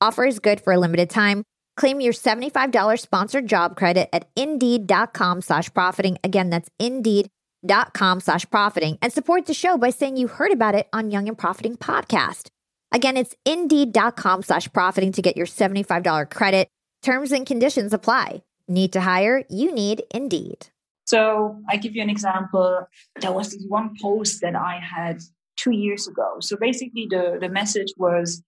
Offer 0.00 0.24
is 0.24 0.38
good 0.38 0.60
for 0.60 0.72
a 0.72 0.78
limited 0.78 1.10
time. 1.10 1.44
Claim 1.76 2.00
your 2.00 2.12
$75 2.12 2.98
sponsored 2.98 3.46
job 3.46 3.76
credit 3.76 4.08
at 4.12 4.28
indeed.com 4.36 5.40
slash 5.40 5.72
profiting. 5.72 6.18
Again, 6.24 6.50
that's 6.50 6.68
indeed, 6.78 7.30
indeed.com 7.62 8.20
slash 8.20 8.48
profiting 8.50 8.98
and 9.02 9.12
support 9.12 9.46
the 9.46 9.54
show 9.54 9.76
by 9.76 9.90
saying 9.90 10.16
you 10.16 10.28
heard 10.28 10.52
about 10.52 10.74
it 10.74 10.88
on 10.92 11.10
Young 11.10 11.28
and 11.28 11.38
Profiting 11.38 11.76
Podcast. 11.76 12.48
Again, 12.92 13.16
it's 13.16 13.36
indeed.com 13.44 14.42
slash 14.42 14.72
profiting 14.72 15.12
to 15.12 15.22
get 15.22 15.36
your 15.36 15.46
$75 15.46 16.30
credit. 16.30 16.68
Terms 17.02 17.32
and 17.32 17.46
conditions 17.46 17.92
apply. 17.92 18.42
Need 18.68 18.92
to 18.92 19.00
hire? 19.00 19.44
You 19.48 19.74
need 19.74 20.02
Indeed. 20.12 20.68
So 21.06 21.60
I 21.68 21.76
give 21.76 21.96
you 21.96 22.02
an 22.02 22.10
example. 22.10 22.86
There 23.20 23.32
was 23.32 23.50
this 23.50 23.64
one 23.66 23.96
post 24.00 24.40
that 24.42 24.54
I 24.54 24.78
had 24.78 25.20
two 25.56 25.72
years 25.72 26.06
ago. 26.06 26.36
So 26.40 26.56
basically 26.56 27.08
the, 27.10 27.38
the 27.40 27.48
message 27.48 27.92
was 27.96 28.42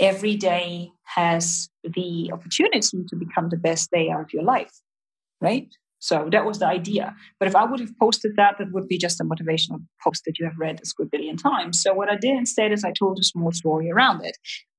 every 0.00 0.36
day 0.36 0.90
has 1.16 1.68
the 1.82 2.30
opportunity 2.32 3.04
to 3.08 3.16
become 3.16 3.48
the 3.48 3.56
best 3.56 3.90
day 3.90 4.10
of 4.10 4.32
your 4.32 4.42
life, 4.42 4.72
right? 5.40 5.68
So 6.00 6.28
that 6.30 6.44
was 6.44 6.60
the 6.60 6.66
idea. 6.66 7.14
But 7.40 7.48
if 7.48 7.56
I 7.56 7.64
would 7.64 7.80
have 7.80 7.98
posted 8.00 8.32
that, 8.36 8.56
that 8.58 8.68
would 8.72 8.86
be 8.86 8.98
just 8.98 9.20
a 9.20 9.24
motivational 9.24 9.84
post 10.04 10.22
that 10.26 10.38
you 10.38 10.46
have 10.46 10.58
read 10.58 10.80
a 10.80 10.86
good 10.96 11.10
billion 11.10 11.36
times. 11.36 11.82
So 11.82 11.92
what 11.92 12.10
I 12.10 12.16
did 12.16 12.36
instead 12.36 12.72
is 12.72 12.84
I 12.84 12.92
told 12.92 13.18
a 13.18 13.24
small 13.24 13.50
story 13.52 13.90
around 13.90 14.24
it. 14.24 14.36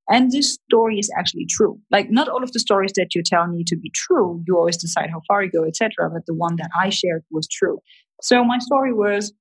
And 0.10 0.32
this 0.32 0.54
story 0.54 0.98
is 0.98 1.12
actually 1.18 1.46
true. 1.46 1.80
Like 1.92 2.10
not 2.10 2.30
all 2.30 2.42
of 2.42 2.52
the 2.52 2.60
stories 2.60 2.94
that 2.96 3.14
you 3.14 3.22
tell 3.22 3.48
need 3.48 3.68
to 3.68 3.78
be 3.78 3.92
true. 3.94 4.44
You 4.48 4.58
always 4.58 4.78
decide 4.78 5.10
how 5.12 5.22
far 5.28 5.44
you 5.44 5.52
go, 5.52 5.66
etc. 5.66 6.10
But 6.12 6.26
the 6.26 6.34
one 6.34 6.56
that 6.56 6.72
I 6.80 6.90
shared 6.90 7.24
was 7.32 7.48
true. 7.48 7.80
So 8.22 8.44
my 8.44 8.58
story 8.60 8.94
was 8.94 9.34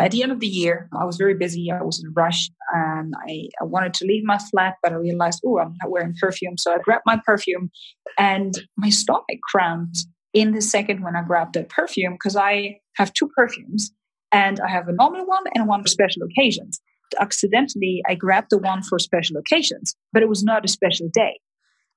at 0.00 0.12
the 0.12 0.22
end 0.22 0.32
of 0.32 0.40
the 0.40 0.46
year, 0.46 0.88
I 0.98 1.04
was 1.04 1.16
very 1.16 1.34
busy. 1.34 1.70
I 1.70 1.82
was 1.82 2.02
in 2.02 2.08
a 2.08 2.12
rush 2.12 2.50
and 2.72 3.12
I, 3.28 3.48
I 3.60 3.64
wanted 3.64 3.94
to 3.94 4.06
leave 4.06 4.24
my 4.24 4.38
flat, 4.38 4.76
but 4.82 4.92
I 4.92 4.96
realized, 4.96 5.42
oh, 5.44 5.58
I'm 5.58 5.74
not 5.82 5.90
wearing 5.90 6.14
perfume. 6.20 6.56
So 6.58 6.72
I 6.72 6.78
grabbed 6.78 7.02
my 7.06 7.20
perfume 7.24 7.70
and 8.18 8.54
my 8.76 8.90
stomach 8.90 9.40
cramped 9.50 10.06
in 10.32 10.52
the 10.52 10.62
second 10.62 11.02
when 11.02 11.16
I 11.16 11.22
grabbed 11.22 11.54
that 11.54 11.68
perfume 11.68 12.14
because 12.14 12.36
I 12.36 12.78
have 12.96 13.12
two 13.12 13.28
perfumes 13.36 13.92
and 14.32 14.60
I 14.60 14.68
have 14.68 14.88
a 14.88 14.92
normal 14.92 15.26
one 15.26 15.44
and 15.54 15.66
one 15.66 15.82
for 15.82 15.88
special 15.88 16.22
occasions. 16.22 16.80
Accidentally, 17.18 18.02
I 18.08 18.14
grabbed 18.14 18.50
the 18.50 18.58
one 18.58 18.82
for 18.82 18.98
special 18.98 19.36
occasions, 19.36 19.94
but 20.12 20.22
it 20.22 20.28
was 20.28 20.44
not 20.44 20.64
a 20.64 20.68
special 20.68 21.08
day. 21.12 21.40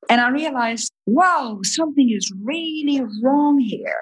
And 0.10 0.20
I 0.20 0.30
realized, 0.30 0.92
wow, 1.06 1.60
something 1.64 2.10
is 2.12 2.32
really 2.44 3.02
wrong 3.22 3.60
here. 3.60 3.96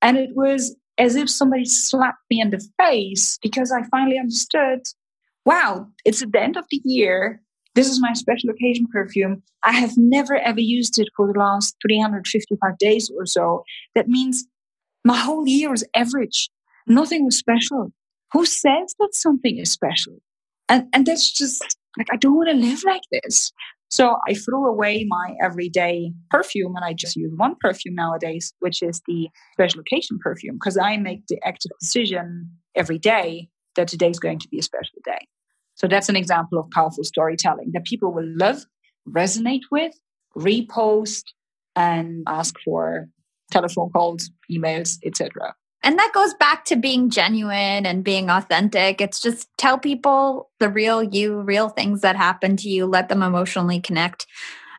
And 0.00 0.16
it 0.16 0.30
was 0.34 0.74
as 0.98 1.16
if 1.16 1.30
somebody 1.30 1.64
slapped 1.64 2.22
me 2.30 2.40
in 2.40 2.50
the 2.50 2.66
face 2.78 3.38
because 3.42 3.72
I 3.72 3.82
finally 3.90 4.18
understood, 4.18 4.80
wow, 5.44 5.88
it's 6.04 6.22
at 6.22 6.32
the 6.32 6.40
end 6.40 6.56
of 6.56 6.64
the 6.70 6.80
year. 6.84 7.42
This 7.74 7.88
is 7.88 8.00
my 8.00 8.12
special 8.12 8.50
occasion 8.50 8.86
perfume. 8.92 9.42
I 9.62 9.72
have 9.72 9.96
never 9.96 10.36
ever 10.36 10.60
used 10.60 10.98
it 10.98 11.08
for 11.16 11.32
the 11.32 11.38
last 11.38 11.76
355 11.86 12.78
days 12.78 13.10
or 13.16 13.24
so. 13.24 13.64
That 13.94 14.08
means 14.08 14.44
my 15.04 15.16
whole 15.16 15.48
year 15.48 15.72
is 15.72 15.84
average. 15.94 16.50
Nothing 16.86 17.24
was 17.24 17.36
special. 17.36 17.92
Who 18.32 18.44
says 18.44 18.94
that 18.98 19.14
something 19.14 19.58
is 19.58 19.70
special? 19.72 20.18
And, 20.68 20.88
and 20.92 21.06
that's 21.06 21.30
just 21.30 21.62
like, 21.98 22.08
I 22.12 22.16
don't 22.16 22.36
want 22.36 22.48
to 22.50 22.54
live 22.54 22.82
like 22.84 23.02
this. 23.10 23.52
So 23.92 24.16
I 24.26 24.32
threw 24.32 24.66
away 24.66 25.04
my 25.06 25.34
everyday 25.44 26.14
perfume 26.30 26.74
and 26.76 26.82
I 26.82 26.94
just 26.94 27.14
use 27.14 27.30
one 27.36 27.56
perfume 27.60 27.94
nowadays, 27.94 28.54
which 28.60 28.82
is 28.82 29.02
the 29.06 29.28
special 29.52 29.80
occasion 29.80 30.18
perfume, 30.18 30.54
because 30.54 30.78
I 30.78 30.96
make 30.96 31.26
the 31.28 31.38
active 31.44 31.72
decision 31.78 32.48
every 32.74 32.98
day 32.98 33.50
that 33.76 33.88
today 33.88 34.08
is 34.08 34.18
going 34.18 34.38
to 34.38 34.48
be 34.48 34.58
a 34.58 34.62
special 34.62 34.98
day. 35.04 35.26
So 35.74 35.88
that's 35.88 36.08
an 36.08 36.16
example 36.16 36.58
of 36.58 36.70
powerful 36.70 37.04
storytelling 37.04 37.72
that 37.74 37.84
people 37.84 38.14
will 38.14 38.24
love, 38.26 38.64
resonate 39.06 39.64
with, 39.70 39.92
repost, 40.34 41.24
and 41.76 42.24
ask 42.26 42.54
for 42.64 43.08
telephone 43.50 43.90
calls, 43.90 44.30
emails, 44.50 44.96
etc. 45.04 45.54
And 45.82 45.98
that 45.98 46.12
goes 46.14 46.34
back 46.34 46.64
to 46.66 46.76
being 46.76 47.10
genuine 47.10 47.86
and 47.86 48.04
being 48.04 48.30
authentic. 48.30 49.00
It's 49.00 49.20
just 49.20 49.48
tell 49.58 49.78
people 49.78 50.50
the 50.60 50.68
real 50.68 51.02
you, 51.02 51.40
real 51.40 51.68
things 51.68 52.02
that 52.02 52.16
happen 52.16 52.56
to 52.58 52.68
you, 52.68 52.86
let 52.86 53.08
them 53.08 53.22
emotionally 53.22 53.80
connect. 53.80 54.26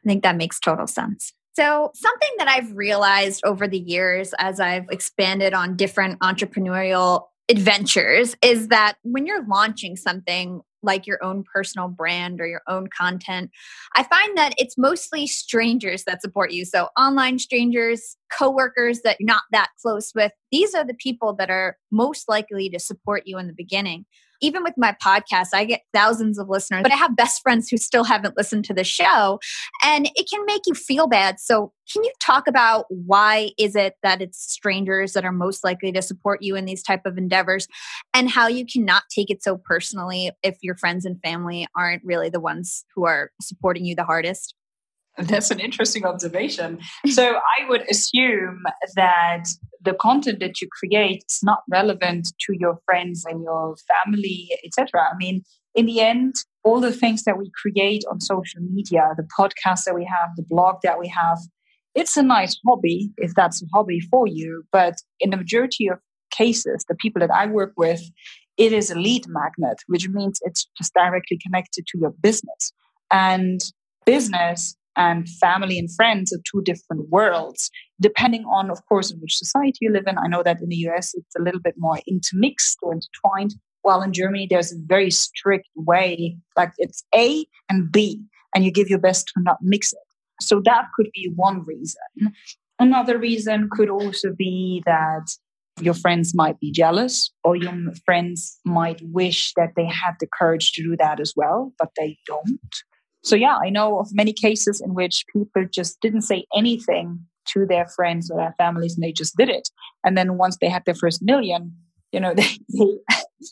I 0.04 0.08
think 0.08 0.24
that 0.24 0.38
makes 0.38 0.60
total 0.60 0.88
sense. 0.88 1.34
So, 1.56 1.91
something 1.93 2.30
that 2.39 2.47
I've 2.47 2.76
realized 2.76 3.41
over 3.45 3.68
the 3.68 3.78
years 3.78 4.34
as 4.39 4.60
I've 4.60 4.89
expanded 4.89 5.54
on 5.54 5.76
different 5.76 6.20
entrepreneurial 6.20 7.28
adventures 7.49 8.36
is 8.41 8.70
that 8.70 8.95
when 9.04 9.28
you're 9.28 9.45
launching 9.45 9.95
something 9.95 10.62
like 10.84 11.07
your 11.07 11.23
own 11.23 11.43
personal 11.51 11.88
brand 11.88 12.39
or 12.39 12.47
your 12.47 12.61
own 12.67 12.88
content, 12.88 13.49
I 13.95 14.03
find 14.03 14.38
that 14.38 14.53
it's 14.57 14.77
mostly 14.77 15.25
strangers 15.27 16.03
that 16.03 16.21
support 16.21 16.51
you. 16.51 16.65
So, 16.65 16.89
online 16.97 17.39
strangers, 17.39 18.17
coworkers 18.31 19.01
that 19.01 19.17
you're 19.19 19.27
not 19.27 19.43
that 19.51 19.69
close 19.81 20.11
with, 20.13 20.31
these 20.51 20.75
are 20.75 20.86
the 20.86 20.93
people 20.93 21.34
that 21.34 21.49
are 21.49 21.77
most 21.91 22.29
likely 22.29 22.69
to 22.69 22.79
support 22.79 23.23
you 23.25 23.38
in 23.38 23.47
the 23.47 23.53
beginning 23.53 24.05
even 24.43 24.61
with 24.61 24.73
my 24.77 24.95
podcast, 25.03 25.47
I 25.53 25.63
get 25.63 25.81
thousands 25.93 26.37
of 26.37 26.49
listeners, 26.49 26.83
but 26.83 26.91
I 26.91 26.97
have 26.97 27.15
best 27.15 27.41
friends 27.41 27.69
who 27.69 27.77
still 27.77 28.03
haven't 28.03 28.37
listened 28.37 28.65
to 28.65 28.73
the 28.73 28.83
show 28.83 29.39
and 29.83 30.09
it 30.15 30.29
can 30.29 30.45
make 30.45 30.63
you 30.67 30.73
feel 30.73 31.07
bad. 31.07 31.39
So, 31.39 31.71
can 31.91 32.03
you 32.03 32.11
talk 32.21 32.47
about 32.47 32.85
why 32.89 33.51
is 33.57 33.75
it 33.75 33.95
that 34.03 34.21
it's 34.21 34.39
strangers 34.39 35.13
that 35.13 35.25
are 35.25 35.33
most 35.33 35.63
likely 35.63 35.91
to 35.91 36.01
support 36.01 36.41
you 36.41 36.55
in 36.55 36.65
these 36.65 36.81
type 36.81 37.05
of 37.05 37.17
endeavors 37.17 37.67
and 38.13 38.29
how 38.29 38.47
you 38.47 38.65
cannot 38.65 39.03
take 39.13 39.29
it 39.29 39.43
so 39.43 39.57
personally 39.57 40.31
if 40.43 40.57
your 40.61 40.77
friends 40.77 41.05
and 41.05 41.21
family 41.21 41.67
aren't 41.75 42.03
really 42.05 42.29
the 42.29 42.39
ones 42.39 42.85
who 42.95 43.05
are 43.05 43.31
supporting 43.41 43.85
you 43.85 43.95
the 43.95 44.05
hardest? 44.05 44.55
That's 45.18 45.51
an 45.51 45.59
interesting 45.59 46.05
observation. 46.05 46.80
So 47.07 47.36
I 47.36 47.70
would 47.70 47.84
assume 47.89 48.64
that 48.95 49.45
the 49.84 49.93
content 49.93 50.39
that 50.39 50.59
you 50.61 50.68
create 50.80 51.24
is 51.30 51.41
not 51.43 51.59
relevant 51.70 52.30
to 52.47 52.55
your 52.57 52.80
friends 52.86 53.24
and 53.26 53.43
your 53.43 53.76
family, 54.05 54.49
etc. 54.66 55.01
I 55.11 55.16
mean, 55.18 55.43
in 55.76 55.86
the 55.86 55.99
end, 55.99 56.36
all 56.64 56.80
the 56.80 56.93
things 56.93 57.24
that 57.24 57.38
we 57.38 57.51
create 57.61 58.03
on 58.09 58.22
social 58.22 58.61
media, 58.61 59.09
the 59.18 59.28
podcast 59.38 59.84
that 59.86 59.95
we 59.95 60.05
have, 60.05 60.36
the 60.36 60.45
blog 60.49 60.78
that 60.84 60.99
we 60.99 61.07
have, 61.09 61.38
it's 61.93 62.18
a 62.18 62.24
nice 62.24 62.57
hobby 62.66 63.11
if 63.18 63.34
that's 63.36 63.61
a 63.61 63.66
hobby 63.74 63.99
for 63.99 64.28
you. 64.28 64.64
But 64.72 64.95
in 65.20 65.30
the 65.30 65.38
majority 65.38 65.88
of 65.88 65.99
cases, 66.32 66.86
the 66.88 66.95
people 66.95 67.20
that 67.20 67.32
I 67.32 67.45
work 67.45 67.74
with, 67.78 68.01
it 68.57 68.72
is 68.72 68.89
a 68.89 68.95
lead 68.95 69.26
magnet, 69.28 69.78
which 69.88 70.07
means 70.09 70.39
it's 70.43 70.68
just 70.78 70.93
directly 70.93 71.39
connected 71.43 71.86
to 71.88 71.99
your 71.99 72.14
business. 72.22 72.74
And 73.11 73.61
business 74.05 74.76
and 74.95 75.27
family 75.29 75.79
and 75.79 75.89
friends 75.95 76.31
are 76.33 76.41
two 76.49 76.61
different 76.63 77.09
worlds, 77.09 77.69
depending 77.99 78.45
on, 78.45 78.69
of 78.69 78.79
course, 78.87 79.11
in 79.11 79.19
which 79.19 79.37
society 79.37 79.79
you 79.81 79.91
live 79.91 80.07
in. 80.07 80.17
I 80.17 80.27
know 80.27 80.43
that 80.43 80.61
in 80.61 80.69
the 80.69 80.87
US 80.87 81.13
it's 81.13 81.35
a 81.37 81.41
little 81.41 81.61
bit 81.61 81.75
more 81.77 81.99
intermixed 82.07 82.77
or 82.81 82.93
intertwined, 82.93 83.55
while 83.81 84.01
in 84.01 84.13
Germany 84.13 84.47
there's 84.49 84.71
a 84.71 84.77
very 84.85 85.11
strict 85.11 85.67
way, 85.75 86.37
like 86.55 86.71
it's 86.77 87.03
A 87.15 87.45
and 87.69 87.91
B, 87.91 88.23
and 88.55 88.63
you 88.63 88.71
give 88.71 88.89
your 88.89 88.99
best 88.99 89.27
to 89.27 89.41
not 89.41 89.57
mix 89.61 89.93
it. 89.93 89.99
So 90.41 90.61
that 90.65 90.85
could 90.95 91.09
be 91.13 91.31
one 91.35 91.63
reason. 91.65 92.33
Another 92.79 93.17
reason 93.17 93.69
could 93.71 93.89
also 93.89 94.33
be 94.35 94.83
that 94.85 95.27
your 95.81 95.93
friends 95.93 96.35
might 96.35 96.59
be 96.59 96.71
jealous, 96.71 97.31
or 97.43 97.55
your 97.55 97.73
friends 98.05 98.59
might 98.63 99.01
wish 99.01 99.53
that 99.55 99.69
they 99.75 99.85
had 99.85 100.13
the 100.19 100.27
courage 100.39 100.71
to 100.73 100.83
do 100.83 100.95
that 100.97 101.19
as 101.19 101.33
well, 101.35 101.73
but 101.79 101.89
they 101.97 102.17
don't. 102.27 102.75
So, 103.24 103.36
yeah, 103.36 103.57
I 103.63 103.69
know 103.69 103.99
of 103.99 104.09
many 104.11 104.34
cases 104.34 104.82
in 104.82 104.93
which 104.93 105.26
people 105.32 105.65
just 105.71 105.99
didn't 106.01 106.21
say 106.21 106.45
anything 106.55 107.26
to 107.49 107.65
their 107.65 107.88
friends 107.88 108.30
or 108.30 108.38
their 108.38 108.55
families 108.57 108.95
and 108.95 109.03
they 109.03 109.11
just 109.11 109.36
did 109.36 109.49
it. 109.49 109.69
And 110.03 110.17
then 110.17 110.38
once 110.38 110.57
they 110.59 110.69
had 110.69 110.86
their 110.86 110.95
first 110.95 111.21
million, 111.21 111.76
you 112.11 112.19
know, 112.19 112.34
they, 112.36 112.47
they 112.69 112.86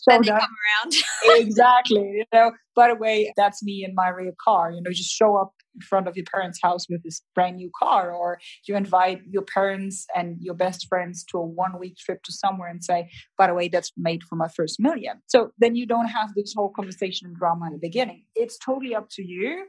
showed 0.09 0.29
up. 0.29 0.41
around. 0.41 0.93
exactly. 1.41 2.01
You 2.01 2.25
know, 2.33 2.51
by 2.75 2.89
the 2.89 2.95
way, 2.95 3.33
that's 3.37 3.63
me 3.63 3.83
in 3.85 3.95
my 3.95 4.09
real 4.09 4.33
car. 4.43 4.71
You 4.71 4.81
know, 4.81 4.91
just 4.91 5.11
show 5.11 5.35
up 5.35 5.53
in 5.75 5.81
front 5.81 6.07
of 6.07 6.15
your 6.15 6.25
parents' 6.31 6.59
house 6.61 6.87
with 6.89 7.03
this 7.03 7.21
brand 7.35 7.57
new 7.57 7.71
car, 7.77 8.11
or 8.11 8.39
you 8.67 8.75
invite 8.75 9.21
your 9.29 9.43
parents 9.43 10.05
and 10.15 10.37
your 10.39 10.53
best 10.53 10.87
friends 10.87 11.23
to 11.25 11.37
a 11.37 11.45
one 11.45 11.79
week 11.79 11.97
trip 11.97 12.23
to 12.23 12.31
somewhere 12.31 12.69
and 12.69 12.83
say, 12.83 13.09
by 13.37 13.47
the 13.47 13.53
way, 13.53 13.67
that's 13.67 13.91
made 13.97 14.23
for 14.23 14.35
my 14.35 14.47
first 14.47 14.79
million. 14.79 15.21
So 15.27 15.51
then 15.57 15.75
you 15.75 15.85
don't 15.85 16.07
have 16.07 16.33
this 16.35 16.53
whole 16.55 16.69
conversation 16.69 17.27
and 17.27 17.35
drama 17.35 17.67
in 17.67 17.73
the 17.73 17.79
beginning. 17.79 18.25
It's 18.35 18.57
totally 18.57 18.95
up 18.95 19.09
to 19.11 19.23
you. 19.23 19.65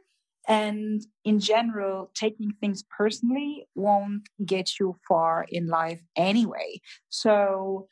And 0.48 1.02
in 1.24 1.38
general, 1.38 2.10
taking 2.14 2.52
things 2.60 2.82
personally 2.96 3.66
won't 3.74 4.28
get 4.44 4.78
you 4.80 4.96
far 5.08 5.46
in 5.48 5.68
life 5.68 6.00
anyway. 6.16 6.80
So, 7.10 7.86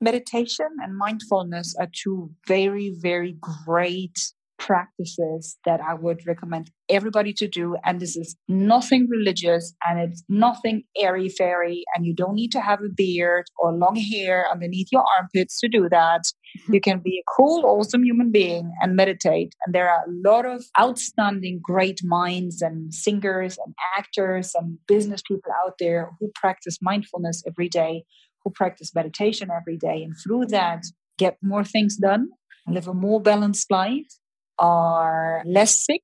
meditation 0.00 0.68
and 0.82 0.96
mindfulness 0.96 1.76
are 1.78 1.88
two 1.92 2.30
very, 2.48 2.94
very 2.98 3.36
great 3.40 4.32
practices 4.62 5.58
that 5.64 5.80
I 5.80 5.94
would 5.94 6.24
recommend 6.24 6.70
everybody 6.88 7.32
to 7.34 7.48
do. 7.48 7.76
And 7.84 7.98
this 7.98 8.16
is 8.16 8.36
nothing 8.46 9.08
religious 9.10 9.74
and 9.84 9.98
it's 9.98 10.22
nothing 10.28 10.84
airy 10.96 11.28
fairy. 11.28 11.82
And 11.94 12.06
you 12.06 12.14
don't 12.14 12.34
need 12.34 12.52
to 12.52 12.60
have 12.60 12.78
a 12.80 12.88
beard 12.88 13.46
or 13.58 13.72
long 13.72 13.96
hair 13.96 14.46
underneath 14.50 14.86
your 14.92 15.04
armpits 15.18 15.58
to 15.60 15.68
do 15.68 15.88
that. 15.88 16.20
Mm-hmm. 16.22 16.74
You 16.74 16.80
can 16.80 17.00
be 17.00 17.18
a 17.18 17.30
cool, 17.36 17.66
awesome 17.66 18.04
human 18.04 18.30
being 18.30 18.72
and 18.80 18.94
meditate. 18.94 19.52
And 19.66 19.74
there 19.74 19.90
are 19.90 20.04
a 20.04 20.28
lot 20.28 20.46
of 20.46 20.64
outstanding, 20.80 21.60
great 21.60 22.00
minds 22.04 22.62
and 22.62 22.94
singers 22.94 23.58
and 23.64 23.74
actors 23.98 24.52
and 24.54 24.78
business 24.86 25.22
people 25.26 25.50
out 25.66 25.74
there 25.80 26.12
who 26.20 26.30
practice 26.36 26.78
mindfulness 26.80 27.42
every 27.48 27.68
day 27.68 28.04
who 28.44 28.50
practice 28.50 28.92
meditation 28.92 29.50
every 29.54 29.76
day 29.76 30.02
and 30.02 30.16
through 30.20 30.44
that 30.46 30.82
get 31.16 31.36
more 31.42 31.62
things 31.62 31.96
done, 31.96 32.28
live 32.66 32.88
a 32.88 32.94
more 32.94 33.20
balanced 33.20 33.70
life, 33.70 34.12
are 34.58 35.42
less 35.46 35.84
sick, 35.84 36.02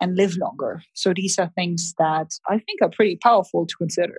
and 0.00 0.16
live 0.16 0.36
longer. 0.36 0.82
So 0.94 1.12
these 1.14 1.38
are 1.38 1.50
things 1.54 1.94
that 1.98 2.30
I 2.48 2.58
think 2.58 2.80
are 2.82 2.90
pretty 2.90 3.18
powerful 3.22 3.66
to 3.66 3.76
consider. 3.76 4.16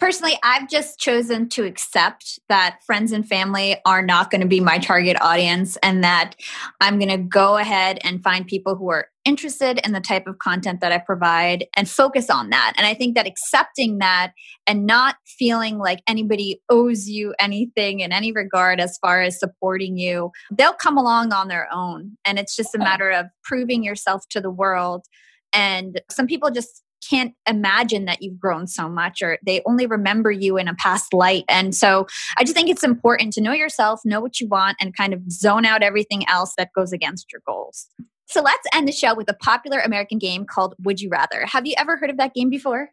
Personally, 0.00 0.38
I've 0.42 0.68
just 0.68 0.98
chosen 0.98 1.50
to 1.50 1.64
accept 1.64 2.38
that 2.48 2.78
friends 2.86 3.12
and 3.12 3.28
family 3.28 3.76
are 3.84 4.00
not 4.00 4.30
going 4.30 4.40
to 4.40 4.46
be 4.46 4.58
my 4.58 4.78
target 4.78 5.20
audience 5.20 5.76
and 5.82 6.02
that 6.02 6.36
I'm 6.80 6.98
going 6.98 7.10
to 7.10 7.18
go 7.18 7.58
ahead 7.58 7.98
and 8.02 8.22
find 8.22 8.46
people 8.46 8.76
who 8.76 8.88
are 8.88 9.08
interested 9.26 9.78
in 9.84 9.92
the 9.92 10.00
type 10.00 10.26
of 10.26 10.38
content 10.38 10.80
that 10.80 10.90
I 10.90 10.98
provide 10.98 11.66
and 11.76 11.86
focus 11.86 12.30
on 12.30 12.48
that. 12.48 12.72
And 12.78 12.86
I 12.86 12.94
think 12.94 13.14
that 13.14 13.26
accepting 13.26 13.98
that 13.98 14.32
and 14.66 14.86
not 14.86 15.16
feeling 15.26 15.76
like 15.76 16.00
anybody 16.06 16.62
owes 16.70 17.06
you 17.06 17.34
anything 17.38 18.00
in 18.00 18.10
any 18.10 18.32
regard 18.32 18.80
as 18.80 18.96
far 19.02 19.20
as 19.20 19.38
supporting 19.38 19.98
you, 19.98 20.30
they'll 20.50 20.72
come 20.72 20.96
along 20.96 21.34
on 21.34 21.48
their 21.48 21.68
own. 21.70 22.16
And 22.24 22.38
it's 22.38 22.56
just 22.56 22.74
a 22.74 22.78
matter 22.78 23.10
of 23.10 23.26
proving 23.44 23.84
yourself 23.84 24.22
to 24.30 24.40
the 24.40 24.50
world. 24.50 25.04
And 25.52 26.00
some 26.10 26.26
people 26.26 26.50
just 26.50 26.82
can't 27.08 27.34
imagine 27.48 28.04
that 28.04 28.22
you've 28.22 28.38
grown 28.38 28.66
so 28.66 28.88
much 28.88 29.22
or 29.22 29.38
they 29.44 29.62
only 29.66 29.86
remember 29.86 30.30
you 30.30 30.56
in 30.56 30.68
a 30.68 30.74
past 30.74 31.12
light. 31.12 31.44
And 31.48 31.74
so 31.74 32.06
I 32.36 32.44
just 32.44 32.54
think 32.54 32.68
it's 32.68 32.84
important 32.84 33.32
to 33.34 33.40
know 33.40 33.52
yourself, 33.52 34.00
know 34.04 34.20
what 34.20 34.40
you 34.40 34.48
want, 34.48 34.76
and 34.80 34.96
kind 34.96 35.14
of 35.14 35.30
zone 35.30 35.64
out 35.64 35.82
everything 35.82 36.28
else 36.28 36.54
that 36.58 36.70
goes 36.74 36.92
against 36.92 37.32
your 37.32 37.42
goals. 37.46 37.86
So 38.26 38.42
let's 38.42 38.66
end 38.72 38.86
the 38.86 38.92
show 38.92 39.14
with 39.14 39.28
a 39.28 39.34
popular 39.34 39.80
American 39.80 40.18
game 40.18 40.44
called 40.44 40.74
Would 40.84 41.00
You 41.00 41.08
Rather. 41.10 41.46
Have 41.46 41.66
you 41.66 41.74
ever 41.76 41.96
heard 41.96 42.10
of 42.10 42.16
that 42.18 42.34
game 42.34 42.48
before? 42.48 42.90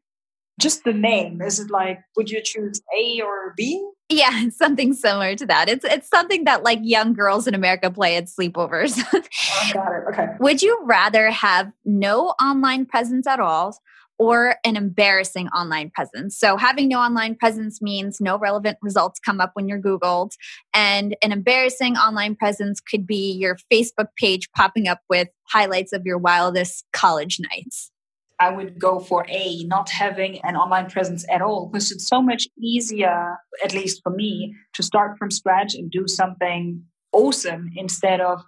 Just 0.59 0.83
the 0.83 0.93
name. 0.93 1.41
Is 1.41 1.59
it 1.59 1.69
like, 1.69 1.99
would 2.15 2.29
you 2.29 2.41
choose 2.43 2.81
A 2.99 3.21
or 3.21 3.53
B? 3.55 3.87
Yeah, 4.09 4.49
something 4.55 4.93
similar 4.93 5.35
to 5.35 5.45
that. 5.45 5.69
It's 5.69 5.85
it's 5.85 6.09
something 6.09 6.45
that 6.45 6.63
like 6.63 6.79
young 6.81 7.13
girls 7.13 7.47
in 7.47 7.53
America 7.53 7.91
play 7.91 8.15
at 8.15 8.25
sleepovers. 8.25 8.99
oh, 9.13 9.71
got 9.73 9.91
it. 9.91 10.03
Okay. 10.09 10.27
Would 10.39 10.61
you 10.61 10.79
rather 10.83 11.29
have 11.29 11.71
no 11.85 12.33
online 12.41 12.85
presence 12.85 13.27
at 13.27 13.39
all 13.39 13.77
or 14.19 14.55
an 14.63 14.75
embarrassing 14.75 15.47
online 15.49 15.91
presence. 15.91 16.37
So, 16.37 16.57
having 16.57 16.87
no 16.89 16.99
online 16.99 17.35
presence 17.35 17.81
means 17.81 18.19
no 18.19 18.37
relevant 18.37 18.77
results 18.81 19.19
come 19.19 19.39
up 19.39 19.51
when 19.53 19.67
you're 19.67 19.81
Googled. 19.81 20.31
And 20.73 21.15
an 21.21 21.31
embarrassing 21.31 21.97
online 21.97 22.35
presence 22.35 22.79
could 22.79 23.05
be 23.05 23.31
your 23.33 23.57
Facebook 23.71 24.07
page 24.17 24.49
popping 24.55 24.87
up 24.87 25.01
with 25.09 25.29
highlights 25.51 25.93
of 25.93 26.03
your 26.05 26.17
wildest 26.17 26.85
college 26.93 27.39
nights. 27.39 27.91
I 28.39 28.51
would 28.51 28.79
go 28.79 28.99
for 28.99 29.25
A, 29.29 29.63
not 29.63 29.89
having 29.89 30.39
an 30.41 30.55
online 30.55 30.89
presence 30.89 31.25
at 31.29 31.41
all, 31.41 31.67
because 31.67 31.91
it's 31.91 32.07
so 32.07 32.21
much 32.21 32.47
easier, 32.61 33.37
at 33.63 33.73
least 33.73 34.01
for 34.03 34.11
me, 34.11 34.55
to 34.73 34.83
start 34.83 35.17
from 35.17 35.31
scratch 35.31 35.73
and 35.75 35.89
do 35.89 36.07
something 36.07 36.83
awesome 37.11 37.71
instead 37.75 38.21
of 38.21 38.43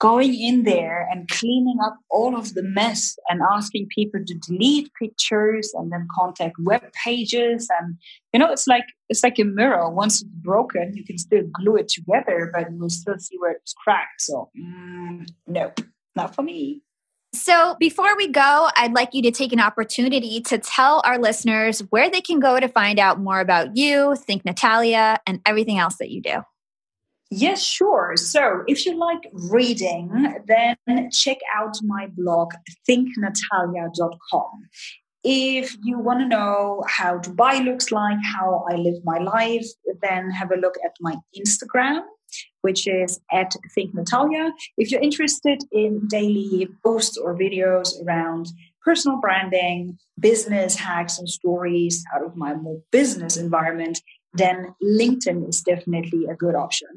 going 0.00 0.32
in 0.34 0.62
there 0.62 1.08
and 1.10 1.28
cleaning 1.28 1.78
up 1.84 1.96
all 2.10 2.36
of 2.36 2.54
the 2.54 2.62
mess 2.62 3.16
and 3.28 3.40
asking 3.52 3.88
people 3.94 4.20
to 4.24 4.34
delete 4.34 4.90
pictures 4.94 5.72
and 5.74 5.90
then 5.90 6.06
contact 6.16 6.54
web 6.60 6.82
pages. 7.04 7.68
And 7.80 7.96
you 8.32 8.38
know 8.38 8.50
it's 8.52 8.66
like 8.66 8.84
it's 9.08 9.24
like 9.24 9.38
a 9.38 9.44
mirror. 9.44 9.90
Once 9.90 10.22
it's 10.22 10.30
broken 10.30 10.92
you 10.94 11.04
can 11.04 11.18
still 11.18 11.42
glue 11.52 11.76
it 11.76 11.88
together 11.88 12.50
but 12.52 12.70
you 12.70 12.78
will 12.78 12.90
still 12.90 13.18
see 13.18 13.36
where 13.38 13.52
it's 13.52 13.72
cracked. 13.72 14.20
So 14.20 14.50
mm, 14.56 15.28
nope. 15.46 15.80
Not 16.14 16.34
for 16.34 16.42
me 16.42 16.82
so, 17.34 17.76
before 17.78 18.16
we 18.16 18.28
go, 18.28 18.70
I'd 18.74 18.94
like 18.94 19.10
you 19.12 19.20
to 19.22 19.30
take 19.30 19.52
an 19.52 19.60
opportunity 19.60 20.40
to 20.42 20.58
tell 20.58 21.02
our 21.04 21.18
listeners 21.18 21.80
where 21.90 22.10
they 22.10 22.22
can 22.22 22.40
go 22.40 22.58
to 22.58 22.68
find 22.68 22.98
out 22.98 23.20
more 23.20 23.40
about 23.40 23.76
you, 23.76 24.16
Think 24.16 24.46
Natalia, 24.46 25.18
and 25.26 25.40
everything 25.44 25.78
else 25.78 25.96
that 25.96 26.10
you 26.10 26.22
do. 26.22 26.42
Yes, 27.30 27.62
sure. 27.62 28.14
So 28.16 28.62
if 28.66 28.86
you 28.86 28.96
like 28.96 29.28
reading, 29.32 30.42
then 30.46 31.10
check 31.10 31.36
out 31.54 31.76
my 31.82 32.06
blog, 32.16 32.52
thinknatalia.com. 32.88 34.50
If 35.22 35.76
you 35.82 35.98
want 35.98 36.20
to 36.20 36.26
know 36.26 36.82
how 36.88 37.18
Dubai 37.18 37.62
looks 37.62 37.92
like, 37.92 38.16
how 38.24 38.64
I 38.70 38.76
live 38.76 39.04
my 39.04 39.18
life, 39.18 39.66
then 40.00 40.30
have 40.30 40.50
a 40.50 40.56
look 40.56 40.76
at 40.82 40.92
my 41.00 41.16
Instagram, 41.38 42.00
which 42.62 42.86
is 42.86 43.20
at 43.32 43.52
Think 43.74 43.94
Natalia. 43.94 44.52
If 44.76 44.90
you're 44.90 45.00
interested 45.00 45.62
in 45.72 46.06
daily 46.08 46.68
posts 46.84 47.16
or 47.16 47.36
videos 47.36 47.90
around 48.04 48.48
personal 48.84 49.18
branding, 49.20 49.98
business 50.18 50.76
hacks 50.76 51.18
and 51.18 51.28
stories 51.28 52.04
out 52.14 52.24
of 52.24 52.36
my 52.36 52.54
more 52.54 52.80
business 52.90 53.36
environment, 53.36 54.00
then 54.34 54.74
LinkedIn 54.82 55.48
is 55.48 55.62
definitely 55.62 56.26
a 56.30 56.34
good 56.34 56.54
option. 56.54 56.88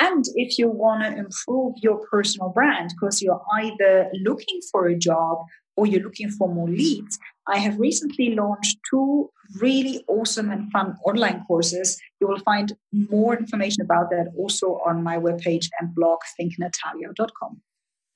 And 0.00 0.24
if 0.34 0.58
you 0.58 0.68
want 0.68 1.02
to 1.02 1.16
improve 1.16 1.74
your 1.82 2.04
personal 2.08 2.48
brand 2.48 2.90
because 2.90 3.22
you're 3.22 3.42
either 3.58 4.10
looking 4.22 4.60
for 4.72 4.86
a 4.86 4.98
job 4.98 5.38
or 5.76 5.86
you're 5.86 6.02
looking 6.02 6.30
for 6.30 6.52
more 6.52 6.68
leads, 6.68 7.18
I 7.46 7.58
have 7.58 7.78
recently 7.78 8.34
launched 8.34 8.78
two 8.88 9.30
really 9.60 10.04
awesome 10.08 10.50
and 10.50 10.70
fun 10.72 10.96
online 11.04 11.44
courses. 11.46 12.00
You 12.20 12.28
will 12.28 12.38
find 12.38 12.72
more 12.92 13.36
information 13.36 13.82
about 13.82 14.10
that 14.10 14.32
also 14.38 14.80
on 14.86 15.02
my 15.02 15.18
webpage 15.18 15.68
and 15.78 15.94
blog, 15.94 16.18
thinknatalia.com. 16.40 17.60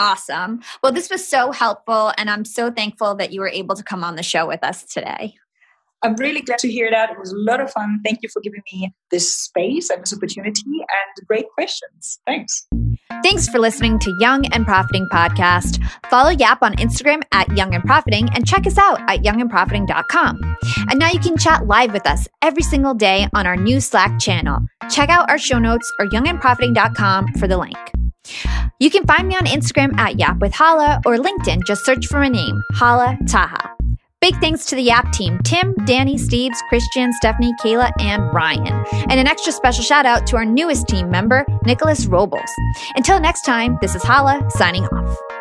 Awesome. 0.01 0.61
Well, 0.83 0.93
this 0.93 1.11
was 1.11 1.27
so 1.27 1.51
helpful, 1.51 2.13
and 2.17 2.31
I'm 2.31 2.45
so 2.45 2.71
thankful 2.71 3.17
that 3.17 3.33
you 3.33 3.41
were 3.41 3.49
able 3.49 3.75
to 3.75 3.83
come 3.83 4.05
on 4.05 4.17
the 4.17 4.23
show 4.23 4.47
with 4.47 4.63
us 4.63 4.85
today. 4.85 5.35
I'm 6.03 6.15
really 6.15 6.41
glad 6.41 6.61
to 6.61 6.71
hear 6.71 6.89
that. 6.91 7.11
It 7.11 7.19
was 7.19 7.33
a 7.33 7.37
lot 7.37 7.61
of 7.61 7.73
fun. 7.73 8.01
Thank 8.05 8.21
you 8.23 8.29
for 8.29 8.41
giving 8.41 8.63
me 8.73 8.95
this 9.11 9.35
space 9.35 9.91
and 9.91 10.01
this 10.01 10.15
opportunity 10.15 10.63
and 10.67 11.27
great 11.27 11.47
questions. 11.53 12.21
Thanks. 12.25 12.69
Thanks 13.23 13.49
for 13.49 13.59
listening 13.59 13.99
to 14.01 14.17
Young 14.21 14.47
and 14.53 14.65
Profiting 14.65 15.09
Podcast. 15.13 15.83
Follow 16.09 16.31
Yap 16.31 16.63
on 16.63 16.75
Instagram 16.77 17.23
at 17.33 17.55
Young 17.57 17.75
and 17.75 17.85
Profiting 17.85 18.29
and 18.35 18.47
check 18.47 18.67
us 18.67 18.79
out 18.79 19.01
at 19.11 19.23
youngandprofiting.com. 19.23 20.57
And 20.91 20.99
now 20.99 21.11
you 21.11 21.19
can 21.19 21.37
chat 21.37 21.67
live 21.67 21.93
with 21.93 22.07
us 22.07 22.29
every 22.43 22.63
single 22.63 22.95
day 22.95 23.29
on 23.35 23.47
our 23.47 23.57
new 23.57 23.81
Slack 23.81 24.19
channel. 24.21 24.61
Check 24.91 25.09
out 25.09 25.29
our 25.31 25.39
show 25.39 25.59
notes 25.59 25.93
or 25.99 26.07
youngandprofiting.com 26.07 27.35
for 27.35 27.49
the 27.49 27.59
link. 27.59 27.77
You 28.79 28.91
can 28.91 29.07
find 29.07 29.27
me 29.27 29.37
on 29.37 29.47
Instagram 29.47 29.99
at 29.99 30.19
Yap 30.19 30.39
with 30.39 30.55
Hala 30.55 31.01
or 31.05 31.17
LinkedIn. 31.17 31.65
Just 31.67 31.85
search 31.85 32.07
for 32.07 32.21
my 32.21 32.29
name, 32.29 32.63
Hala 32.75 33.19
Taha. 33.27 33.78
Big 34.21 34.35
thanks 34.41 34.67
to 34.67 34.75
the 34.75 34.83
Yap 34.83 35.13
team 35.13 35.39
Tim, 35.45 35.75
Danny, 35.85 36.17
Steves, 36.17 36.57
Christian, 36.69 37.13
Stephanie, 37.13 37.55
Kayla, 37.63 37.93
and 38.01 38.23
Ryan. 38.35 38.85
And 39.09 39.13
an 39.13 39.29
extra 39.29 39.53
special 39.53 39.85
shout 39.85 40.07
out 40.07 40.27
to 40.27 40.37
our 40.37 40.45
newest 40.45 40.89
team 40.89 41.09
member, 41.09 41.47
Nicholas 41.65 42.07
Robles. 42.07 42.51
Until 42.97 43.21
next 43.21 43.43
time, 43.43 43.79
this 43.81 43.95
is 43.95 44.03
Hala 44.03 44.45
signing 44.51 44.87
off. 44.87 45.38